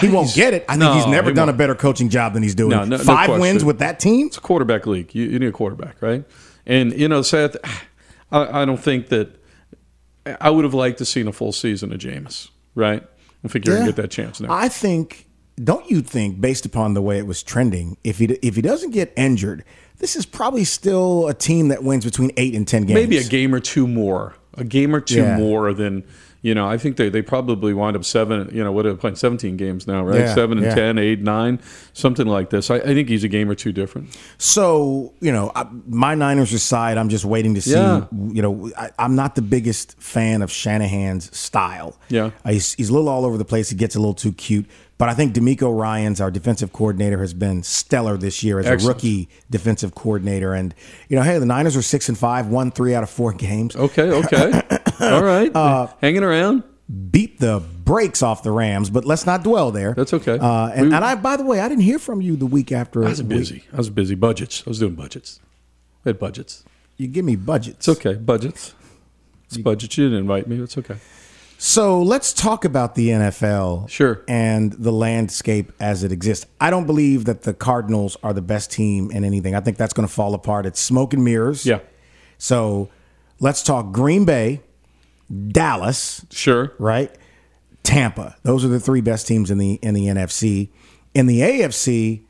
He 0.00 0.08
won't 0.08 0.26
He's- 0.26 0.36
get 0.36 0.54
it. 0.54 0.64
I 0.68 0.72
think 0.72 0.80
no, 0.80 0.94
he's 0.94 1.06
never 1.06 1.30
he 1.30 1.34
done 1.34 1.48
a 1.48 1.52
won't. 1.52 1.58
better 1.58 1.74
coaching 1.74 2.08
job 2.08 2.32
than 2.34 2.42
he's 2.42 2.54
doing. 2.54 2.70
No, 2.70 2.84
no- 2.84 2.96
no 2.96 3.04
Five 3.04 3.26
question. 3.26 3.40
wins 3.40 3.64
with 3.64 3.78
that 3.78 4.00
team. 4.00 4.26
It's 4.28 4.38
a 4.38 4.40
quarterback 4.40 4.86
league. 4.86 5.14
You, 5.14 5.24
you 5.24 5.38
need 5.38 5.46
a 5.46 5.52
quarterback, 5.52 6.00
right? 6.02 6.24
And 6.66 6.92
you 6.98 7.06
know, 7.08 7.22
Seth, 7.22 7.56
I, 8.32 8.62
I 8.62 8.64
don't 8.64 8.80
think 8.80 9.08
that 9.08 9.40
I 10.40 10.50
would 10.50 10.64
have 10.64 10.74
liked 10.74 10.98
to 10.98 11.04
seen 11.04 11.28
a 11.28 11.32
full 11.32 11.52
season 11.52 11.92
of 11.92 11.98
Jameis, 12.00 12.48
right? 12.74 13.02
I 13.44 13.48
think 13.48 13.66
you're 13.66 13.74
Yeah. 13.74 13.80
going 13.82 13.92
to 13.92 13.96
get 13.96 14.02
that 14.02 14.10
chance 14.10 14.40
now. 14.40 14.52
I 14.52 14.68
think. 14.68 15.28
Don't 15.62 15.88
you 15.88 16.00
think, 16.02 16.40
based 16.40 16.66
upon 16.66 16.94
the 16.94 17.02
way 17.02 17.16
it 17.18 17.28
was 17.28 17.40
trending, 17.44 17.96
if 18.02 18.18
he 18.18 18.24
if 18.24 18.56
he 18.56 18.62
doesn't 18.62 18.90
get 18.90 19.12
injured, 19.16 19.64
this 19.98 20.16
is 20.16 20.26
probably 20.26 20.64
still 20.64 21.28
a 21.28 21.34
team 21.34 21.68
that 21.68 21.84
wins 21.84 22.04
between 22.04 22.32
eight 22.36 22.56
and 22.56 22.66
ten 22.66 22.82
games. 22.82 22.94
Maybe 22.94 23.18
a 23.18 23.22
game 23.22 23.54
or 23.54 23.60
two 23.60 23.86
more, 23.86 24.34
a 24.56 24.64
game 24.64 24.94
or 24.94 25.00
two 25.00 25.16
Yeah. 25.22 25.36
more 25.38 25.72
than 25.72 26.04
you 26.42 26.54
know. 26.54 26.68
I 26.68 26.76
think 26.76 26.96
they, 26.98 27.08
they 27.08 27.22
probably 27.22 27.72
wind 27.72 27.96
up 27.96 28.04
seven. 28.04 28.50
You 28.52 28.62
know, 28.62 28.70
what 28.70 28.84
are 28.86 28.92
they 28.92 28.98
playing? 28.98 29.16
Seventeen 29.16 29.56
games 29.56 29.86
now, 29.86 30.04
right? 30.04 30.20
Yeah, 30.20 30.34
seven 30.34 30.58
and 30.58 30.66
yeah. 30.66 30.74
ten, 30.74 30.98
eight, 30.98 31.20
nine, 31.20 31.58
something 31.94 32.26
like 32.26 32.50
this. 32.50 32.70
I, 32.70 32.76
I 32.76 32.94
think 32.94 33.08
he's 33.08 33.24
a 33.24 33.28
game 33.28 33.48
or 33.50 33.54
two 33.54 33.72
different. 33.72 34.16
So 34.38 35.14
you 35.20 35.32
know, 35.32 35.50
I, 35.54 35.66
my 35.86 36.14
Niners 36.14 36.52
aside, 36.52 36.98
I'm 36.98 37.08
just 37.08 37.24
waiting 37.24 37.54
to 37.54 37.62
see. 37.62 37.72
Yeah. 37.72 38.06
You 38.12 38.42
know, 38.42 38.70
I, 38.76 38.90
I'm 38.98 39.14
not 39.16 39.34
the 39.36 39.42
biggest 39.42 39.98
fan 40.00 40.42
of 40.42 40.50
Shanahan's 40.50 41.34
style. 41.36 41.98
Yeah. 42.08 42.30
Uh, 42.44 42.50
he's, 42.52 42.74
he's 42.74 42.90
a 42.90 42.92
little 42.92 43.08
all 43.08 43.24
over 43.24 43.38
the 43.38 43.44
place. 43.44 43.70
He 43.70 43.76
gets 43.76 43.96
a 43.96 43.98
little 43.98 44.14
too 44.14 44.32
cute. 44.32 44.66
But 44.96 45.08
I 45.08 45.14
think 45.14 45.34
DeMeco 45.34 45.76
Ryans 45.76 46.20
our 46.20 46.30
defensive 46.30 46.72
coordinator 46.72 47.18
has 47.18 47.34
been 47.34 47.62
stellar 47.64 48.16
this 48.16 48.42
year 48.44 48.60
as 48.60 48.66
Excellent. 48.66 48.82
a 48.84 48.88
rookie 48.96 49.28
defensive 49.50 49.94
coordinator. 49.94 50.54
And 50.54 50.72
you 51.08 51.16
know, 51.16 51.22
hey, 51.22 51.38
the 51.38 51.46
Niners 51.46 51.76
are 51.76 51.82
six 51.82 52.08
and 52.08 52.16
five, 52.16 52.46
won 52.46 52.70
three 52.70 52.94
out 52.94 53.02
of 53.02 53.10
four 53.10 53.32
games. 53.46 53.74
Okay, 53.74 54.10
okay, 54.10 54.62
all 55.00 55.22
right, 55.24 55.50
Uh, 55.56 55.88
hanging 56.00 56.22
around. 56.22 56.62
Beat 57.10 57.40
the 57.40 57.62
brakes 57.84 58.22
off 58.22 58.42
the 58.42 58.50
Rams, 58.52 58.90
but 58.90 59.04
let's 59.06 59.24
not 59.24 59.42
dwell 59.42 59.70
there. 59.70 59.94
That's 59.94 60.12
okay. 60.12 60.38
Uh, 60.38 60.68
and, 60.68 60.90
We- 60.90 60.94
and 60.94 61.02
I, 61.04 61.14
by 61.14 61.36
the 61.38 61.44
way, 61.44 61.58
I 61.60 61.68
didn't 61.68 61.82
hear 61.84 61.98
from 61.98 62.20
you 62.20 62.36
the 62.36 62.44
week 62.46 62.70
after. 62.72 63.04
I 63.04 63.08
was 63.08 63.22
busy. 63.22 63.64
I 63.72 63.78
was 63.78 63.88
busy. 63.88 64.14
Budgets. 64.14 64.62
I 64.66 64.70
was 64.70 64.80
doing 64.80 64.94
budgets. 64.94 65.40
I 66.04 66.10
had 66.10 66.18
budgets. 66.18 66.62
You 66.98 67.08
give 67.08 67.24
me 67.24 67.36
budgets. 67.36 67.88
It's 67.88 67.98
okay. 67.98 68.14
Budgets. 68.14 68.74
It's 69.46 69.56
budgets. 69.56 69.96
You 69.96 70.04
didn't 70.04 70.18
invite 70.20 70.46
me. 70.46 70.60
It's 70.62 70.76
okay. 70.76 70.96
So 71.66 72.02
let's 72.02 72.34
talk 72.34 72.66
about 72.66 72.94
the 72.94 73.08
NFL. 73.08 73.88
Sure. 73.88 74.22
And 74.28 74.74
the 74.74 74.92
landscape 74.92 75.72
as 75.80 76.04
it 76.04 76.12
exists. 76.12 76.44
I 76.60 76.68
don't 76.68 76.84
believe 76.84 77.24
that 77.24 77.44
the 77.44 77.54
Cardinals 77.54 78.18
are 78.22 78.34
the 78.34 78.42
best 78.42 78.70
team 78.70 79.10
in 79.10 79.24
anything. 79.24 79.54
I 79.54 79.60
think 79.60 79.78
that's 79.78 79.94
going 79.94 80.06
to 80.06 80.12
fall 80.12 80.34
apart. 80.34 80.66
It's 80.66 80.78
smoke 80.78 81.14
and 81.14 81.24
mirrors. 81.24 81.64
Yeah. 81.64 81.78
So 82.36 82.90
let's 83.40 83.62
talk 83.62 83.92
Green 83.92 84.26
Bay, 84.26 84.60
Dallas, 85.48 86.26
Sure. 86.30 86.74
right? 86.78 87.10
Tampa. 87.82 88.36
Those 88.42 88.62
are 88.66 88.68
the 88.68 88.78
three 88.78 89.00
best 89.00 89.26
teams 89.26 89.50
in 89.50 89.56
the 89.56 89.78
in 89.80 89.94
the 89.94 90.08
NFC. 90.08 90.68
In 91.14 91.24
the 91.26 91.40
AFC, 91.40 92.24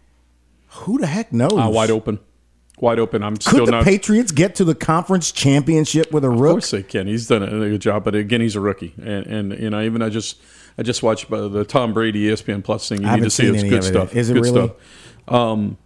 who 0.69 0.99
the 1.01 1.09
heck 1.09 1.33
knows? 1.33 1.55
Uh, 1.55 1.71
wide 1.73 1.91
open, 1.91 2.21
wide 2.81 2.99
open. 2.99 3.23
I'm 3.23 3.35
Could 3.35 3.43
still 3.43 3.67
the 3.67 3.73
not. 3.73 3.85
Patriots 3.85 4.33
get 4.33 4.55
to 4.57 4.65
the 4.65 4.75
conference 4.75 5.33
championship 5.33 6.13
with 6.13 6.25
a 6.25 6.31
rookie? 6.31 6.43
Of 6.45 6.51
course 6.51 6.71
they 6.71 6.83
can. 6.83 7.07
He's 7.07 7.27
done 7.27 7.43
a 7.43 7.49
good 7.49 7.81
job, 7.81 8.05
but 8.05 8.15
again, 8.15 8.41
he's 8.41 8.57
a 8.57 8.61
rookie, 8.61 8.95
and, 8.99 9.27
and 9.27 9.59
you 9.59 9.71
know, 9.71 9.83
even 9.83 10.03
I 10.03 10.09
just 10.09 10.41
I 10.79 10.83
just 10.83 11.03
watched 11.03 11.31
the 11.31 11.65
Tom 11.65 11.93
Brady 11.93 12.27
ESPN 12.29 12.65
Plus 12.65 12.89
thing. 12.89 13.03
You 13.03 13.09
I 13.09 13.17
need 13.17 13.25
to 13.25 13.31
see 13.31 13.47
it. 13.47 13.55
It's 13.55 13.63
good 13.65 13.73
it. 13.75 13.83
stuff. 13.83 14.15
Is 14.15 14.31
it 14.31 14.35
good 14.35 14.45
really? 14.45 14.69
Stuff. 14.69 15.35
Um, 15.35 15.79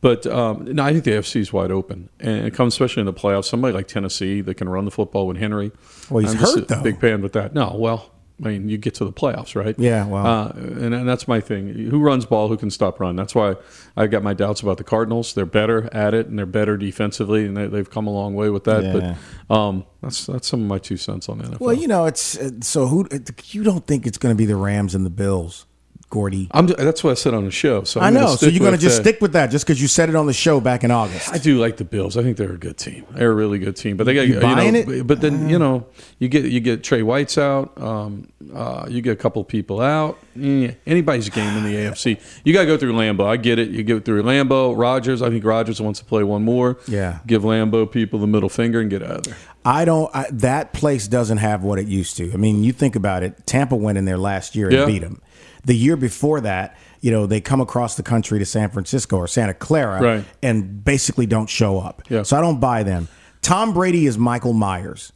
but 0.00 0.26
um, 0.26 0.64
no, 0.64 0.84
I 0.84 0.92
think 0.92 1.04
the 1.04 1.12
AFC 1.12 1.40
is 1.40 1.52
wide 1.52 1.72
open, 1.72 2.08
and 2.20 2.46
it 2.46 2.54
comes 2.54 2.74
especially 2.74 3.00
in 3.00 3.06
the 3.06 3.12
playoffs. 3.12 3.46
Somebody 3.46 3.74
like 3.74 3.88
Tennessee 3.88 4.40
that 4.42 4.54
can 4.54 4.68
run 4.68 4.84
the 4.84 4.90
football 4.92 5.26
with 5.26 5.38
Henry. 5.38 5.72
Well, 6.08 6.22
he's 6.22 6.32
I'm 6.34 6.38
hurt, 6.38 6.58
a 6.58 6.60
though. 6.62 6.82
Big 6.82 7.00
fan 7.00 7.20
with 7.20 7.32
that. 7.32 7.52
No, 7.52 7.74
well, 7.76 8.10
I 8.44 8.48
mean, 8.48 8.68
you 8.68 8.78
get 8.78 8.94
to 8.96 9.04
the 9.04 9.12
playoffs, 9.12 9.56
right? 9.56 9.74
Yeah, 9.78 10.06
well. 10.06 10.24
uh, 10.24 10.48
and, 10.54 10.94
and 10.94 11.08
that's 11.08 11.26
my 11.26 11.40
thing. 11.40 11.74
Who 11.74 11.98
runs 11.98 12.24
ball? 12.24 12.48
Who 12.48 12.56
can 12.56 12.70
stop 12.70 13.00
run? 13.00 13.16
That's 13.16 13.34
why 13.34 13.56
I've 13.96 14.12
got 14.12 14.22
my 14.22 14.32
doubts 14.32 14.60
about 14.60 14.78
the 14.78 14.84
Cardinals. 14.84 15.34
They're 15.34 15.44
better 15.44 15.88
at 15.92 16.14
it, 16.14 16.28
and 16.28 16.38
they're 16.38 16.46
better 16.46 16.76
defensively, 16.76 17.46
and 17.46 17.56
they, 17.56 17.66
they've 17.66 17.90
come 17.90 18.06
a 18.06 18.12
long 18.12 18.34
way 18.34 18.48
with 18.48 18.64
that. 18.64 18.84
Yeah. 18.84 19.16
But 19.48 19.54
um, 19.54 19.84
that's 20.02 20.26
that's 20.26 20.46
some 20.46 20.60
of 20.62 20.66
my 20.68 20.78
two 20.78 20.96
cents 20.96 21.28
on 21.28 21.38
the 21.38 21.44
NFL. 21.44 21.60
Well, 21.60 21.74
you 21.74 21.88
know, 21.88 22.06
it's 22.06 22.38
uh, 22.38 22.50
so 22.60 22.86
who 22.86 23.08
you 23.46 23.64
don't 23.64 23.86
think 23.86 24.06
it's 24.06 24.18
going 24.18 24.34
to 24.34 24.38
be 24.38 24.46
the 24.46 24.56
Rams 24.56 24.94
and 24.94 25.04
the 25.04 25.10
Bills, 25.10 25.66
Gordy? 26.10 26.48
I'm, 26.52 26.66
that's 26.66 27.04
what 27.04 27.10
I 27.10 27.14
said 27.14 27.34
on 27.34 27.44
the 27.44 27.50
show. 27.50 27.84
So 27.84 28.00
I'm 28.00 28.16
I 28.16 28.20
know. 28.20 28.34
So 28.36 28.46
you're 28.46 28.60
going 28.60 28.72
to 28.72 28.78
just 28.78 29.00
uh, 29.00 29.02
stick 29.02 29.20
with 29.20 29.32
that 29.34 29.50
just 29.50 29.66
because 29.66 29.80
you 29.80 29.88
said 29.88 30.08
it 30.08 30.16
on 30.16 30.26
the 30.26 30.32
show 30.32 30.58
back 30.58 30.82
in 30.82 30.90
August. 30.90 31.30
I 31.30 31.36
do 31.38 31.58
like 31.58 31.76
the 31.76 31.84
Bills. 31.84 32.16
I 32.16 32.22
think 32.22 32.38
they're 32.38 32.52
a 32.52 32.58
good 32.58 32.78
team. 32.78 33.04
They're 33.10 33.30
a 33.30 33.34
really 33.34 33.58
good 33.58 33.76
team. 33.76 33.96
But 33.98 34.04
they 34.04 34.14
got 34.14 34.26
You 34.26 34.34
you, 34.34 34.40
buying 34.40 34.72
know, 34.72 34.78
it? 34.80 35.06
But 35.06 35.20
then 35.20 35.48
you 35.50 35.58
know 35.58 35.86
you 36.18 36.28
get 36.28 36.46
you 36.46 36.60
get 36.60 36.82
Trey 36.82 37.02
White's 37.02 37.36
out. 37.36 37.78
Um, 37.80 38.28
uh, 38.54 38.86
you 38.88 39.02
get 39.02 39.12
a 39.12 39.16
couple 39.16 39.44
people 39.44 39.80
out. 39.82 40.18
Eh, 40.40 40.72
anybody's 40.86 41.28
game 41.28 41.56
in 41.58 41.64
the 41.64 41.74
AFC. 41.74 42.18
You 42.42 42.52
got 42.54 42.60
to 42.60 42.66
go 42.66 42.78
through 42.78 42.94
Lambeau. 42.94 43.26
I 43.26 43.36
get 43.36 43.58
it. 43.58 43.68
You 43.68 43.84
go 43.84 44.00
through 44.00 44.22
Lambeau. 44.22 44.78
Rodgers. 44.78 45.20
I 45.20 45.28
think 45.28 45.44
Rodgers 45.44 45.80
wants 45.80 45.98
to 45.98 46.06
play 46.06 46.22
one 46.24 46.42
more. 46.42 46.78
Yeah. 46.88 47.18
Give 47.26 47.42
Lambeau 47.42 47.90
people 47.90 48.18
the 48.18 48.26
middle 48.26 48.48
finger 48.48 48.80
and 48.80 48.88
get 48.88 49.02
out 49.02 49.10
of 49.10 49.22
there. 49.24 49.36
I 49.64 49.84
don't. 49.84 50.10
I, 50.14 50.26
that 50.32 50.72
place 50.72 51.06
doesn't 51.06 51.38
have 51.38 51.62
what 51.62 51.78
it 51.78 51.86
used 51.86 52.16
to. 52.16 52.32
I 52.32 52.36
mean, 52.36 52.64
you 52.64 52.72
think 52.72 52.96
about 52.96 53.22
it. 53.22 53.46
Tampa 53.46 53.76
went 53.76 53.98
in 53.98 54.06
there 54.06 54.16
last 54.16 54.56
year 54.56 54.68
and 54.68 54.76
Yeah. 54.76 54.86
beat 54.86 55.00
them. 55.00 55.20
The 55.68 55.74
year 55.76 55.96
before 55.96 56.40
that, 56.40 56.76
you 57.02 57.10
know, 57.10 57.26
they 57.26 57.40
come 57.40 57.60
across 57.60 57.94
the 57.96 58.02
country 58.02 58.38
to 58.38 58.46
San 58.46 58.70
Francisco 58.70 59.16
or 59.18 59.26
Santa 59.28 59.52
Clara 59.52 60.00
Right. 60.02 60.24
and 60.42 60.82
basically 60.82 61.26
don't 61.26 61.48
show 61.48 61.78
up. 61.78 62.02
Yeah. 62.08 62.22
So 62.22 62.36
I 62.38 62.40
don't 62.40 62.58
buy 62.58 62.82
them. 62.84 63.06
Tom 63.42 63.74
Brady 63.74 64.06
is 64.06 64.16
Michael 64.16 64.54
Myers. 64.54 65.12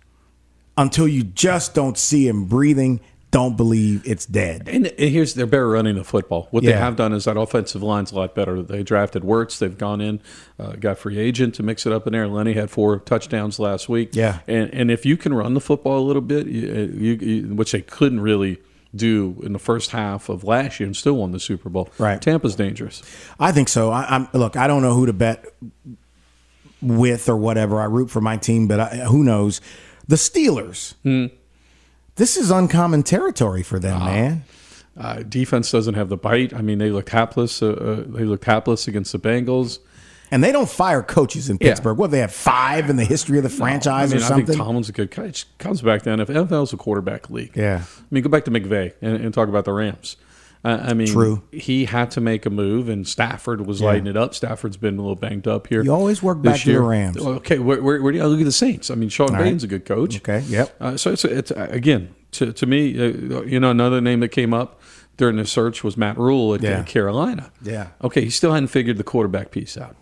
Until 0.77 1.09
you 1.09 1.23
just 1.25 1.75
don't 1.75 1.97
see 1.99 2.29
him 2.29 2.45
breathing, 2.47 3.01
don't 3.31 3.57
believe 3.57 4.03
it's 4.07 4.27
dead. 4.27 4.69
And, 4.69 4.87
here's 4.99 5.33
they're 5.33 5.47
better 5.47 5.69
running 5.71 5.97
the 5.97 6.05
football. 6.05 6.49
What 6.51 6.65
they 6.65 6.73
have 6.73 6.97
done 6.97 7.15
is 7.15 7.25
that 7.25 7.38
offensive 7.38 7.83
line's 7.83 8.12
a 8.12 8.17
lot 8.17 8.35
better. 8.35 8.62
They 8.62 8.83
drafted 8.83 9.23
Wirfs. 9.23 9.59
They've 9.59 9.77
gone 9.77 10.03
in, 10.03 10.21
uh, 10.59 10.73
got 10.73 10.99
free 10.99 11.19
agent 11.19 11.55
to 11.55 11.62
mix 11.62 11.87
it 11.87 11.93
up 11.95 12.07
in 12.07 12.12
there. 12.12 12.29
Lenny 12.29 12.53
had 12.53 12.71
four 12.71 12.99
touchdowns 12.99 13.59
last 13.59 13.88
week. 13.88 14.11
Yeah. 14.15 14.41
and 14.47 14.69
and 14.75 14.91
if 14.91 15.07
you 15.07 15.17
can 15.17 15.33
run 15.33 15.55
the 15.55 15.61
football 15.62 15.99
a 15.99 16.05
little 16.07 16.21
bit, 16.21 16.47
you, 16.47 16.61
you, 16.95 17.12
you, 17.15 17.55
which 17.55 17.73
they 17.73 17.81
couldn't 17.81 18.21
really 18.21 18.59
do 18.94 19.40
in 19.42 19.52
the 19.52 19.59
first 19.59 19.90
half 19.90 20.28
of 20.28 20.44
last 20.44 20.81
year, 20.81 20.87
and 20.87 20.96
still 20.96 21.14
won 21.14 21.33
the 21.33 21.40
Super 21.40 21.68
Bowl. 21.68 21.90
Right. 21.98 22.20
Tampa's 22.20 22.57
dangerous. 22.57 23.02
I 23.40 23.52
think 23.52 23.68
so. 23.68 23.90
I, 23.90 24.07
I'm 24.09 24.28
look. 24.33 24.57
I 24.57 24.66
don't 24.66 24.83
know 24.83 24.94
who 24.94 25.07
to 25.07 25.12
bet 25.12 25.44
with 26.81 27.28
or 27.28 27.37
whatever. 27.37 27.81
I 27.81 27.85
root 27.85 28.11
for 28.11 28.20
my 28.20 28.37
team, 28.37 28.68
but 28.68 28.81
I, 28.81 28.96
who 29.05 29.24
knows? 29.24 29.61
The 30.09 30.16
Steelers. 30.16 30.94
Hmm. 31.02 31.26
This 32.16 32.37
is 32.37 32.50
uncommon 32.50 33.05
territory 33.05 33.62
for 33.62 33.78
them, 33.78 34.00
man. 34.00 34.44
Uh, 34.98 35.22
defense 35.22 35.70
doesn't 35.70 35.94
have 35.94 36.11
the 36.11 36.16
bite. 36.18 36.52
I 36.52 36.61
mean, 36.61 36.76
they 36.78 36.90
looked 36.90 37.09
hapless. 37.09 37.62
Uh, 37.62 37.70
uh, 37.70 38.05
they 38.07 38.24
looked 38.24 38.44
hapless 38.44 38.87
against 38.87 39.12
the 39.12 39.18
Bengals. 39.18 39.78
And 40.33 40.42
they 40.42 40.51
don't 40.51 40.68
fire 40.68 41.03
coaches 41.03 41.49
in 41.51 41.59
Yeah. 41.61 41.68
Pittsburgh. 41.68 41.99
What 41.99 42.11
they 42.11 42.18
have 42.21 42.33
five 42.33 42.90
in 42.90 42.97
the 42.97 43.05
history 43.05 43.37
of 43.37 43.45
the 43.45 43.51
franchise 43.51 44.12
I 44.12 44.16
mean, 44.16 44.25
or 44.25 44.33
I 44.33 44.42
think 44.42 44.59
Tomlin's 44.59 44.88
a 44.88 44.92
good 44.92 45.11
coach. 45.12 45.47
Comes 45.59 45.81
back 45.83 46.03
to 46.03 46.11
NFL. 46.11 46.49
NFL's 46.49 46.73
a 46.73 46.77
quarterback 46.77 47.31
league. 47.31 47.53
Yeah. 47.55 47.83
I 47.85 48.05
mean, 48.11 48.25
go 48.25 48.29
back 48.31 48.45
to 48.47 48.51
McVay 48.51 48.95
and, 49.01 49.16
and 49.23 49.33
talk 49.35 49.49
about 49.49 49.64
the 49.66 49.73
Rams. 49.73 50.16
Uh, 50.64 50.79
I 50.81 50.95
mean, 50.95 51.09
True. 51.09 51.42
He 51.51 51.87
had 51.87 52.12
to 52.12 52.21
make 52.21 52.47
a 52.47 52.51
move, 52.51 52.88
and 52.88 53.07
Stafford 53.07 53.66
was 53.66 53.81
lighting 53.83 54.07
it 54.07 54.16
up. 54.16 54.33
Stafford's 54.33 54.77
been 54.77 54.97
a 54.97 55.01
little 55.03 55.16
banged 55.16 55.49
up 55.49 55.66
here. 55.66 55.83
You 55.83 55.92
always 55.92 56.23
work 56.23 56.40
back 56.40 56.61
to 56.61 56.73
the. 56.73 56.81
Rams. 56.81 57.16
Okay, 57.18 57.59
where, 57.59 57.83
where, 57.83 58.01
where 58.01 58.12
do 58.12 58.18
you 58.18 58.25
look 58.27 58.38
at 58.38 58.45
the 58.45 58.53
Saints? 58.53 58.88
I 58.88 58.95
mean, 58.95 59.09
Sean 59.09 59.33
right. 59.33 59.42
Payton's 59.42 59.64
a 59.64 59.66
good 59.66 59.85
coach. 59.85 60.16
Okay, 60.18 60.40
yep. 60.47 60.75
Uh, 60.81 60.97
so 60.97 61.11
it's, 61.12 61.25
it's 61.25 61.51
again 61.57 62.14
to 62.33 62.53
to 62.53 62.64
me, 62.66 62.92
uh, 62.97 63.42
you 63.42 63.59
know, 63.59 63.71
another 63.73 64.01
name 64.01 64.21
that 64.21 64.29
came 64.29 64.55
up 64.55 64.81
during 65.16 65.35
the 65.37 65.45
search 65.47 65.83
was 65.83 65.97
Matt 65.97 66.16
Rhule 66.16 66.55
at 66.55 66.62
Yeah. 66.62 66.85
Carolina. 66.85 67.51
Yeah. 67.61 67.88
Okay, 68.05 68.21
he 68.23 68.31
still 68.31 68.53
hadn't 68.53 68.68
figured 68.68 68.99
the 68.99 69.05
quarterback 69.05 69.51
piece 69.51 69.77
out. 69.77 69.97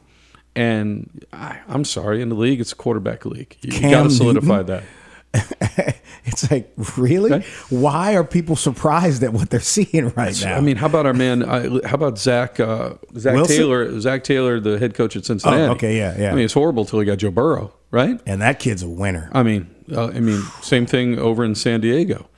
And 0.60 1.24
I, 1.32 1.58
I'm 1.68 1.86
sorry, 1.86 2.20
in 2.20 2.28
the 2.28 2.34
league, 2.34 2.60
it's 2.60 2.72
a 2.72 2.76
quarterback 2.76 3.24
league. 3.24 3.56
You, 3.62 3.72
Cam 3.72 3.90
got 3.90 4.02
to 4.02 4.10
solidify 4.10 4.62
that. 4.64 4.84
it's 6.24 6.50
like 6.50 6.70
really. 6.98 7.32
Okay. 7.32 7.46
Why 7.70 8.14
are 8.14 8.24
people 8.24 8.56
surprised 8.56 9.22
at 9.22 9.32
what 9.32 9.48
they're 9.48 9.60
seeing 9.60 10.10
right 10.10 10.38
now? 10.42 10.56
I 10.56 10.60
mean, 10.60 10.76
how 10.76 10.86
about 10.86 11.06
our 11.06 11.14
man? 11.14 11.42
Uh, 11.42 11.78
how 11.86 11.94
about 11.94 12.18
Zach? 12.18 12.60
Uh, 12.60 12.94
Zach 13.16 13.36
Wilson? 13.36 13.56
Taylor. 13.56 14.00
Zac 14.00 14.22
Taylor, 14.22 14.60
the 14.60 14.78
head 14.78 14.92
coach 14.92 15.16
at 15.16 15.24
Cincinnati. 15.24 15.62
Oh, 15.62 15.70
okay, 15.72 15.96
yeah, 15.96 16.18
yeah. 16.18 16.32
I 16.32 16.34
mean, 16.34 16.44
it's 16.44 16.52
horrible 16.52 16.84
till 16.84 17.00
he 17.00 17.06
got 17.06 17.18
Joe 17.18 17.30
Burrow, 17.30 17.72
right? 17.90 18.20
and 18.26 18.42
that 18.42 18.58
kid's 18.58 18.82
a 18.82 18.88
winner. 18.88 19.30
I 19.32 19.42
mean, 19.42 19.74
uh, 19.90 20.08
I 20.08 20.20
mean, 20.20 20.42
same 20.60 20.84
thing 20.84 21.18
over 21.18 21.42
in 21.42 21.54
San 21.54 21.80
Diego. 21.80 22.28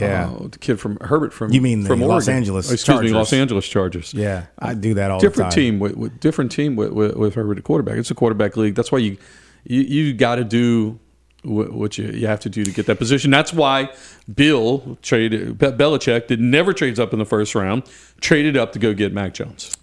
Yeah. 0.00 0.28
uh, 0.30 0.48
the 0.48 0.58
kid 0.58 0.78
from 0.80 0.98
Herbert 1.00 1.32
from 1.32 1.52
You 1.52 1.60
mean 1.60 1.82
the 1.82 1.88
from 1.88 2.00
Los 2.00 2.26
Oregon. 2.28 2.34
Angeles 2.36 2.70
Oh, 2.70 2.74
excuse 2.74 3.00
me, 3.00 3.08
Los 3.10 3.32
Angeles 3.32 3.66
Chargers. 3.66 4.12
yeah, 4.14 4.46
I 4.58 4.74
do 4.74 4.94
that 4.94 5.10
all 5.10 5.18
different 5.20 5.50
the 5.50 5.54
time. 5.56 5.62
team 5.72 5.78
with, 5.78 5.96
with 5.96 6.20
different 6.20 6.52
team 6.52 6.76
with, 6.76 6.92
with, 6.92 7.14
with 7.16 7.34
Herbert 7.34 7.58
at 7.58 7.64
quarterback. 7.64 7.96
It's 7.98 8.10
a 8.10 8.14
quarterback 8.14 8.56
league. 8.56 8.74
That's 8.74 8.90
why 8.92 8.98
you 8.98 9.16
you, 9.64 9.80
you 9.82 10.14
got 10.14 10.36
to 10.36 10.44
do 10.44 10.98
wh- 11.42 11.72
what 11.74 11.98
you, 11.98 12.06
you 12.08 12.26
have 12.28 12.40
to 12.40 12.48
do 12.48 12.64
to 12.64 12.70
get 12.70 12.86
that 12.86 12.98
position. 12.98 13.30
That's 13.30 13.52
why 13.52 13.90
Bill 14.32 14.96
traded 15.02 15.58
Be- 15.58 15.66
Belichick 15.66 16.28
did 16.28 16.40
never 16.40 16.72
trades 16.72 17.00
up 17.00 17.12
in 17.12 17.18
the 17.18 17.24
first 17.24 17.54
round, 17.54 17.82
traded 18.20 18.56
up 18.56 18.72
to 18.72 18.78
go 18.78 18.94
get 18.94 19.12
Mac 19.12 19.34
Jones. 19.34 19.76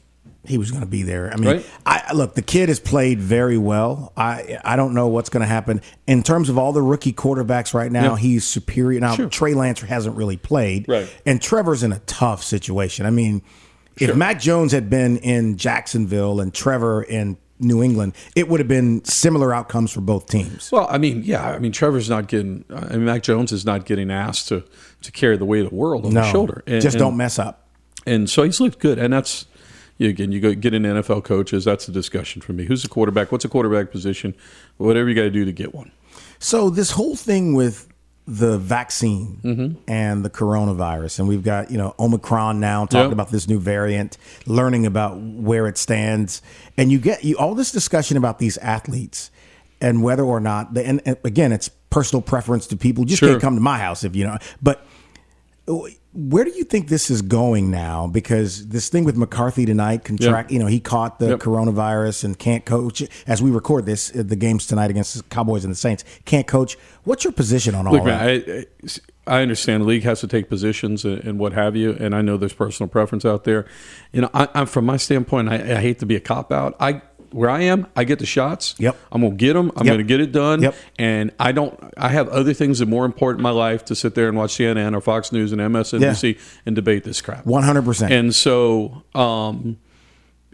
He 0.46 0.58
was 0.58 0.72
going 0.72 0.84
to 0.84 0.90
be 0.90 1.04
there. 1.04 1.32
I 1.32 1.38
mean, 1.38 1.50
Right. 1.50 1.66
I 1.86 2.14
look, 2.14 2.36
the 2.36 2.42
kid 2.42 2.68
has 2.70 2.80
played 2.80 3.20
very 3.20 3.58
well. 3.58 4.12
I 4.18 4.60
I 4.66 4.76
don't 4.76 4.94
know 4.94 5.08
what's 5.08 5.30
going 5.30 5.42
to 5.42 5.48
happen 5.48 5.82
in 6.08 6.22
terms 6.24 6.50
of 6.50 6.58
all 6.58 6.74
the 6.74 6.82
rookie 6.82 7.14
quarterbacks 7.14 7.74
right 7.74 7.92
now. 7.92 8.12
Yeah. 8.12 8.18
He's 8.18 8.44
superior. 8.46 9.00
Now 9.00 9.16
Sure. 9.16 9.30
Trey 9.30 9.54
Lance 9.54 9.82
hasn't 9.82 10.16
really 10.18 10.38
played, 10.38 10.86
Right. 10.88 11.08
And 11.26 11.42
Trevor's 11.42 11.82
in 11.84 11.92
a 11.94 12.00
tough 12.00 12.44
situation. 12.44 13.06
I 13.06 13.10
mean, 13.10 13.42
if 14.00 14.16
Mac 14.16 14.40
Jones 14.40 14.72
had 14.72 14.90
been 14.90 15.18
in 15.18 15.56
Jacksonville 15.58 16.40
and 16.42 16.54
Trevor 16.54 17.04
in 17.04 17.38
New 17.60 17.82
England, 17.84 18.14
it 18.36 18.50
would 18.50 18.60
have 18.60 18.68
been 18.68 19.06
similar 19.06 19.54
outcomes 19.54 19.92
for 19.92 20.02
both 20.02 20.28
teams. 20.28 20.70
Well, 20.72 20.88
I 20.90 20.98
mean, 20.98 21.22
yeah, 21.24 21.52
I 21.52 21.60
mean, 21.60 21.72
Trevor's 21.72 22.10
not 22.10 22.28
getting. 22.28 22.66
I 22.70 22.94
mean, 22.94 23.06
Mac 23.06 23.24
Jones 23.24 23.52
is 23.54 23.64
not 23.66 23.86
getting 23.86 24.12
asked 24.12 24.48
to 24.50 24.64
to 25.04 25.12
carry 25.12 25.38
the 25.38 25.46
weight 25.46 25.64
of 25.64 25.70
the 25.70 25.76
world 25.76 26.06
on 26.06 26.14
no, 26.14 26.22
his 26.22 26.32
shoulder. 26.32 26.64
And- 26.68 26.82
just 26.82 26.98
don't 26.98 27.16
mess 27.16 27.40
up. 27.40 27.70
And 28.06 28.30
so 28.30 28.44
he's 28.44 28.60
looked 28.60 28.80
good, 28.80 28.98
and 29.00 29.14
that's 29.14 29.46
again. 30.00 30.32
You 30.32 30.40
go 30.40 30.54
get 30.54 30.74
in 30.74 30.84
NFL 30.84 31.24
coaches. 31.24 31.66
That's 31.66 31.86
the 31.86 31.92
discussion 31.92 32.42
for 32.42 32.54
me. 32.54 32.66
Who's 32.66 32.84
the 32.84 32.90
quarterback? 32.90 33.32
What's 33.32 33.46
a 33.46 33.50
quarterback 33.50 33.92
position? 33.92 34.36
Whatever 34.78 35.10
you 35.10 35.16
got 35.16 35.22
to 35.24 35.32
do 35.32 35.46
to 35.46 35.52
get 35.52 35.74
one. 35.74 35.92
So 36.40 36.70
this 36.70 36.92
whole 36.92 37.16
thing 37.16 37.54
with 37.54 37.88
the 38.26 38.58
vaccine 38.58 39.40
Mm-hmm. 39.44 39.82
and 39.92 40.24
the 40.24 40.30
coronavirus, 40.30 41.20
and 41.20 41.28
we've 41.28 41.44
got 41.44 41.70
you 41.72 41.78
know 41.78 41.94
Omicron 42.00 42.60
now 42.60 42.86
talking 42.86 43.06
Yep. 43.10 43.12
about 43.14 43.32
this 43.32 43.48
new 43.50 43.60
variant, 43.60 44.18
learning 44.46 44.86
about 44.86 45.20
where 45.20 45.68
it 45.68 45.78
stands, 45.78 46.42
and 46.78 46.92
you 46.92 47.00
get 47.00 47.24
you 47.26 47.38
all 47.38 47.54
this 47.56 47.72
discussion 47.72 48.16
about 48.16 48.40
these 48.40 48.58
athletes 48.60 49.30
and 49.82 50.02
whether 50.04 50.24
or 50.24 50.40
not 50.40 50.74
they, 50.74 50.86
and, 50.86 51.02
and 51.06 51.18
again 51.26 51.52
it's 51.52 51.68
personal 51.90 52.22
preference 52.22 52.66
to 52.68 52.78
people. 52.78 53.04
You 53.04 53.10
just 53.10 53.20
Sure. 53.20 53.30
can't 53.30 53.42
come 53.42 53.56
to 53.56 53.62
my 53.62 53.78
house 53.78 54.04
if 54.04 54.16
you 54.16 54.26
know, 54.26 54.38
but. 54.62 54.86
Where 55.66 56.44
do 56.44 56.52
you 56.52 56.64
think 56.64 56.90
this 56.90 57.10
is 57.10 57.22
going 57.22 57.72
now? 57.72 58.08
Because 58.08 58.68
this 58.68 58.90
thing 58.90 59.04
with 59.04 59.16
McCarthy 59.16 59.66
tonight, 59.66 60.04
contract, 60.04 60.52
you 60.52 60.60
know, 60.60 60.68
he 60.68 60.80
caught 60.80 61.20
the 61.20 61.30
Yep. 61.30 61.40
coronavirus 61.40 62.26
and 62.26 62.38
can't 62.38 62.66
coach. 62.66 63.02
As 63.26 63.42
we 63.42 63.50
record 63.50 63.86
this, 63.86 64.12
uh, 64.16 64.24
the 64.24 64.36
games 64.36 64.68
tonight 64.68 64.92
against 64.92 65.16
the 65.16 65.24
Cowboys 65.24 65.64
and 65.64 65.72
the 65.72 65.78
Saints, 65.78 66.04
can't 66.26 66.46
coach. 66.46 66.78
What's 67.04 67.24
your 67.24 67.34
position 67.34 67.76
on 67.76 67.88
all 67.88 67.94
Look, 67.94 68.04
that? 68.04 68.46
man, 68.48 68.66
I, 69.26 69.38
I 69.38 69.42
understand 69.42 69.84
the 69.84 69.88
league 69.88 70.04
has 70.04 70.20
to 70.20 70.28
take 70.28 70.50
positions 70.50 71.06
and, 71.06 71.24
and 71.24 71.40
what 71.40 71.54
have 71.54 71.78
you, 71.78 71.96
and 71.98 72.14
I 72.14 72.22
know 72.22 72.36
there's 72.36 72.54
personal 72.54 72.90
preference 72.90 73.24
out 73.24 73.46
there. 73.46 73.66
You 74.12 74.22
know, 74.22 74.30
I, 74.34 74.50
I'm 74.54 74.66
from 74.66 74.86
my 74.86 74.98
standpoint, 74.98 75.48
I, 75.48 75.56
I 75.56 75.82
hate 75.82 76.00
to 76.00 76.06
be 76.06 76.18
a 76.18 76.20
cop 76.20 76.52
out. 76.52 76.76
I 76.80 77.02
where 77.34 77.50
I 77.50 77.62
am, 77.62 77.88
I 77.96 78.04
get 78.04 78.20
the 78.20 78.26
shots. 78.26 78.76
Yep. 78.78 78.96
I'm 79.12 79.22
gonna 79.22 79.36
get 79.36 79.54
them. 79.54 79.72
I'm 79.76 79.86
Yep. 79.86 79.94
gonna 79.94 80.04
get 80.04 80.20
it 80.22 80.32
done. 80.32 80.62
Yep. 80.62 80.76
And 81.00 81.32
I 81.40 81.52
don't. 81.52 81.78
I 81.98 82.10
have 82.10 82.28
other 82.30 82.54
things 82.54 82.80
that 82.80 82.88
are 82.88 82.90
more 82.92 83.06
important 83.06 83.40
in 83.40 83.44
my 83.44 83.50
life 83.52 83.84
to 83.86 83.96
sit 83.96 84.16
there 84.16 84.28
and 84.28 84.38
watch 84.38 84.52
CNN 84.56 84.96
or 84.96 85.02
Fox 85.02 85.32
News 85.32 85.52
and 85.52 85.60
MSNBC 85.62 86.38
and 86.66 86.76
debate 86.76 87.04
this 87.04 87.22
crap. 87.22 87.46
One 87.46 87.64
hundred 87.64 87.86
percent. 87.86 88.12
And 88.14 88.34
so, 88.36 89.04
um, 89.16 89.78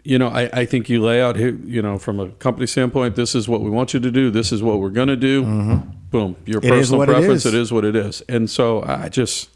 you 0.02 0.18
know, 0.18 0.28
I, 0.28 0.48
I 0.52 0.64
think 0.64 0.88
you 0.88 1.02
lay 1.02 1.20
out 1.20 1.36
here, 1.36 1.50
you 1.64 1.82
know, 1.82 1.98
from 1.98 2.18
a 2.20 2.28
company 2.30 2.66
standpoint, 2.66 3.16
this 3.16 3.34
is 3.34 3.48
what 3.48 3.60
we 3.60 3.68
want 3.70 3.92
you 3.92 4.00
to 4.00 4.10
do. 4.10 4.30
This 4.30 4.50
is 4.50 4.62
what 4.62 4.80
we're 4.80 4.88
going 4.88 5.08
to 5.08 5.16
do. 5.16 5.42
Boom. 5.42 6.36
Your 6.46 6.60
Mm-hmm. 6.62 6.66
It 6.66 6.70
personal 6.70 6.98
what 7.00 7.08
it 7.10 7.12
preference, 7.12 7.44
is. 7.44 7.54
it 7.54 7.60
is 7.60 7.70
what 7.72 7.84
it 7.84 7.94
is. 7.94 8.22
And 8.28 8.48
so 8.48 8.82
I 8.82 9.10
just, 9.10 9.50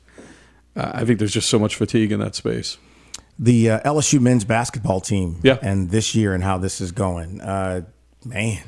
I 0.76 1.04
think 1.06 1.18
there's 1.18 1.32
just 1.32 1.48
so 1.48 1.58
much 1.58 1.76
fatigue 1.76 2.12
in 2.12 2.20
that 2.20 2.34
space. 2.34 2.76
The 3.38 3.70
uh, 3.70 3.80
LSU 3.80 4.20
men's 4.20 4.44
basketball 4.44 5.00
team. 5.00 5.40
Yeah. 5.42 5.58
and 5.62 5.90
this 5.90 6.14
year 6.14 6.34
and 6.34 6.42
how 6.44 6.58
this 6.58 6.80
is 6.80 6.92
going. 6.92 7.40
Uh, 7.40 7.82
man, 8.24 8.62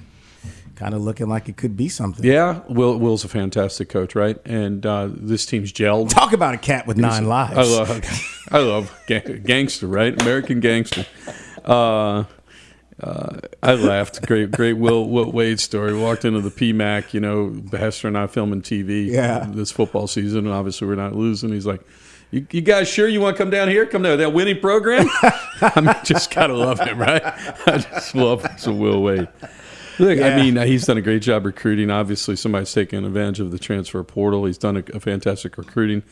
kind 0.75 0.93
of 0.95 1.01
looking 1.03 1.29
like 1.29 1.49
it 1.49 1.57
could 1.57 1.77
be 1.77 1.89
something. 1.89 2.25
Yeah, 2.25 2.61
Will 2.69 2.99
Will's 2.99 3.25
a 3.25 3.29
fantastic 3.29 3.89
coach, 3.89 4.15
right? 4.15 4.37
And 4.45 4.85
uh, 4.85 5.09
this 5.13 5.47
team's 5.47 5.73
gelled. 5.73 6.11
Talk 6.11 6.33
about 6.33 6.55
a 6.55 6.59
cat 6.59 6.87
with 6.87 6.97
nine 6.97 7.27
lives. 7.27 7.57
I 7.57 7.63
love, 7.63 8.49
I 8.53 8.59
love 8.59 9.01
ga- 9.07 9.39
gangster, 9.39 9.87
right? 9.87 10.21
American 10.21 10.61
gangster. 10.61 11.07
Uh, 11.65 12.25
uh, 13.03 13.41
I 13.63 13.75
laughed. 13.75 14.27
Great, 14.27 14.51
great 14.53 14.75
Will, 14.75 15.09
Will 15.09 15.31
Wade 15.31 15.61
story. 15.61 15.95
Walked 15.95 16.25
into 16.25 16.41
the 16.41 16.51
PMAC, 16.51 17.13
you 17.13 17.21
know, 17.21 17.61
Hester 17.71 18.09
and 18.09 18.17
I 18.17 18.27
filming 18.27 18.63
TV 18.63 19.07
Yeah. 19.09 19.47
this 19.51 19.71
football 19.71 20.07
season, 20.07 20.47
and 20.47 20.55
obviously 20.55 20.89
we're 20.89 20.95
not 20.95 21.15
losing. 21.15 21.51
He's 21.53 21.67
like, 21.67 21.83
"You, 22.31 22.47
you 22.51 22.61
guys 22.61 22.89
sure 22.89 23.09
you 23.09 23.21
want 23.21 23.37
to 23.37 23.43
come 23.43 23.51
down 23.51 23.69
here? 23.69 23.87
Come 23.87 24.03
down 24.03 24.19
that 24.19 24.33
winning 24.33 24.61
program." 24.61 25.09
I 25.61 25.81
mean, 25.81 25.95
just 26.05 26.35
gotta 26.35 26.55
love 26.55 26.81
him, 26.81 26.99
right? 26.99 27.23
I 27.67 27.79
just 27.79 28.15
love 28.15 28.47
some 28.59 28.79
Will 28.79 29.03
Wade. 29.03 29.29
Look, 29.99 30.19
Yeah. 30.19 30.29
I 30.29 30.37
mean, 30.37 30.59
uh, 30.59 30.65
he's 30.67 30.85
done 30.85 30.99
a 30.99 31.03
great 31.03 31.23
job 31.23 31.47
recruiting. 31.47 31.91
Obviously, 31.91 32.37
somebody's 32.37 32.73
taken 32.73 33.05
advantage 33.05 33.41
of 33.41 33.51
the 33.51 33.59
transfer 33.59 34.03
portal. 34.03 34.45
He's 34.45 34.59
done 34.59 34.77
a, 34.77 34.83
a 34.95 35.01
fantastic 35.01 35.57
recruiting. 35.57 36.03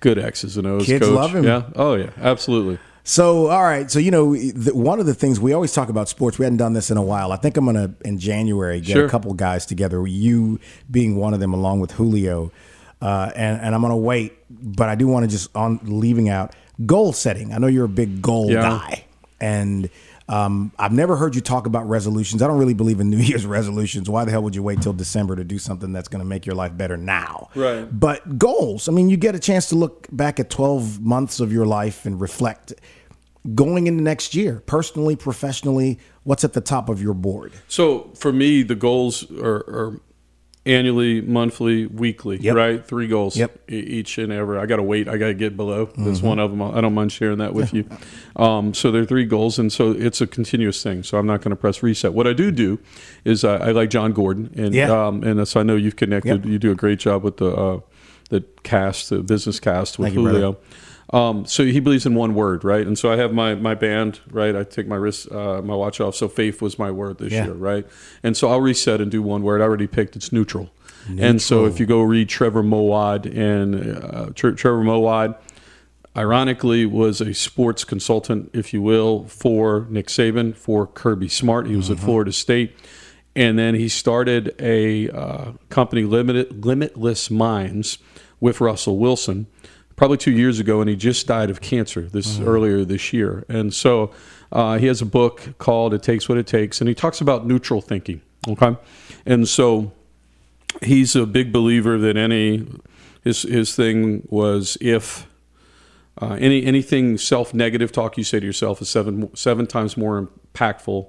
Good 0.00 0.18
X's 0.18 0.56
and 0.56 0.66
O's. 0.66 0.86
Kids 0.86 1.04
coach. 1.06 1.14
love 1.14 1.34
him. 1.34 1.44
Yeah. 1.44 1.64
Oh 1.74 1.94
yeah. 1.94 2.10
Absolutely. 2.18 2.78
So, 3.04 3.48
all 3.48 3.64
right. 3.64 3.90
So, 3.90 3.98
you 3.98 4.12
know, 4.12 4.36
the, 4.36 4.70
one 4.76 5.00
of 5.00 5.06
the 5.06 5.14
things 5.14 5.40
we 5.40 5.52
always 5.52 5.72
talk 5.72 5.88
about 5.88 6.08
sports, 6.08 6.38
we 6.38 6.44
hadn't 6.44 6.58
done 6.58 6.72
this 6.72 6.88
in 6.88 6.96
a 6.96 7.02
while. 7.02 7.32
I 7.32 7.36
think 7.36 7.56
I'm 7.56 7.64
going 7.64 7.74
to, 7.74 7.92
in 8.06 8.16
January, 8.16 8.80
get 8.80 8.92
Sure. 8.92 9.06
a 9.06 9.08
couple 9.10 9.34
guys 9.34 9.66
together, 9.66 10.06
you 10.06 10.60
being 10.88 11.16
one 11.16 11.34
of 11.34 11.40
them, 11.40 11.52
along 11.52 11.80
with 11.80 11.90
Julio. 11.92 12.52
Uh, 13.02 13.30
and, 13.34 13.60
and 13.60 13.74
I'm 13.74 13.80
going 13.80 13.90
to 13.90 13.96
wait, 13.96 14.32
but 14.48 14.88
I 14.88 14.94
do 14.94 15.06
want 15.08 15.24
to 15.24 15.28
just, 15.30 15.54
on 15.56 15.80
leaving 15.82 16.28
out 16.28 16.54
goal 16.86 17.12
setting. 17.12 17.52
I 17.52 17.58
know 17.58 17.66
you're 17.66 17.84
a 17.84 17.88
big 17.88 18.22
goal 18.22 18.50
Yeah. 18.50 18.62
guy. 18.62 19.04
And 19.40 19.90
um, 20.28 20.70
I've 20.78 20.92
never 20.92 21.16
heard 21.16 21.34
you 21.34 21.40
talk 21.40 21.66
about 21.66 21.88
resolutions. 21.88 22.42
I 22.42 22.46
don't 22.46 22.58
really 22.58 22.74
believe 22.74 23.00
in 23.00 23.10
New 23.14 23.18
Year's 23.18 23.44
resolutions. 23.44 24.08
Why 24.08 24.24
the 24.24 24.30
hell 24.30 24.42
would 24.44 24.54
you 24.54 24.62
wait 24.62 24.80
till 24.80 24.92
December 24.92 25.34
to 25.36 25.42
do 25.44 25.58
something 25.58 25.92
that's 25.92 26.06
going 26.08 26.20
to 26.20 26.24
make 26.24 26.46
your 26.46 26.54
life 26.54 26.76
better 26.76 26.96
now? 26.96 27.48
Right. 27.56 27.82
But 27.98 28.38
goals, 28.38 28.88
I 28.88 28.92
mean, 28.92 29.10
you 29.10 29.16
get 29.16 29.34
a 29.34 29.40
chance 29.40 29.68
to 29.70 29.74
look 29.74 30.06
back 30.12 30.38
at 30.38 30.48
12 30.48 31.00
months 31.00 31.40
of 31.40 31.52
your 31.52 31.66
life 31.66 32.06
and 32.06 32.20
reflect 32.20 32.72
going 33.56 33.88
into 33.88 34.02
next 34.04 34.36
year, 34.36 34.62
personally, 34.66 35.16
professionally, 35.16 35.98
what's 36.22 36.44
at 36.44 36.52
the 36.52 36.60
top 36.60 36.88
of 36.88 37.02
your 37.02 37.14
board? 37.14 37.52
So 37.66 38.10
for 38.14 38.32
me, 38.32 38.62
the 38.62 38.76
goals 38.76 39.28
are, 39.32 39.56
are 39.56 40.00
annually, 40.64 41.20
monthly, 41.20 41.86
weekly, 41.86 42.38
Yep. 42.40 42.54
right? 42.54 42.84
Three 42.86 43.08
goals 43.08 43.36
Yep. 43.36 43.68
each 43.68 44.16
and 44.18 44.32
every. 44.32 44.58
I 44.58 44.66
got 44.66 44.76
to 44.76 44.82
wait. 44.82 45.08
I 45.08 45.16
got 45.16 45.26
to 45.26 45.34
get 45.34 45.56
below. 45.56 45.88
That's 45.98 46.22
one 46.22 46.38
of 46.38 46.50
them. 46.50 46.62
I 46.62 46.80
don't 46.80 46.94
mind 46.94 47.10
sharing 47.12 47.38
that 47.38 47.52
with 47.54 47.72
you. 47.74 47.84
Um, 48.34 48.72
so 48.72 48.90
there 48.90 49.02
are 49.02 49.04
three 49.04 49.26
goals, 49.26 49.58
and 49.58 49.70
so 49.70 49.90
it's 49.90 50.22
a 50.22 50.26
continuous 50.26 50.82
thing. 50.82 51.02
So 51.02 51.18
I'm 51.18 51.26
not 51.26 51.42
going 51.42 51.50
to 51.50 51.56
press 51.56 51.82
reset. 51.82 52.14
What 52.14 52.26
I 52.26 52.32
do 52.32 52.50
do 52.50 52.78
is 53.26 53.44
I, 53.44 53.56
I 53.56 53.70
like 53.72 53.90
John 53.90 54.12
Gordon, 54.14 54.50
and 54.56 54.74
Yeah. 54.74 54.90
um, 55.08 55.22
and 55.22 55.46
so 55.46 55.60
I 55.60 55.62
know 55.64 55.76
you've 55.76 55.96
connected. 55.96 56.36
Yep. 56.42 56.46
You 56.46 56.58
do 56.58 56.70
a 56.70 56.74
great 56.74 56.98
job 56.98 57.22
with 57.24 57.36
the 57.36 57.54
uh, 57.54 57.80
the 58.30 58.42
cast, 58.62 59.10
the 59.10 59.18
business 59.22 59.60
cast 59.60 59.98
with 59.98 60.14
Thank 60.14 60.18
you. 60.18 60.26
Julio. 60.26 60.56
Um, 61.12 61.44
so 61.44 61.64
he 61.64 61.78
believes 61.78 62.06
in 62.06 62.14
one 62.14 62.34
word, 62.34 62.64
right? 62.64 62.86
And 62.86 62.98
so 62.98 63.12
I 63.12 63.16
have 63.16 63.34
my 63.34 63.54
my 63.54 63.74
band, 63.74 64.20
right? 64.30 64.56
I 64.56 64.64
take 64.64 64.86
my 64.88 64.96
wrist, 64.96 65.30
uh, 65.30 65.60
my 65.62 65.74
watch 65.74 66.00
off. 66.00 66.14
So 66.14 66.26
faith 66.28 66.62
was 66.62 66.78
my 66.78 66.90
word 66.90 67.18
this 67.18 67.32
Yeah. 67.32 67.44
year, 67.44 67.54
right? 67.54 67.86
And 68.22 68.34
so 68.36 68.48
I'll 68.48 68.60
reset 68.62 69.00
and 69.00 69.10
do 69.10 69.20
one 69.22 69.42
word. 69.42 69.60
I 69.60 69.64
already 69.64 69.86
picked. 69.86 70.16
It's 70.16 70.32
neutral. 70.32 70.70
And 71.18 71.42
so 71.42 71.66
if 71.66 71.80
you 71.80 71.86
go 71.86 72.00
read 72.02 72.28
Trevor 72.28 72.62
Moawad 72.62 73.26
and 73.36 73.74
uh, 74.04 74.26
Tre- 74.36 74.54
Trevor 74.54 74.84
Moawad, 74.84 75.34
ironically 76.16 76.86
was 76.86 77.20
a 77.20 77.34
sports 77.34 77.84
consultant, 77.84 78.50
if 78.52 78.72
you 78.72 78.80
will, 78.82 79.24
for 79.24 79.86
Nick 79.90 80.06
Saban, 80.06 80.54
for 80.56 80.86
Kirby 80.86 81.28
Smart. 81.28 81.66
He 81.66 81.74
was 81.76 81.90
at 81.90 81.98
Florida 81.98 82.32
State. 82.32 82.76
And 83.34 83.58
then 83.58 83.74
he 83.74 83.88
started 83.88 84.54
a 84.60 85.08
uh, 85.10 85.52
company, 85.70 86.04
Limited, 86.04 86.64
Limitless 86.64 87.30
Minds, 87.30 87.98
with 88.40 88.60
Russell 88.60 88.98
Wilson, 88.98 89.46
probably 90.02 90.18
two 90.18 90.32
years 90.32 90.58
ago, 90.58 90.80
and 90.80 90.90
he 90.90 90.96
just 90.96 91.28
died 91.28 91.48
of 91.48 91.60
cancer 91.60 92.00
this 92.02 92.40
earlier 92.40 92.84
this 92.84 93.12
year. 93.12 93.44
And 93.48 93.72
so 93.72 94.10
uh, 94.50 94.76
he 94.78 94.86
has 94.86 95.00
a 95.00 95.06
book 95.06 95.56
called 95.58 95.94
"It 95.94 96.02
Takes 96.02 96.28
What 96.28 96.38
It 96.38 96.46
Takes," 96.48 96.80
and 96.80 96.88
he 96.88 96.94
talks 96.96 97.20
about 97.20 97.46
neutral 97.46 97.80
thinking. 97.80 98.20
Okay, 98.48 98.76
and 99.24 99.46
so 99.46 99.92
he's 100.82 101.14
a 101.14 101.24
big 101.24 101.52
believer 101.52 101.98
that 101.98 102.16
any 102.16 102.66
his 103.22 103.42
his 103.42 103.76
thing 103.76 104.26
was 104.28 104.76
if 104.80 105.28
uh, 106.20 106.36
any 106.40 106.64
anything 106.64 107.16
self 107.16 107.54
negative 107.54 107.92
talk 107.92 108.18
you 108.18 108.24
say 108.24 108.40
to 108.40 108.46
yourself 108.46 108.82
is 108.82 108.88
seven 108.88 109.32
seven 109.36 109.68
times 109.68 109.96
more 109.96 110.28
impactful 110.52 111.06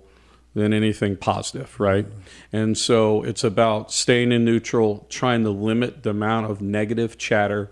than 0.53 0.71
anything 0.71 1.17
positive, 1.17 1.79
right? 1.79 2.05
And 2.51 2.77
so 2.77 3.23
it's 3.23 3.43
about 3.43 3.91
staying 3.91 4.31
in 4.31 4.45
neutral, 4.45 5.07
trying 5.09 5.43
to 5.45 5.49
limit 5.49 6.03
the 6.03 6.11
amount 6.11 6.51
of 6.51 6.61
negative 6.61 7.17
chatter. 7.17 7.71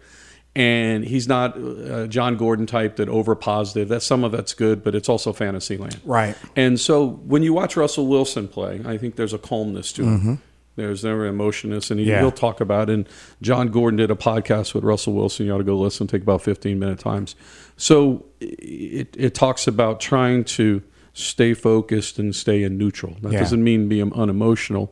And 0.54 1.06
he's 1.06 1.30
not 1.30 1.58
uh, 1.58 2.08
John 2.08 2.36
Gordon 2.36 2.66
type 2.66 2.98
that 2.98 3.08
over 3.08 3.36
positive. 3.36 3.88
That 3.88 4.02
some 4.04 4.26
of 4.26 4.34
that's 4.34 4.54
good, 4.54 4.84
but 4.84 4.96
it's 4.96 5.08
also 5.08 5.32
fantasy 5.32 5.78
land. 5.78 6.02
Right. 6.04 6.36
And 6.58 6.78
so 6.78 7.08
when 7.08 7.42
you 7.42 7.54
watch 7.54 7.78
Russell 7.78 8.08
Wilson 8.08 8.50
play, 8.50 8.82
I 8.86 8.98
think 8.98 9.16
there's 9.16 9.32
a 9.34 9.38
calmness 9.38 9.94
to 9.94 10.04
him. 10.04 10.42
There's 10.76 11.04
never 11.04 11.26
emotionless, 11.26 11.90
and 11.92 12.00
he, 12.00 12.06
Yeah. 12.08 12.20
he'll 12.22 12.32
talk 12.32 12.60
about. 12.62 12.90
it. 12.90 12.94
And 12.94 13.10
John 13.42 13.68
Gordon 13.70 13.98
did 13.98 14.10
a 14.12 14.16
podcast 14.16 14.74
with 14.74 14.84
Russell 14.84 15.14
Wilson. 15.14 15.46
You 15.46 15.54
ought 15.54 15.60
to 15.60 15.64
go 15.64 15.78
listen. 15.78 16.08
Take 16.08 16.22
about 16.22 16.42
15 16.42 16.80
minute 16.80 17.00
times. 17.00 17.36
So 17.78 18.26
it 18.42 19.16
it 19.18 19.34
talks 19.34 19.68
about 19.68 20.00
trying 20.02 20.44
to 20.46 20.82
stay 21.14 21.54
focused 21.54 22.20
and 22.20 22.34
stay 22.36 22.64
in 22.64 22.78
neutral. 22.78 23.16
That 23.22 23.34
Yeah. 23.34 23.40
doesn't 23.40 23.64
mean 23.64 23.88
being 23.90 24.12
unemotional. 24.14 24.92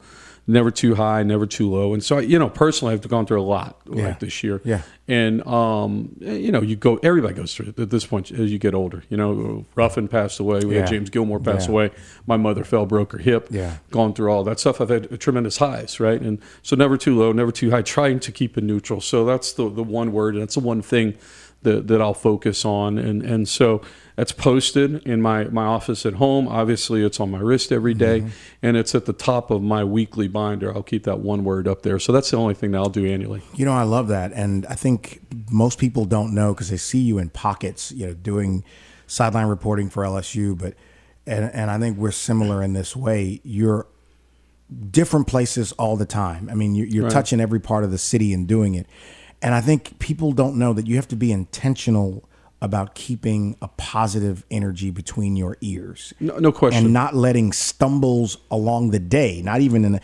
Never 0.50 0.72
too 0.72 0.95
high, 0.95 1.22
never 1.22 1.45
too 1.45 1.70
low. 1.70 1.93
And 1.93 2.04
so, 2.04 2.18
you 2.18 2.39
know, 2.39 2.50
personally, 2.50 2.95
I've 2.95 3.08
gone 3.08 3.28
through 3.28 3.39
a 3.39 3.43
lot 3.43 3.80
Yeah. 3.88 4.08
like 4.08 4.20
this 4.20 4.43
year. 4.43 4.62
Yeah. 4.66 4.82
And 5.08 5.45
um, 5.45 6.16
you 6.20 6.52
know, 6.52 6.62
you 6.62 6.76
go. 6.76 6.97
Everybody 7.04 7.36
goes 7.36 7.54
through 7.54 7.68
it 7.68 7.80
at 7.80 7.91
this 7.91 8.06
point 8.08 8.32
as 8.32 8.52
you 8.52 8.58
get 8.58 8.74
older. 8.74 9.04
You 9.10 9.18
know, 9.18 9.66
Ruffin 9.76 10.08
passed 10.08 10.39
away. 10.39 10.62
We 10.66 10.74
Yeah. 10.74 10.80
had 10.82 10.89
James 10.89 11.12
Gilmore 11.12 11.39
pass 11.39 11.66
Yeah. 11.68 11.72
away. 11.74 11.91
My 12.26 12.36
mother 12.38 12.64
fell, 12.64 12.88
broke 12.88 13.12
her 13.12 13.20
hip. 13.20 13.47
Yeah. 13.52 13.76
Gone 13.91 14.14
through 14.14 14.32
all 14.32 14.43
that 14.45 14.60
stuff. 14.60 14.82
I've 14.82 14.89
had 14.89 15.20
tremendous 15.20 15.58
highs, 15.58 16.00
right? 16.00 16.20
And 16.20 16.39
so 16.64 16.76
never 16.76 16.97
too 16.97 17.16
low, 17.16 17.32
never 17.32 17.52
too 17.52 17.70
high. 17.70 17.84
Trying 17.84 18.20
to 18.22 18.32
keep 18.32 18.58
it 18.58 18.64
neutral. 18.64 19.02
So 19.02 19.26
that's 19.26 19.54
the 19.54 19.70
the 19.70 19.84
one 19.84 20.12
word. 20.12 20.34
And 20.34 20.41
that's 20.41 20.56
the 20.56 20.62
one 20.62 20.82
thing 20.82 21.14
that 21.62 21.88
that 21.89 22.02
I'll 22.02 22.14
focus 22.16 22.66
on. 22.66 22.97
And 22.97 23.22
and 23.22 23.47
so 23.47 23.82
that's 24.20 24.34
posted 24.34 25.08
in 25.08 25.22
my 25.22 25.46
my 25.46 25.64
office 25.64 26.06
at 26.06 26.16
home. 26.16 26.46
Obviously, 26.50 27.04
it's 27.06 27.22
on 27.22 27.32
my 27.32 27.40
wrist 27.40 27.72
every 27.72 27.94
day, 27.94 28.20
Mm-hmm. 28.20 28.30
and 28.64 28.76
it's 28.76 28.94
at 28.94 29.06
the 29.06 29.14
top 29.14 29.50
of 29.50 29.62
my 29.64 29.86
weekly 29.86 30.28
binder. 30.28 30.76
I'll 30.76 30.84
keep 30.84 31.06
that 31.06 31.20
one 31.20 31.46
word 31.46 31.70
up 31.70 31.84
there. 31.84 32.00
So 32.00 32.12
that's 32.12 32.30
the 32.30 32.36
only 32.36 32.54
thing 32.54 32.72
that 32.72 32.80
I'll 32.80 32.90
do 32.90 33.06
annually. 33.06 33.42
You 33.56 33.64
know, 33.64 33.72
I 33.72 33.84
love 33.84 34.10
that, 34.10 34.34
and 34.34 34.66
I 34.66 34.76
think 34.76 35.22
most 35.50 35.80
people 35.80 36.04
don't 36.04 36.34
know 36.36 36.54
because 36.54 36.70
they 36.70 36.76
see 36.76 37.00
you 37.00 37.18
in 37.18 37.30
pockets, 37.30 37.94
you 37.94 38.08
know, 38.08 38.14
doing 38.14 38.66
sideline 39.08 39.48
reporting 39.48 39.90
for 39.90 40.04
LSU. 40.04 40.58
But 40.58 40.74
and 41.26 41.50
and 41.54 41.72
I 41.72 41.80
think 41.80 41.98
we're 41.98 42.12
similar 42.12 42.62
in 42.62 42.74
this 42.74 42.98
way. 42.98 43.40
You're 43.46 43.88
different 44.92 45.28
places 45.28 45.72
all 45.74 45.96
the 45.96 46.06
time. 46.06 46.50
I 46.52 46.56
mean, 46.56 46.76
you're, 46.76 46.88
you're 46.88 47.10
touching 47.10 47.40
every 47.40 47.62
part 47.62 47.86
of 47.86 47.92
the 47.92 47.98
city 47.98 48.34
and 48.34 48.46
doing 48.48 48.76
it. 48.76 48.86
And 49.42 49.56
I 49.56 49.62
think 49.62 49.98
people 50.00 50.34
don't 50.34 50.58
know 50.58 50.74
that 50.74 50.88
you 50.88 50.98
have 50.98 51.08
to 51.08 51.16
be 51.16 51.32
intentional 51.32 52.28
about 52.62 52.93
keeping 52.93 53.55
a 53.62 53.68
positive 53.70 54.45
energy 54.51 54.91
between 54.91 55.36
your 55.36 55.57
ears. 55.62 56.14
No, 56.20 56.38
no 56.39 56.51
question. 56.51 56.86
And 56.86 56.93
not 56.93 57.16
letting 57.16 57.53
stumbles 57.53 58.38
along 58.51 58.91
the 58.91 58.99
day, 58.99 59.41
not 59.41 59.62
even 59.62 59.86
in 59.86 59.95
a, 59.95 60.01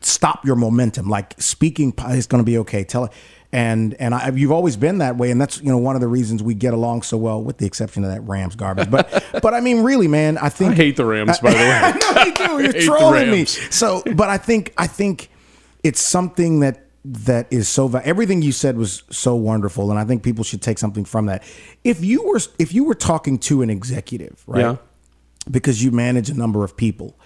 stop 0.00 0.44
your 0.44 0.56
momentum. 0.56 1.08
Like 1.08 1.40
speaking 1.40 1.92
is 2.10 2.26
going 2.26 2.42
to 2.42 2.46
be 2.46 2.58
okay. 2.58 2.84
Tell 2.84 3.06
it. 3.06 3.12
And 3.52 3.94
and 3.94 4.14
I, 4.14 4.30
you've 4.30 4.52
always 4.52 4.76
been 4.76 4.98
that 4.98 5.16
way, 5.16 5.30
and 5.30 5.40
that's 5.40 5.60
you 5.62 5.68
know 5.68 5.78
one 5.78 5.94
of 5.94 6.00
the 6.00 6.08
reasons 6.08 6.42
we 6.42 6.54
get 6.54 6.74
along 6.74 7.02
so 7.02 7.16
well, 7.16 7.42
with 7.42 7.58
the 7.58 7.66
exception 7.66 8.04
of 8.04 8.10
that 8.10 8.20
Rams 8.22 8.56
garbage. 8.56 8.90
But 8.90 9.24
but 9.42 9.54
I 9.54 9.60
mean, 9.60 9.82
really, 9.82 10.08
man, 10.08 10.36
I 10.36 10.48
think 10.48 10.72
I 10.72 10.74
hate 10.74 10.96
the 10.96 11.04
Rams, 11.04 11.38
by 11.38 11.52
the 11.52 11.56
way. 11.56 11.94
no, 12.46 12.58
you 12.58 12.72
do. 12.72 12.78
You're 12.78 12.98
trolling 12.98 13.30
me. 13.30 13.44
So, 13.44 14.02
but 14.14 14.28
I 14.28 14.36
think 14.36 14.74
I 14.76 14.88
think 14.88 15.30
it's 15.84 16.00
something 16.00 16.60
that 16.60 16.85
that 17.12 17.46
is 17.52 17.68
so. 17.68 17.94
Everything 17.96 18.42
you 18.42 18.52
said 18.52 18.76
was 18.76 19.02
so 19.10 19.34
wonderful, 19.34 19.90
and 19.90 19.98
I 19.98 20.04
think 20.04 20.22
people 20.22 20.44
should 20.44 20.62
take 20.62 20.78
something 20.78 21.04
from 21.04 21.26
that. 21.26 21.44
If 21.84 22.04
you 22.04 22.26
were 22.26 22.40
if 22.58 22.74
you 22.74 22.84
were 22.84 22.94
talking 22.94 23.38
to 23.40 23.62
an 23.62 23.70
executive, 23.70 24.42
right? 24.46 24.60
Yeah. 24.60 24.76
Because 25.48 25.82
you 25.84 25.92
manage 25.92 26.28
a 26.28 26.34
number 26.34 26.64
of 26.64 26.76
people, 26.76 27.18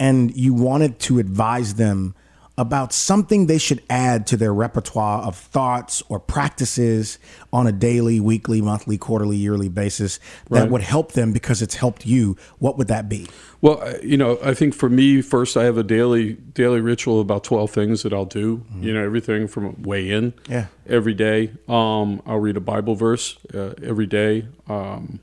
and 0.00 0.34
you 0.36 0.52
wanted 0.52 0.98
to 1.00 1.18
advise 1.18 1.74
them 1.74 2.14
about 2.58 2.92
something 2.92 3.46
they 3.46 3.56
should 3.56 3.80
add 3.88 4.26
to 4.26 4.36
their 4.36 4.52
repertoire 4.52 5.22
of 5.22 5.36
thoughts 5.36 6.02
or 6.08 6.18
practices 6.18 7.16
on 7.52 7.68
a 7.68 7.72
daily, 7.72 8.18
weekly, 8.18 8.60
monthly, 8.60 8.98
quarterly, 8.98 9.36
yearly 9.36 9.68
basis 9.68 10.18
that 10.50 10.62
Right. 10.62 10.70
would 10.70 10.82
help 10.82 11.12
them 11.12 11.32
because 11.32 11.62
it's 11.62 11.76
helped 11.76 12.04
you, 12.04 12.36
what 12.58 12.76
would 12.76 12.88
that 12.88 13.08
be? 13.08 13.28
Well, 13.60 13.80
you 14.02 14.16
know, 14.16 14.38
I 14.44 14.54
think 14.54 14.74
for 14.74 14.88
me, 14.88 15.22
first, 15.22 15.56
I 15.56 15.64
have 15.64 15.78
a 15.78 15.84
daily 15.84 16.34
daily 16.34 16.80
ritual 16.80 17.20
of 17.20 17.26
about 17.26 17.44
twelve 17.44 17.70
things 17.70 18.02
that 18.02 18.12
I'll 18.12 18.24
do. 18.24 18.64
You 18.80 18.92
know, 18.92 19.02
everything 19.04 19.46
from 19.46 19.80
weigh 19.82 20.10
in, 20.10 20.32
Yeah. 20.48 20.66
every 20.88 21.14
day. 21.14 21.52
Um, 21.68 22.20
I'll 22.26 22.40
read 22.40 22.56
a 22.56 22.60
Bible 22.60 22.96
verse 22.96 23.38
uh, 23.54 23.74
every 23.82 24.06
day. 24.06 24.46
Um, 24.68 25.20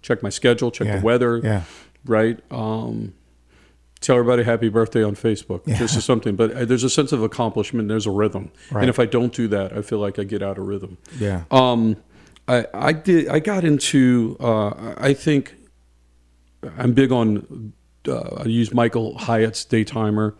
check 0.00 0.22
my 0.22 0.28
schedule, 0.30 0.70
check 0.70 0.86
Yeah. 0.86 0.98
the 0.98 1.04
weather, 1.04 1.38
Yeah. 1.42 1.62
right? 2.06 2.38
Um, 2.52 3.14
tell 4.00 4.16
everybody 4.16 4.42
happy 4.44 4.68
birthday 4.68 5.02
on 5.02 5.14
Facebook. 5.14 5.64
This 5.64 5.94
is 5.96 6.04
something, 6.04 6.36
but 6.36 6.52
uh, 6.52 6.64
there's 6.64 6.84
a 6.84 6.90
sense 6.90 7.12
of 7.12 7.22
accomplishment. 7.22 7.88
There's 7.88 8.06
a 8.06 8.10
rhythm, 8.10 8.50
Right. 8.70 8.80
and 8.82 8.88
if 8.90 8.98
I 8.98 9.06
don't 9.06 9.32
do 9.32 9.48
that, 9.48 9.76
I 9.76 9.82
feel 9.82 9.98
like 9.98 10.18
I 10.18 10.24
get 10.24 10.42
out 10.42 10.58
of 10.58 10.66
rhythm. 10.66 10.96
Yeah. 11.18 11.44
Um, 11.50 11.96
I, 12.48 12.66
I 12.74 12.92
did. 12.92 13.28
I 13.28 13.38
got 13.40 13.64
into. 13.64 14.36
Uh, 14.40 14.94
I 14.96 15.12
think 15.14 15.54
I'm 16.78 16.92
big 16.92 17.12
on. 17.12 17.72
Uh, 18.08 18.42
I 18.42 18.44
use 18.44 18.72
Michael 18.72 19.18
Hyatt's 19.18 19.64
Daytimer. 19.64 20.34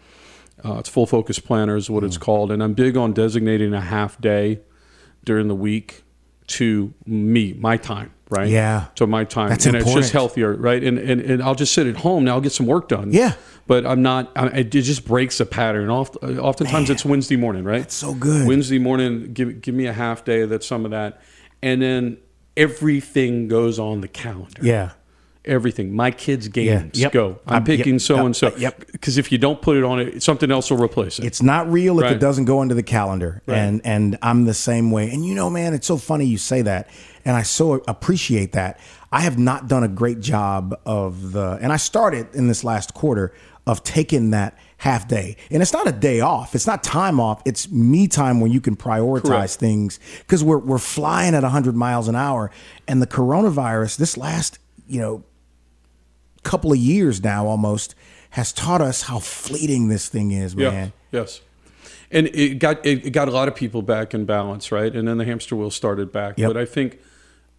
Uh, 0.64 0.74
it's 0.78 0.88
Full 0.88 1.06
Focus 1.06 1.38
Planner 1.38 1.76
is 1.76 1.88
what 1.88 2.04
it's 2.04 2.16
Mm. 2.18 2.20
called, 2.20 2.52
and 2.52 2.62
I'm 2.62 2.74
big 2.74 2.96
on 2.96 3.12
designating 3.12 3.72
a 3.74 3.80
half 3.80 4.20
day 4.20 4.60
during 5.24 5.48
the 5.48 5.54
week 5.54 6.02
to 6.48 6.92
me, 7.06 7.52
my 7.54 7.76
time, 7.76 8.12
right? 8.30 8.48
Yeah. 8.48 8.86
to 8.94 9.06
my 9.06 9.24
time, 9.24 9.48
That's 9.50 9.66
and 9.66 9.76
it's 9.76 9.92
just 9.92 10.12
healthier, 10.12 10.54
right? 10.54 10.82
And, 10.82 10.98
and 10.98 11.20
and 11.20 11.42
I'll 11.42 11.54
just 11.54 11.74
sit 11.74 11.86
at 11.86 11.96
home 11.96 12.24
now. 12.24 12.34
I'll 12.34 12.40
get 12.40 12.52
some 12.52 12.66
work 12.66 12.88
done. 12.88 13.12
Yeah. 13.12 13.34
but 13.66 13.84
I'm 13.86 14.02
not. 14.02 14.32
I, 14.36 14.46
it 14.48 14.70
just 14.70 15.04
breaks 15.04 15.38
a 15.40 15.46
pattern. 15.46 15.90
Oft, 15.90 16.16
oftentimes 16.22 16.90
it's 16.90 17.04
Wednesday 17.04 17.36
morning, 17.36 17.64
right? 17.64 17.80
That's 17.82 17.94
so 17.94 18.14
good. 18.14 18.46
Wednesday 18.46 18.78
morning, 18.78 19.32
give 19.32 19.60
give 19.60 19.74
me 19.74 19.86
a 19.86 19.92
half 19.92 20.24
day. 20.24 20.44
That's 20.46 20.66
some 20.66 20.84
of 20.84 20.90
that, 20.92 21.20
and 21.62 21.80
then 21.82 22.18
everything 22.56 23.48
goes 23.48 23.78
on 23.78 24.00
the 24.00 24.08
calendar. 24.08 24.60
Yeah. 24.62 24.90
Everything. 25.46 25.96
My 25.96 26.10
kids' 26.10 26.48
games 26.48 26.98
Yep. 27.00 27.12
go. 27.12 27.38
I'm 27.46 27.64
yep. 27.66 27.78
picking 27.78 27.98
so 27.98 28.26
and 28.26 28.36
so. 28.36 28.54
Yep. 28.58 28.92
Because 28.92 29.16
if 29.16 29.32
you 29.32 29.38
don't 29.38 29.62
put 29.62 29.78
it 29.78 29.84
on 29.84 29.98
it, 29.98 30.22
something 30.22 30.50
else 30.50 30.70
will 30.70 30.76
replace 30.76 31.18
it. 31.18 31.24
It's 31.24 31.40
not 31.42 31.70
real 31.72 31.98
if 31.98 32.04
Right. 32.04 32.12
it 32.12 32.20
doesn't 32.20 32.44
go 32.44 32.60
into 32.60 32.74
the 32.74 32.82
calendar. 32.82 33.40
Right. 33.46 33.56
And 33.56 33.80
and 33.84 34.18
I'm 34.20 34.44
the 34.44 34.52
same 34.54 34.90
way. 34.90 35.10
And 35.10 35.24
you 35.24 35.34
know, 35.34 35.48
man, 35.48 35.72
it's 35.72 35.86
so 35.86 35.96
funny 35.96 36.26
you 36.26 36.36
say 36.36 36.60
that. 36.62 36.88
And 37.24 37.36
I 37.36 37.42
so 37.42 37.82
appreciate 37.86 38.52
that. 38.52 38.80
I 39.12 39.20
have 39.20 39.38
not 39.38 39.68
done 39.68 39.82
a 39.82 39.88
great 39.88 40.20
job 40.20 40.78
of 40.86 41.32
the 41.32 41.58
and 41.60 41.72
I 41.72 41.76
started 41.76 42.34
in 42.34 42.46
this 42.46 42.62
last 42.64 42.94
quarter 42.94 43.32
of 43.66 43.82
taking 43.82 44.30
that 44.30 44.56
half 44.78 45.06
day. 45.06 45.36
And 45.50 45.62
it's 45.62 45.72
not 45.72 45.86
a 45.86 45.92
day 45.92 46.20
off. 46.20 46.54
It's 46.54 46.66
not 46.66 46.82
time 46.82 47.20
off. 47.20 47.42
It's 47.44 47.70
me 47.70 48.08
time 48.08 48.40
when 48.40 48.50
you 48.50 48.60
can 48.60 48.76
prioritize 48.76 49.22
Correct. 49.22 49.52
things 49.52 50.00
because 50.20 50.42
we're 50.42 50.58
we're 50.58 50.78
flying 50.78 51.34
at 51.34 51.42
100 51.42 51.76
miles 51.76 52.08
an 52.08 52.16
hour 52.16 52.50
and 52.88 53.02
the 53.02 53.06
coronavirus 53.06 53.96
this 53.96 54.16
last, 54.16 54.58
you 54.86 55.00
know, 55.00 55.24
couple 56.42 56.72
of 56.72 56.78
years 56.78 57.22
now 57.22 57.46
almost 57.46 57.94
has 58.30 58.52
taught 58.52 58.80
us 58.80 59.02
how 59.02 59.18
fleeting 59.18 59.88
this 59.88 60.08
thing 60.08 60.30
is, 60.30 60.56
man. 60.56 60.92
Yeah. 61.12 61.20
Yes. 61.20 61.40
And 62.10 62.26
it 62.28 62.58
got 62.58 62.84
it 62.84 63.12
got 63.12 63.28
a 63.28 63.30
lot 63.30 63.48
of 63.48 63.54
people 63.54 63.82
back 63.82 64.14
in 64.14 64.24
balance, 64.24 64.72
right? 64.72 64.94
And 64.94 65.06
then 65.06 65.18
the 65.18 65.24
hamster 65.24 65.54
wheel 65.54 65.70
started 65.70 66.10
back. 66.10 66.38
Yep. 66.38 66.48
But 66.48 66.56
I 66.56 66.64
think, 66.64 66.98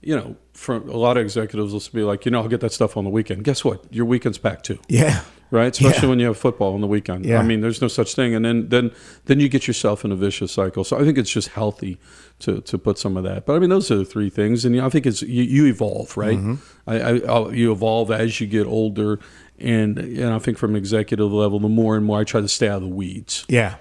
you 0.01 0.15
know, 0.15 0.35
from 0.53 0.89
a 0.89 0.97
lot 0.97 1.17
of 1.17 1.23
executives 1.23 1.73
will 1.73 1.81
be 1.93 2.03
like, 2.03 2.25
you 2.25 2.31
know, 2.31 2.41
I'll 2.41 2.47
get 2.47 2.61
that 2.61 2.73
stuff 2.73 2.97
on 2.97 3.03
the 3.03 3.09
weekend. 3.09 3.43
Guess 3.43 3.63
what? 3.63 3.85
Your 3.93 4.05
weekend's 4.05 4.37
back 4.37 4.63
too. 4.63 4.79
Yeah. 4.87 5.21
Right, 5.51 5.71
especially 5.77 6.03
Yeah. 6.03 6.09
when 6.09 6.19
you 6.21 6.27
have 6.27 6.37
football 6.37 6.73
on 6.75 6.79
the 6.81 6.87
weekend. 6.87 7.25
Yeah. 7.25 7.39
I 7.39 7.43
mean, 7.43 7.59
there's 7.59 7.81
no 7.81 7.89
such 7.89 8.15
thing, 8.15 8.33
and 8.33 8.45
then 8.45 8.69
then 8.69 8.91
then 9.25 9.41
you 9.41 9.49
get 9.49 9.67
yourself 9.67 10.05
in 10.05 10.11
a 10.13 10.15
vicious 10.15 10.53
cycle. 10.53 10.85
So 10.85 10.97
I 10.97 11.03
think 11.03 11.17
it's 11.17 11.29
just 11.29 11.49
healthy 11.49 11.97
to 12.39 12.61
to 12.61 12.77
put 12.77 12.97
some 12.97 13.17
of 13.17 13.25
that. 13.25 13.45
But 13.45 13.57
I 13.57 13.59
mean, 13.59 13.69
those 13.69 13.91
are 13.91 13.97
the 13.97 14.05
three 14.05 14.29
things, 14.29 14.63
and 14.63 14.73
you 14.73 14.79
know, 14.79 14.87
I 14.87 14.89
think 14.89 15.05
it's 15.05 15.21
you, 15.21 15.43
you 15.43 15.65
evolve, 15.65 16.15
right? 16.15 16.37
Mm-hmm. 16.37 16.55
I, 16.87 17.01
I 17.01 17.19
I'll- 17.27 17.53
you 17.53 17.73
evolve 17.73 18.11
as 18.11 18.39
you 18.39 18.47
get 18.47 18.65
older, 18.65 19.19
and 19.59 19.97
and 19.99 20.33
I 20.33 20.39
think 20.39 20.57
from 20.57 20.73
executive 20.73 21.31
level, 21.33 21.59
the 21.59 21.67
more 21.67 21.97
and 21.97 22.05
more 22.05 22.21
I 22.21 22.23
try 22.23 22.39
to 22.39 22.47
stay 22.47 22.69
out 22.69 22.77
of 22.77 22.83
the 22.83 22.95
weeds 22.95 23.45
Yeah. 23.49 23.75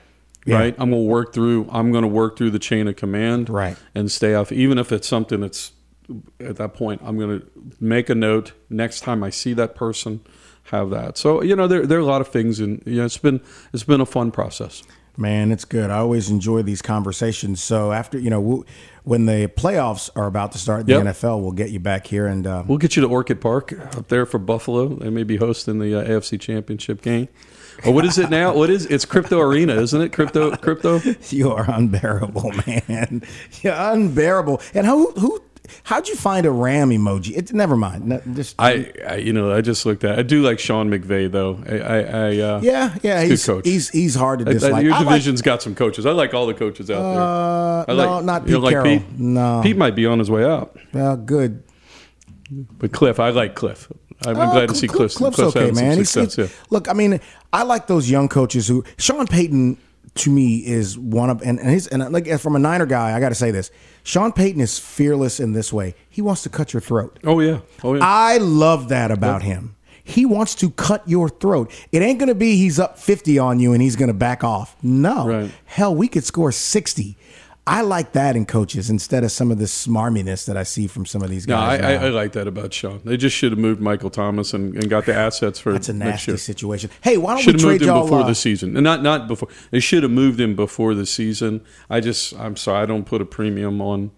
Yeah. 0.44 0.58
right? 0.58 0.74
I'm 0.76 0.90
going 0.90 1.04
to 1.04 1.08
work 1.08 1.32
through. 1.32 1.68
I'm 1.70 1.92
going 1.92 2.02
to 2.02 2.08
work 2.08 2.36
through 2.36 2.50
the 2.50 2.58
chain 2.58 2.88
of 2.88 2.96
command, 2.96 3.48
Right. 3.48 3.76
and 3.94 4.10
stay 4.10 4.34
off. 4.34 4.50
Even 4.50 4.76
if 4.76 4.90
it's 4.90 5.06
something 5.06 5.38
that's 5.40 5.70
at 6.40 6.56
that 6.56 6.74
point, 6.74 7.00
I'm 7.04 7.18
going 7.18 7.40
to 7.40 7.46
make 7.80 8.08
a 8.10 8.14
note 8.14 8.52
next 8.68 9.00
time 9.00 9.22
I 9.22 9.30
see 9.30 9.52
that 9.54 9.74
person. 9.74 10.20
Have 10.64 10.90
that. 10.90 11.18
So 11.18 11.42
you 11.42 11.56
know, 11.56 11.66
there 11.66 11.84
there 11.84 11.98
are 11.98 12.02
a 12.02 12.04
lot 12.04 12.20
of 12.20 12.28
things, 12.28 12.60
and 12.60 12.80
you 12.86 12.96
know, 12.96 13.04
it's 13.04 13.16
been 13.18 13.40
it's 13.72 13.82
been 13.82 14.00
a 14.00 14.06
fun 14.06 14.30
process. 14.30 14.84
Man, 15.16 15.50
it's 15.50 15.64
good. 15.64 15.90
I 15.90 15.98
always 15.98 16.30
enjoy 16.30 16.62
these 16.62 16.80
conversations. 16.80 17.60
So 17.60 17.90
after, 17.92 18.18
you 18.18 18.30
know, 18.30 18.40
we'll, 18.40 18.64
when 19.02 19.26
the 19.26 19.48
playoffs 19.48 20.08
are 20.14 20.26
about 20.26 20.52
to 20.52 20.58
start 20.58 20.86
the 20.86 20.92
Yep. 20.92 21.02
NFL, 21.06 21.42
we'll 21.42 21.52
get 21.52 21.70
you 21.70 21.80
back 21.80 22.06
here 22.06 22.26
and 22.26 22.46
uh, 22.46 22.62
We'll 22.66 22.78
get 22.78 22.94
you 22.94 23.02
to 23.02 23.08
Orchard 23.08 23.40
Park 23.40 23.72
up 23.96 24.08
there 24.08 24.24
for 24.24 24.38
Buffalo. 24.38 24.88
They 24.88 25.10
may 25.10 25.24
be 25.24 25.36
hosting 25.36 25.78
the 25.80 25.94
uh, 26.00 26.04
AFC 26.04 26.40
Championship 26.40 27.02
game. 27.02 27.28
Or 27.84 27.92
what 27.92 28.04
is 28.04 28.16
it 28.18 28.30
now? 28.30 28.54
What 28.54 28.70
is 28.70 28.86
it's 28.86 29.04
Crypto 29.04 29.40
Arena, 29.40 29.74
isn't 29.74 30.00
it? 30.00 30.12
Crypto 30.12 30.54
Crypto. 30.56 31.00
you 31.30 31.50
are 31.50 31.68
unbearable, 31.70 32.52
man. 32.66 33.22
You're 33.62 33.74
unbearable. 33.74 34.60
And 34.74 34.86
who 34.86 35.10
who 35.12 35.42
how'd 35.84 36.08
you 36.08 36.14
find 36.16 36.46
a 36.46 36.50
ram 36.50 36.90
emoji? 36.90 37.36
It 37.36 37.52
never 37.52 37.76
mind. 37.76 38.06
No, 38.06 38.20
just 38.34 38.54
I, 38.58 38.92
I 39.08 39.16
you 39.16 39.32
know 39.32 39.52
I 39.54 39.60
just 39.60 39.86
looked 39.86 40.04
at. 40.04 40.18
I 40.18 40.22
do 40.22 40.42
like 40.42 40.58
Sean 40.58 40.90
McVay 40.90 41.30
though. 41.30 41.62
I 41.68 41.78
I, 41.78 41.98
I 41.98 42.28
uh, 42.56 42.60
yeah, 42.62 42.94
yeah. 43.02 43.22
good 43.22 43.30
He's 43.30 43.46
coach. 43.46 43.66
he's 43.66 43.88
he's 43.90 44.14
hard 44.14 44.40
to 44.40 44.44
I- 44.46 44.50
I- 44.50 44.52
dislike. 44.54 44.84
your 44.84 44.94
I 44.94 44.98
like- 44.98 45.08
division's 45.08 45.42
got 45.42 45.62
some 45.62 45.74
coaches. 45.74 46.06
I 46.06 46.12
like 46.12 46.34
all 46.34 46.46
the 46.46 46.54
coaches 46.54 46.90
out 46.90 47.02
there. 47.02 47.22
Uh, 47.22 47.84
I 47.88 48.06
no, 48.06 48.20
not 48.20 48.48
you 48.48 48.60
Pete 48.60 48.70
Carroll. 48.70 48.84
Pete? 48.98 49.18
No. 49.18 49.60
Pete 49.62 49.76
might 49.76 49.94
be 49.94 50.06
on 50.06 50.18
his 50.18 50.30
way 50.30 50.44
out, 50.44 50.76
well, 50.92 51.16
good. 51.16 51.62
but 52.78 52.90
Kliff, 52.92 53.18
I 53.18 53.30
like 53.30 53.54
Kliff. 53.54 53.90
I'm, 54.26 54.36
Oh, 54.36 54.50
glad 54.52 54.68
to 54.68 54.74
see 54.74 54.86
Kliff. 54.86 55.16
Kliff's, 55.16 55.36
Kliff's 55.38 55.56
okay, 55.56 55.70
man. 55.70 55.96
He's- 55.96 56.12
he's- 56.14 56.36
yeah. 56.36 56.46
Look, 56.68 56.88
I 56.88 56.92
mean, 56.92 57.20
I 57.54 57.62
like 57.62 57.86
those 57.86 58.10
young 58.10 58.28
coaches 58.28 58.68
who 58.68 58.84
Sean 58.98 59.26
Payton 59.26 59.78
to 60.20 60.30
me 60.30 60.58
is 60.58 60.98
one 60.98 61.30
of 61.30 61.42
and, 61.42 61.58
and 61.58 61.70
his 61.70 61.86
and 61.86 62.12
like 62.12 62.28
from 62.40 62.56
a 62.56 62.58
Niner 62.58 62.86
guy, 62.86 63.16
I 63.16 63.20
got 63.20 63.30
to 63.30 63.34
say 63.34 63.50
this. 63.50 63.70
Sean 64.02 64.32
Payton 64.32 64.60
is 64.60 64.78
fearless 64.78 65.40
in 65.40 65.52
this 65.52 65.72
way. 65.72 65.94
He 66.08 66.22
wants 66.22 66.42
to 66.44 66.48
cut 66.48 66.72
your 66.72 66.80
throat. 66.80 67.18
Oh 67.24 67.40
yeah, 67.40 67.60
oh 67.82 67.94
yeah. 67.94 68.00
I 68.02 68.38
love 68.38 68.88
that 68.88 69.10
about 69.10 69.42
him. 69.42 69.76
He 70.02 70.26
wants 70.26 70.54
to 70.56 70.70
cut 70.70 71.08
your 71.08 71.28
throat. 71.28 71.70
It 71.92 72.02
ain't 72.02 72.18
going 72.18 72.28
to 72.30 72.34
be 72.34 72.56
he's 72.56 72.80
up 72.80 72.98
50 72.98 73.38
on 73.38 73.60
you 73.60 73.72
and 73.72 73.80
he's 73.80 73.94
going 73.96 74.08
to 74.08 74.14
back 74.14 74.42
off. 74.42 74.76
No. 74.82 75.26
Right. 75.26 75.50
Hell, 75.66 75.94
we 75.94 76.08
could 76.08 76.24
score 76.24 76.50
60. 76.50 77.16
I 77.70 77.82
like 77.82 78.12
that 78.12 78.34
in 78.34 78.46
coaches 78.46 78.90
instead 78.90 79.22
of 79.22 79.30
some 79.30 79.52
of 79.52 79.58
this 79.58 79.86
smarminess 79.86 80.44
that 80.46 80.56
I 80.56 80.64
see 80.64 80.88
from 80.88 81.06
some 81.06 81.22
of 81.22 81.30
these 81.30 81.46
no, 81.46 81.56
I, 81.56 81.78
guys. 81.78 82.00
I. 82.02 82.06
I 82.06 82.08
like 82.08 82.32
that 82.32 82.48
about 82.48 82.74
Sean. 82.74 83.00
They 83.04 83.16
just 83.16 83.36
should 83.36 83.52
have 83.52 83.60
moved 83.60 83.80
Michael 83.80 84.10
Thomas 84.10 84.52
and, 84.52 84.74
and 84.74 84.90
got 84.90 85.06
the 85.06 85.14
assets 85.14 85.60
for 85.60 85.72
That's 85.72 85.88
a 85.88 85.92
nasty 85.92 86.36
situation. 86.36 86.90
Hey, 87.00 87.16
why 87.16 87.34
don't 87.34 87.42
Should 87.42 87.54
we 87.54 87.60
have 87.60 87.60
trade 87.60 87.72
moved 87.72 87.82
him 87.82 87.88
y'all? 87.88 88.02
before 88.02 88.20
uh, 88.22 88.26
the 88.26 88.34
season, 88.34 88.76
and 88.76 88.82
not 88.82 89.04
not 89.04 89.28
before. 89.28 89.48
They 89.70 89.78
should 89.78 90.02
have 90.02 90.10
moved 90.10 90.40
him 90.40 90.56
before 90.56 90.94
the 90.94 91.06
season. 91.06 91.60
I 91.88 92.00
just, 92.00 92.36
I'm 92.40 92.56
sorry, 92.56 92.82
I 92.82 92.86
don't 92.86 93.04
put 93.06 93.20
a 93.20 93.24
premium 93.24 93.80
on 93.80 94.10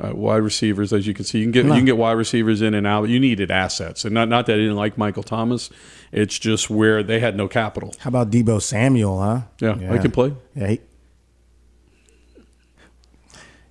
uh, 0.00 0.12
wide 0.14 0.36
receivers. 0.36 0.90
As 0.94 1.06
you 1.06 1.12
can 1.12 1.26
see, 1.26 1.40
you 1.40 1.44
can 1.44 1.52
get 1.52 1.66
you 1.66 1.72
can 1.72 1.84
get 1.84 1.98
wide 1.98 2.12
receivers 2.12 2.62
in 2.62 2.72
and 2.72 2.86
out. 2.86 3.10
You 3.10 3.20
needed 3.20 3.50
assets, 3.50 4.06
and 4.06 4.14
not 4.14 4.30
not 4.30 4.46
that 4.46 4.54
I 4.54 4.56
didn't 4.56 4.76
like 4.76 4.96
Michael 4.96 5.22
Thomas. 5.22 5.68
It's 6.10 6.38
just 6.38 6.70
where 6.70 7.02
they 7.02 7.20
had 7.20 7.36
no 7.36 7.48
capital. 7.48 7.92
How 7.98 8.08
about 8.08 8.30
Deebo 8.30 8.62
Samuel, 8.62 9.20
huh? 9.20 9.42
Yeah, 9.60 9.92
I 9.92 9.98
can 9.98 10.10
play. 10.10 10.34
Yeah. 10.54 10.68
He, 10.68 10.80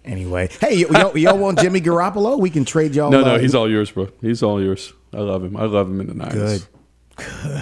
anyway, 0.05 0.49
hey, 0.61 0.77
y'all, 0.77 1.17
y'all 1.17 1.37
want 1.37 1.59
Jimmy 1.59 1.81
Garoppolo? 1.81 2.39
We 2.39 2.49
can 2.49 2.65
trade 2.65 2.95
y'all. 2.95 3.11
No, 3.11 3.21
no, 3.23 3.37
he's 3.37 3.55
all 3.55 3.69
yours, 3.69 3.91
bro. 3.91 4.09
He's 4.21 4.43
all 4.43 4.61
yours. 4.61 4.93
I 5.13 5.17
love 5.19 5.43
him. 5.43 5.55
I 5.57 5.65
love 5.65 5.87
him 5.89 6.01
in 6.01 6.07
the 6.07 6.13
Niners. 6.13 6.63
Good. 6.63 6.67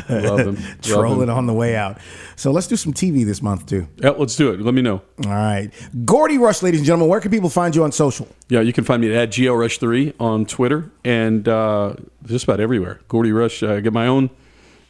Love 0.10 0.40
him. 0.48 0.58
trolling 0.82 1.28
love 1.28 1.30
him. 1.30 1.38
on 1.38 1.46
the 1.46 1.54
way 1.54 1.76
out. 1.76 1.98
So 2.38 2.52
let's 2.52 2.68
do 2.68 2.78
some 2.78 2.94
TV 2.94 3.26
this 3.26 3.42
month 3.42 3.66
too. 3.66 3.88
Yeah, 3.98 4.12
let's 4.12 4.36
do 4.36 4.52
it. 4.54 4.62
Let 4.62 4.74
me 4.74 4.82
know. 4.82 5.02
All 5.26 5.32
right, 5.32 5.70
Gordy 6.06 6.38
Rush, 6.38 6.62
ladies 6.64 6.80
and 6.80 6.88
gentlemen. 6.88 7.10
Where 7.10 7.20
can 7.20 7.32
people 7.32 7.50
find 7.50 7.76
you 7.76 7.84
on 7.84 7.92
social? 7.92 8.28
Yeah, 8.48 8.62
you 8.62 8.72
can 8.74 8.84
find 8.86 9.02
me 9.02 9.14
at 9.14 9.30
GLRush3 9.30 10.14
on 10.20 10.46
Twitter 10.46 10.90
and 11.04 11.48
uh, 11.48 11.96
just 12.26 12.46
about 12.46 12.60
everywhere. 12.60 13.02
Gordy 13.10 13.32
Rush. 13.32 13.62
I 13.62 13.82
get 13.82 13.92
my 13.94 14.08
own 14.08 14.30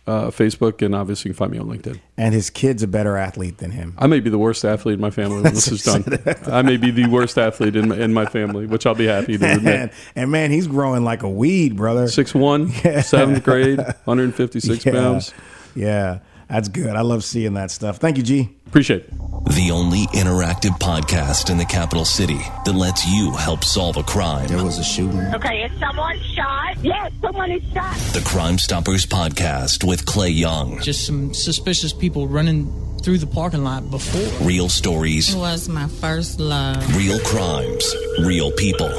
uh, 0.07 0.27
Facebook, 0.27 0.83
and 0.83 0.95
obviously 0.95 1.29
you 1.29 1.33
can 1.33 1.37
find 1.37 1.51
me 1.51 1.59
on 1.59 1.67
LinkedIn. 1.67 1.99
And 2.17 2.33
his 2.33 2.49
kid's 2.49 2.83
a 2.83 2.87
better 2.87 3.17
athlete 3.17 3.59
than 3.59 3.71
him. 3.71 3.93
I 3.97 4.07
may 4.07 4.19
be 4.19 4.29
the 4.29 4.37
worst 4.37 4.65
athlete 4.65 4.95
in 4.95 5.01
my 5.01 5.11
family 5.11 5.41
when 5.41 5.53
this 5.53 5.67
is 5.71 5.83
done. 5.83 6.03
I 6.47 6.61
may 6.61 6.77
be 6.77 6.91
the 6.91 7.07
worst 7.07 7.37
athlete 7.37 7.75
in 7.75 7.89
my, 7.89 7.97
in 7.97 8.13
my 8.13 8.25
family, 8.25 8.65
which 8.65 8.85
I'll 8.85 8.95
be 8.95 9.05
happy 9.05 9.37
to 9.37 9.53
admit. 9.53 9.93
and 10.15 10.31
man, 10.31 10.51
he's 10.51 10.67
growing 10.67 11.03
like 11.03 11.23
a 11.23 11.29
weed, 11.29 11.75
brother. 11.75 12.07
Six 12.07 12.33
one, 12.33 12.69
seventh 13.03 13.43
grade, 13.43 13.77
156 13.77 14.85
yeah. 14.85 14.91
pounds. 14.91 15.33
Yeah, 15.75 16.19
that's 16.49 16.67
good. 16.67 16.95
I 16.95 17.01
love 17.01 17.23
seeing 17.23 17.53
that 17.53 17.71
stuff. 17.71 17.97
Thank 17.97 18.17
you, 18.17 18.23
G. 18.23 18.49
Appreciate 18.71 19.01
it. 19.03 19.09
The 19.53 19.69
only 19.71 20.05
interactive 20.13 20.79
podcast 20.79 21.49
in 21.49 21.57
the 21.57 21.65
capital 21.65 22.05
city 22.05 22.39
that 22.63 22.71
lets 22.73 23.05
you 23.05 23.31
help 23.31 23.65
solve 23.65 23.97
a 23.97 24.03
crime. 24.03 24.47
There 24.47 24.63
was 24.63 24.77
a 24.77 24.83
shooting. 24.83 25.19
Okay, 25.35 25.63
is 25.63 25.77
someone 25.77 26.17
shot? 26.35 26.77
Yes, 26.81 27.11
someone 27.21 27.51
is 27.51 27.61
shot. 27.73 27.97
The 28.13 28.21
Crime 28.25 28.57
Stoppers 28.57 29.05
podcast 29.05 29.83
with 29.85 30.05
Clay 30.05 30.29
Young. 30.29 30.79
Just 30.79 31.05
some 31.05 31.33
suspicious 31.33 31.91
people 31.91 32.27
running 32.29 32.71
through 33.03 33.17
the 33.17 33.27
parking 33.27 33.65
lot 33.65 33.91
before. 33.91 34.47
Real 34.47 34.69
stories, 34.69 35.33
It 35.33 35.37
was 35.37 35.67
my 35.67 35.87
first 35.87 36.39
love. 36.39 36.77
real 36.95 37.19
crimes, 37.21 37.93
real 38.19 38.51
people, 38.53 38.89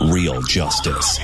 real 0.00 0.40
justice. 0.42 1.18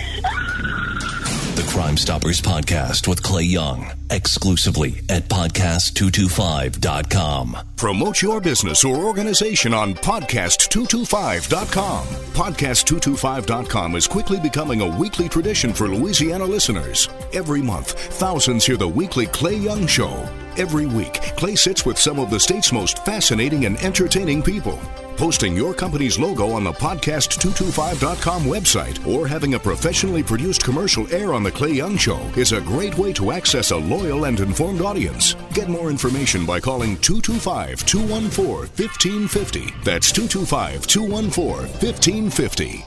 The 1.61 1.67
Crime 1.67 1.99
Stoppers 1.99 2.41
podcast 2.41 3.07
with 3.07 3.23
Clay 3.23 3.43
Young. 3.43 3.93
exclusively 4.09 5.03
at 5.11 5.29
podcast225.com. 5.29 7.59
Promote 7.77 8.23
your 8.23 8.41
business 8.41 8.83
or 8.83 8.97
organization 8.97 9.75
on 9.75 9.95
podcast225.com. 9.95 12.07
Podcast225.com 12.07 13.95
is 13.95 14.07
quickly 14.07 14.41
becoming 14.41 14.81
a 14.81 14.97
weekly 14.97 15.29
tradition 15.29 15.75
for 15.75 15.87
Louisiana 15.87 16.47
listeners. 16.47 17.11
Every 17.35 17.61
month, 17.61 17.93
thousands 18.15 18.65
hear 18.65 18.79
the 18.79 18.89
weekly 18.89 19.27
Clay 19.27 19.57
Young 19.57 19.87
Show. 19.87 20.27
Every 20.57 20.87
week, 20.87 21.21
Clay 21.37 21.57
sits 21.57 21.85
with 21.85 21.99
some 21.99 22.19
of 22.19 22.31
the 22.31 22.41
state's 22.41 22.73
most 22.73 23.05
fascinating 23.05 23.67
and 23.67 23.77
entertaining 23.81 24.43
people. 24.43 24.79
Posting 25.17 25.55
your 25.55 25.75
company's 25.75 26.19
logo 26.19 26.51
on 26.51 26.65
the 26.65 26.73
podcast225.com 26.73 28.45
website 28.45 29.07
or 29.07 29.27
having 29.27 29.55
a 29.55 29.59
professionally 29.59 30.23
produced 30.23 30.65
commercial 30.65 31.13
air 31.13 31.35
on 31.35 31.43
The 31.43 31.51
Clay 31.51 31.73
Young 31.73 31.97
Show 31.97 32.19
is 32.37 32.53
a 32.53 32.61
great 32.63 32.97
way 32.97 33.13
to 33.15 33.33
access 33.33 33.71
a 33.71 33.77
loyal 33.77 34.25
and 34.25 34.41
informed 34.41 34.81
audience. 34.81 35.35
Get 35.53 35.69
more 35.69 35.91
information 35.91 36.47
by 36.47 36.61
calling 36.61 36.97
225 36.99 37.85
214 37.85 38.47
1550. 38.57 39.75
That's 39.85 40.11
225 40.13 40.87
214 40.87 41.69
1550. 41.69 42.85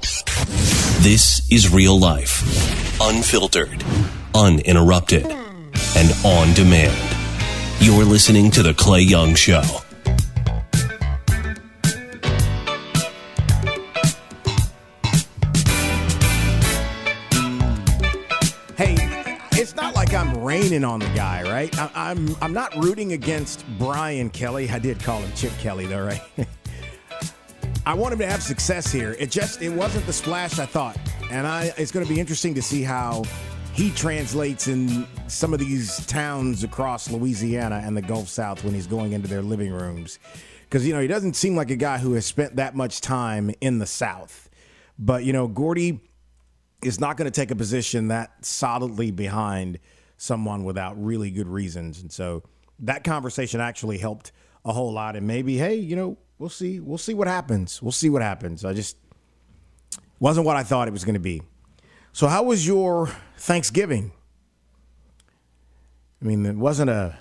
This 1.04 1.52
is 1.52 1.72
real 1.72 2.00
life, 2.00 2.42
unfiltered, 3.00 3.84
uninterrupted, 4.34 5.26
and 5.28 6.12
on 6.26 6.54
demand. 6.54 7.18
You're 7.80 8.06
listening 8.06 8.50
to 8.52 8.64
The 8.64 8.74
Clay 8.74 9.02
Young 9.02 9.36
Show. 9.36 9.83
Raining 20.54 20.84
on 20.84 21.00
the 21.00 21.10
guy, 21.16 21.42
right? 21.42 21.76
I, 21.80 21.90
I'm 21.96 22.36
I'm 22.40 22.54
not 22.54 22.76
rooting 22.76 23.14
against 23.14 23.66
Brian 23.80 24.30
Kelly. 24.30 24.70
I 24.70 24.78
did 24.78 25.00
call 25.00 25.20
him 25.20 25.32
Chip 25.36 25.52
Kelly, 25.58 25.88
though, 25.88 26.06
right? 26.06 26.22
I 27.88 27.96
want 27.96 28.14
him 28.14 28.20
to 28.20 28.28
have 28.28 28.44
success 28.44 28.92
here. 28.92 29.16
It 29.18 29.32
just 29.32 29.64
it 29.64 29.70
wasn't 29.70 30.06
the 30.06 30.14
splash 30.14 30.60
I 30.60 30.68
thought, 30.68 30.96
and 31.32 31.48
I 31.48 31.74
it's 31.76 31.92
going 31.92 32.06
to 32.06 32.14
be 32.14 32.20
interesting 32.20 32.54
to 32.54 32.62
see 32.62 32.84
how 32.84 33.24
he 33.74 33.90
translates 33.90 34.68
in 34.68 35.08
some 35.28 35.56
of 35.56 35.60
these 35.60 36.06
towns 36.06 36.64
across 36.64 37.10
Louisiana 37.10 37.82
and 37.84 37.98
the 37.98 38.04
Gulf 38.04 38.28
South 38.28 38.64
when 38.64 38.76
he's 38.76 38.86
going 38.86 39.14
into 39.14 39.28
their 39.28 39.42
living 39.42 39.74
rooms, 39.74 40.20
because 40.70 40.86
you 40.86 40.94
know 40.94 41.02
he 41.02 41.08
doesn't 41.08 41.36
seem 41.36 41.56
like 41.56 41.72
a 41.72 41.76
guy 41.76 41.98
who 41.98 42.14
has 42.14 42.28
spent 42.28 42.58
that 42.58 42.76
much 42.76 43.02
time 43.02 43.50
in 43.60 43.80
the 43.80 43.88
South, 43.88 44.52
but 45.00 45.24
you 45.24 45.34
know 45.34 45.48
Gordy 45.48 46.00
is 46.84 47.00
not 47.00 47.18
going 47.18 47.26
to 47.26 47.32
take 47.32 47.50
a 47.50 47.56
position 47.56 48.10
that 48.10 48.46
solidly 48.46 49.10
behind 49.10 49.80
someone 50.24 50.64
without 50.64 51.02
really 51.04 51.30
good 51.30 51.48
reasons. 51.48 52.02
And 52.02 52.12
so 52.12 52.44
that 52.80 53.04
conversation 53.04 53.60
actually 53.60 53.98
helped 53.98 54.32
a 54.64 54.72
whole 54.72 54.94
lot. 54.94 55.16
And 55.16 55.28
maybe, 55.28 55.58
hey, 55.58 55.76
you 55.76 55.96
know, 55.96 56.18
we'll 56.40 56.50
see. 56.50 56.80
We'll 56.80 56.98
see 56.98 57.14
what 57.14 57.28
happens. 57.28 57.82
We'll 57.82 57.92
see 57.92 58.10
what 58.10 58.22
happens. 58.22 58.64
I 58.64 58.74
just 58.74 58.98
wasn't 60.20 60.46
what 60.46 60.56
I 60.56 60.64
thought 60.64 60.88
it 60.88 60.92
was 60.92 61.04
going 61.04 61.16
to 61.16 61.20
be. 61.20 61.42
So, 62.14 62.28
how 62.28 62.44
was 62.44 62.66
your 62.66 63.10
Thanksgiving? 63.38 64.14
I 66.22 66.26
mean, 66.26 66.46
it 66.46 66.56
wasn't 66.56 66.90
a. 66.90 67.18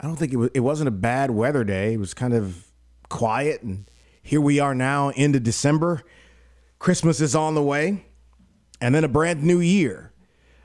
I 0.00 0.06
don't 0.06 0.16
think 0.16 0.32
it 0.32 0.36
was. 0.36 0.50
It 0.54 0.60
wasn't 0.60 0.88
a 0.88 0.92
bad 0.92 1.30
weather 1.30 1.62
day. 1.62 1.94
It 1.94 2.00
was 2.00 2.14
kind 2.14 2.34
of 2.34 2.72
quiet, 3.08 3.62
and 3.62 3.88
here 4.22 4.40
we 4.40 4.58
are 4.58 4.74
now 4.74 5.10
into 5.10 5.38
December. 5.38 6.02
Christmas 6.78 7.20
is 7.20 7.34
on 7.34 7.54
the 7.54 7.62
way 7.62 8.04
and 8.80 8.94
then 8.94 9.04
a 9.04 9.08
brand 9.08 9.42
new 9.42 9.60
year. 9.60 10.12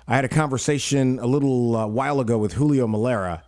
I 0.08 0.16
had 0.16 0.26
a 0.26 0.30
conversation 0.30 1.18
a 1.20 1.26
little 1.26 1.76
uh, 1.78 1.88
while 1.88 2.20
ago 2.20 2.38
with 2.38 2.54
Julio 2.54 2.88
Melara, 2.88 3.43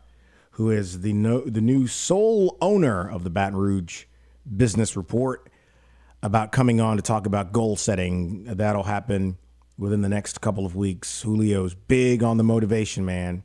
who 0.52 0.72
is 0.72 1.02
the 1.02 1.12
no, 1.12 1.42
the 1.42 1.60
new 1.60 1.86
sole 1.86 2.58
owner 2.62 3.10
of 3.10 3.26
the 3.26 3.30
Baton 3.30 3.58
Rouge 3.58 4.06
Business 4.56 4.96
Report, 4.96 5.50
about 6.24 6.54
coming 6.54 6.80
on 6.80 6.96
to 6.96 7.02
talk 7.02 7.26
about 7.26 7.52
goal 7.52 7.76
setting. 7.76 8.46
That'll 8.46 8.84
happen 8.84 9.38
within 9.78 10.02
the 10.02 10.08
next 10.08 10.40
couple 10.40 10.66
of 10.66 10.78
weeks. 10.78 11.24
Julio's 11.24 11.76
big 11.76 12.24
on 12.24 12.38
the 12.38 12.44
motivation, 12.44 13.04
man. 13.04 13.44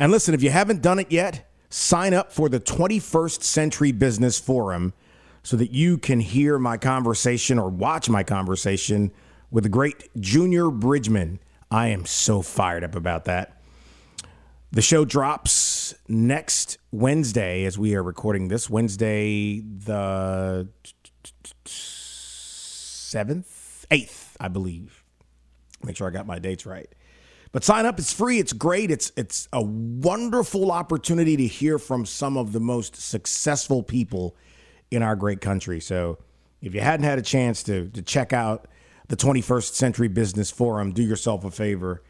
And 0.00 0.10
listen, 0.10 0.34
if 0.34 0.42
you 0.42 0.50
haven't 0.50 0.82
done 0.82 0.98
it 0.98 1.12
yet, 1.12 1.48
sign 1.70 2.12
up 2.12 2.32
for 2.32 2.48
the 2.48 2.58
21st 2.58 3.44
Century 3.44 3.92
Business 3.92 4.40
Forum 4.40 4.94
so 5.44 5.56
that 5.56 5.70
you 5.70 5.96
can 5.96 6.18
hear 6.18 6.58
my 6.58 6.76
conversation 6.76 7.56
or 7.56 7.68
watch 7.68 8.08
my 8.08 8.24
conversation 8.24 9.12
with 9.52 9.62
the 9.62 9.70
great 9.70 10.08
Junior 10.18 10.70
Bridgeman. 10.70 11.38
I 11.72 11.88
am 11.88 12.04
so 12.04 12.42
fired 12.42 12.84
up 12.84 12.94
about 12.94 13.24
that. 13.24 13.56
The 14.72 14.82
show 14.82 15.06
drops 15.06 15.94
next 16.06 16.76
Wednesday 16.90 17.64
as 17.64 17.78
we 17.78 17.94
are 17.94 18.02
recording 18.02 18.48
this 18.48 18.68
Wednesday, 18.68 19.60
the 19.60 20.68
7th, 21.64 23.46
8th, 23.90 24.36
I 24.38 24.48
believe. 24.48 25.02
Make 25.82 25.96
sure 25.96 26.06
I 26.06 26.10
got 26.10 26.26
my 26.26 26.38
dates 26.38 26.66
right. 26.66 26.94
But 27.52 27.64
sign 27.64 27.86
up, 27.86 27.98
it's 27.98 28.12
free, 28.12 28.38
it's 28.38 28.52
great. 28.52 28.90
It's 28.90 29.10
it's 29.16 29.48
a 29.50 29.62
wonderful 29.62 30.72
opportunity 30.72 31.38
to 31.38 31.46
hear 31.46 31.78
from 31.78 32.04
some 32.04 32.36
of 32.36 32.52
the 32.52 32.60
most 32.60 32.96
successful 32.96 33.82
people 33.82 34.36
in 34.90 35.02
our 35.02 35.16
great 35.16 35.40
country. 35.40 35.80
So 35.80 36.18
if 36.60 36.74
you 36.74 36.82
hadn't 36.82 37.04
had 37.04 37.18
a 37.18 37.22
chance 37.22 37.62
to 37.62 37.88
to 37.88 38.02
check 38.02 38.34
out 38.34 38.68
the 39.08 39.16
21st 39.16 39.74
Century 39.74 40.08
Business 40.08 40.50
Forum. 40.50 40.92
Do 40.92 41.02
yourself 41.02 41.44
a 41.44 41.50
favor 41.50 42.02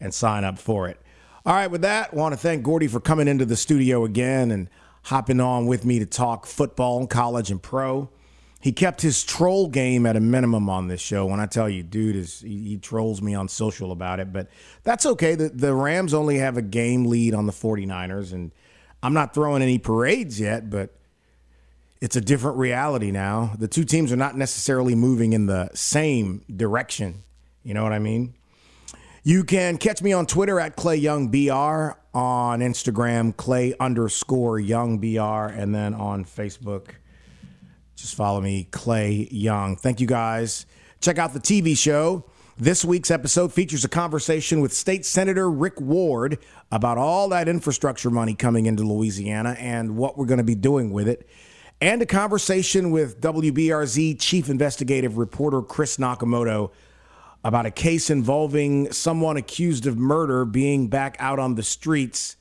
and 0.00 0.12
sign 0.14 0.44
up 0.44 0.58
for 0.58 0.88
it. 0.88 1.00
All 1.46 1.54
right, 1.54 1.70
with 1.70 1.82
that, 1.82 2.10
I 2.12 2.16
want 2.16 2.32
to 2.32 2.38
thank 2.38 2.62
Gordy 2.62 2.86
for 2.86 3.00
coming 3.00 3.28
into 3.28 3.44
the 3.44 3.56
studio 3.56 4.04
again 4.04 4.50
and 4.50 4.68
hopping 5.04 5.40
on 5.40 5.66
with 5.66 5.84
me 5.84 5.98
to 5.98 6.06
talk 6.06 6.46
football, 6.46 7.06
college, 7.06 7.50
and 7.50 7.62
pro. 7.62 8.10
He 8.60 8.72
kept 8.72 9.00
his 9.00 9.24
troll 9.24 9.68
game 9.68 10.04
at 10.04 10.16
a 10.16 10.20
minimum 10.20 10.68
on 10.68 10.88
this 10.88 11.00
show. 11.00 11.24
When 11.24 11.40
I 11.40 11.46
tell 11.46 11.68
you, 11.68 11.82
dude 11.82 12.14
is 12.14 12.40
he, 12.40 12.68
he 12.68 12.76
trolls 12.76 13.22
me 13.22 13.34
on 13.34 13.48
social 13.48 13.90
about 13.90 14.20
it, 14.20 14.34
but 14.34 14.48
that's 14.82 15.06
okay. 15.06 15.34
The, 15.34 15.48
the 15.48 15.74
Rams 15.74 16.12
only 16.12 16.36
have 16.38 16.58
a 16.58 16.62
game 16.62 17.06
lead 17.06 17.32
on 17.32 17.46
the 17.46 17.52
49ers, 17.52 18.34
and 18.34 18.52
I'm 19.02 19.14
not 19.14 19.32
throwing 19.32 19.62
any 19.62 19.78
parades 19.78 20.38
yet, 20.38 20.68
but 20.68 20.94
it's 22.00 22.16
a 22.16 22.20
different 22.20 22.56
reality 22.56 23.10
now. 23.10 23.52
The 23.58 23.68
two 23.68 23.84
teams 23.84 24.10
are 24.12 24.16
not 24.16 24.36
necessarily 24.36 24.94
moving 24.94 25.32
in 25.32 25.46
the 25.46 25.70
same 25.74 26.44
direction. 26.54 27.22
You 27.62 27.74
know 27.74 27.82
what 27.82 27.92
I 27.92 27.98
mean? 27.98 28.34
You 29.22 29.44
can 29.44 29.76
catch 29.76 30.00
me 30.00 30.14
on 30.14 30.24
Twitter 30.24 30.58
at 30.58 30.76
Clay 30.76 30.96
Young 30.96 31.28
BR, 31.28 31.98
on 32.14 32.60
Instagram, 32.60 33.36
Clay 33.36 33.74
underscore 33.78 34.58
Young 34.58 34.98
BR, 34.98 35.52
and 35.52 35.74
then 35.74 35.92
on 35.92 36.24
Facebook, 36.24 36.92
just 37.96 38.14
follow 38.14 38.40
me, 38.40 38.66
Clay 38.70 39.28
Young. 39.30 39.76
Thank 39.76 40.00
you 40.00 40.06
guys. 40.06 40.64
Check 41.02 41.18
out 41.18 41.34
the 41.34 41.40
TV 41.40 41.76
show. 41.76 42.24
This 42.56 42.82
week's 42.82 43.10
episode 43.10 43.52
features 43.52 43.84
a 43.84 43.88
conversation 43.88 44.62
with 44.62 44.72
State 44.72 45.04
Senator 45.04 45.50
Rick 45.50 45.80
Ward 45.80 46.38
about 46.72 46.96
all 46.96 47.28
that 47.28 47.46
infrastructure 47.46 48.10
money 48.10 48.34
coming 48.34 48.64
into 48.64 48.84
Louisiana 48.84 49.54
and 49.58 49.98
what 49.98 50.16
we're 50.16 50.26
going 50.26 50.38
to 50.38 50.44
be 50.44 50.54
doing 50.54 50.92
with 50.92 51.08
it 51.08 51.28
and 51.80 52.02
a 52.02 52.06
conversation 52.06 52.90
with 52.90 53.20
WBRZ 53.20 54.20
Chief 54.20 54.48
Investigative 54.48 55.16
Reporter 55.16 55.62
Chris 55.62 55.96
Nakamoto 55.96 56.70
about 57.42 57.64
a 57.64 57.70
case 57.70 58.10
involving 58.10 58.92
someone 58.92 59.36
accused 59.36 59.86
of 59.86 59.96
murder 59.96 60.44
being 60.44 60.88
back 60.88 61.16
out 61.18 61.38
on 61.38 61.54
the 61.54 61.62
streets 61.62 62.36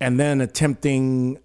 and 0.00 0.18
then 0.18 0.40
attempting 0.40 1.38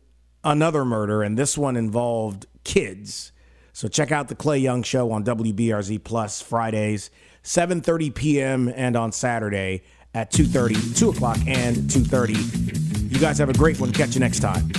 another 0.43 0.85
murder. 0.85 1.23
And 1.23 1.37
this 1.37 1.57
one 1.57 1.75
involved 1.75 2.45
kids. 2.63 3.31
So 3.73 3.87
check 3.87 4.11
out 4.11 4.27
the 4.27 4.35
Clay 4.35 4.59
Young 4.59 4.83
Show 4.83 5.11
on 5.11 5.23
WBRZ 5.23 6.03
Plus 6.03 6.41
Fridays, 6.41 7.09
7.30 7.43 8.13
p.m. 8.13 8.71
and 8.73 8.95
on 8.95 9.11
Saturday 9.11 9.81
at 10.13 10.31
2.30, 10.31 10.97
2 10.97 11.09
o'clock 11.09 11.37
and 11.47 11.77
2.30. 11.77 13.11
You 13.11 13.19
guys 13.19 13.39
have 13.39 13.49
a 13.49 13.53
great 13.53 13.79
one. 13.79 13.91
Catch 13.91 14.13
you 14.13 14.19
next 14.19 14.39
time. 14.39 14.71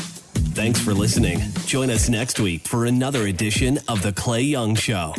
Thanks 0.57 0.80
for 0.80 0.94
listening. 0.94 1.38
Join 1.66 1.90
us 1.90 2.09
next 2.09 2.40
week 2.40 2.66
for 2.66 2.86
another 2.86 3.26
edition 3.26 3.78
of 3.88 4.00
The 4.00 4.14
Clay 4.14 4.40
Young 4.40 4.74
Show. 4.74 5.12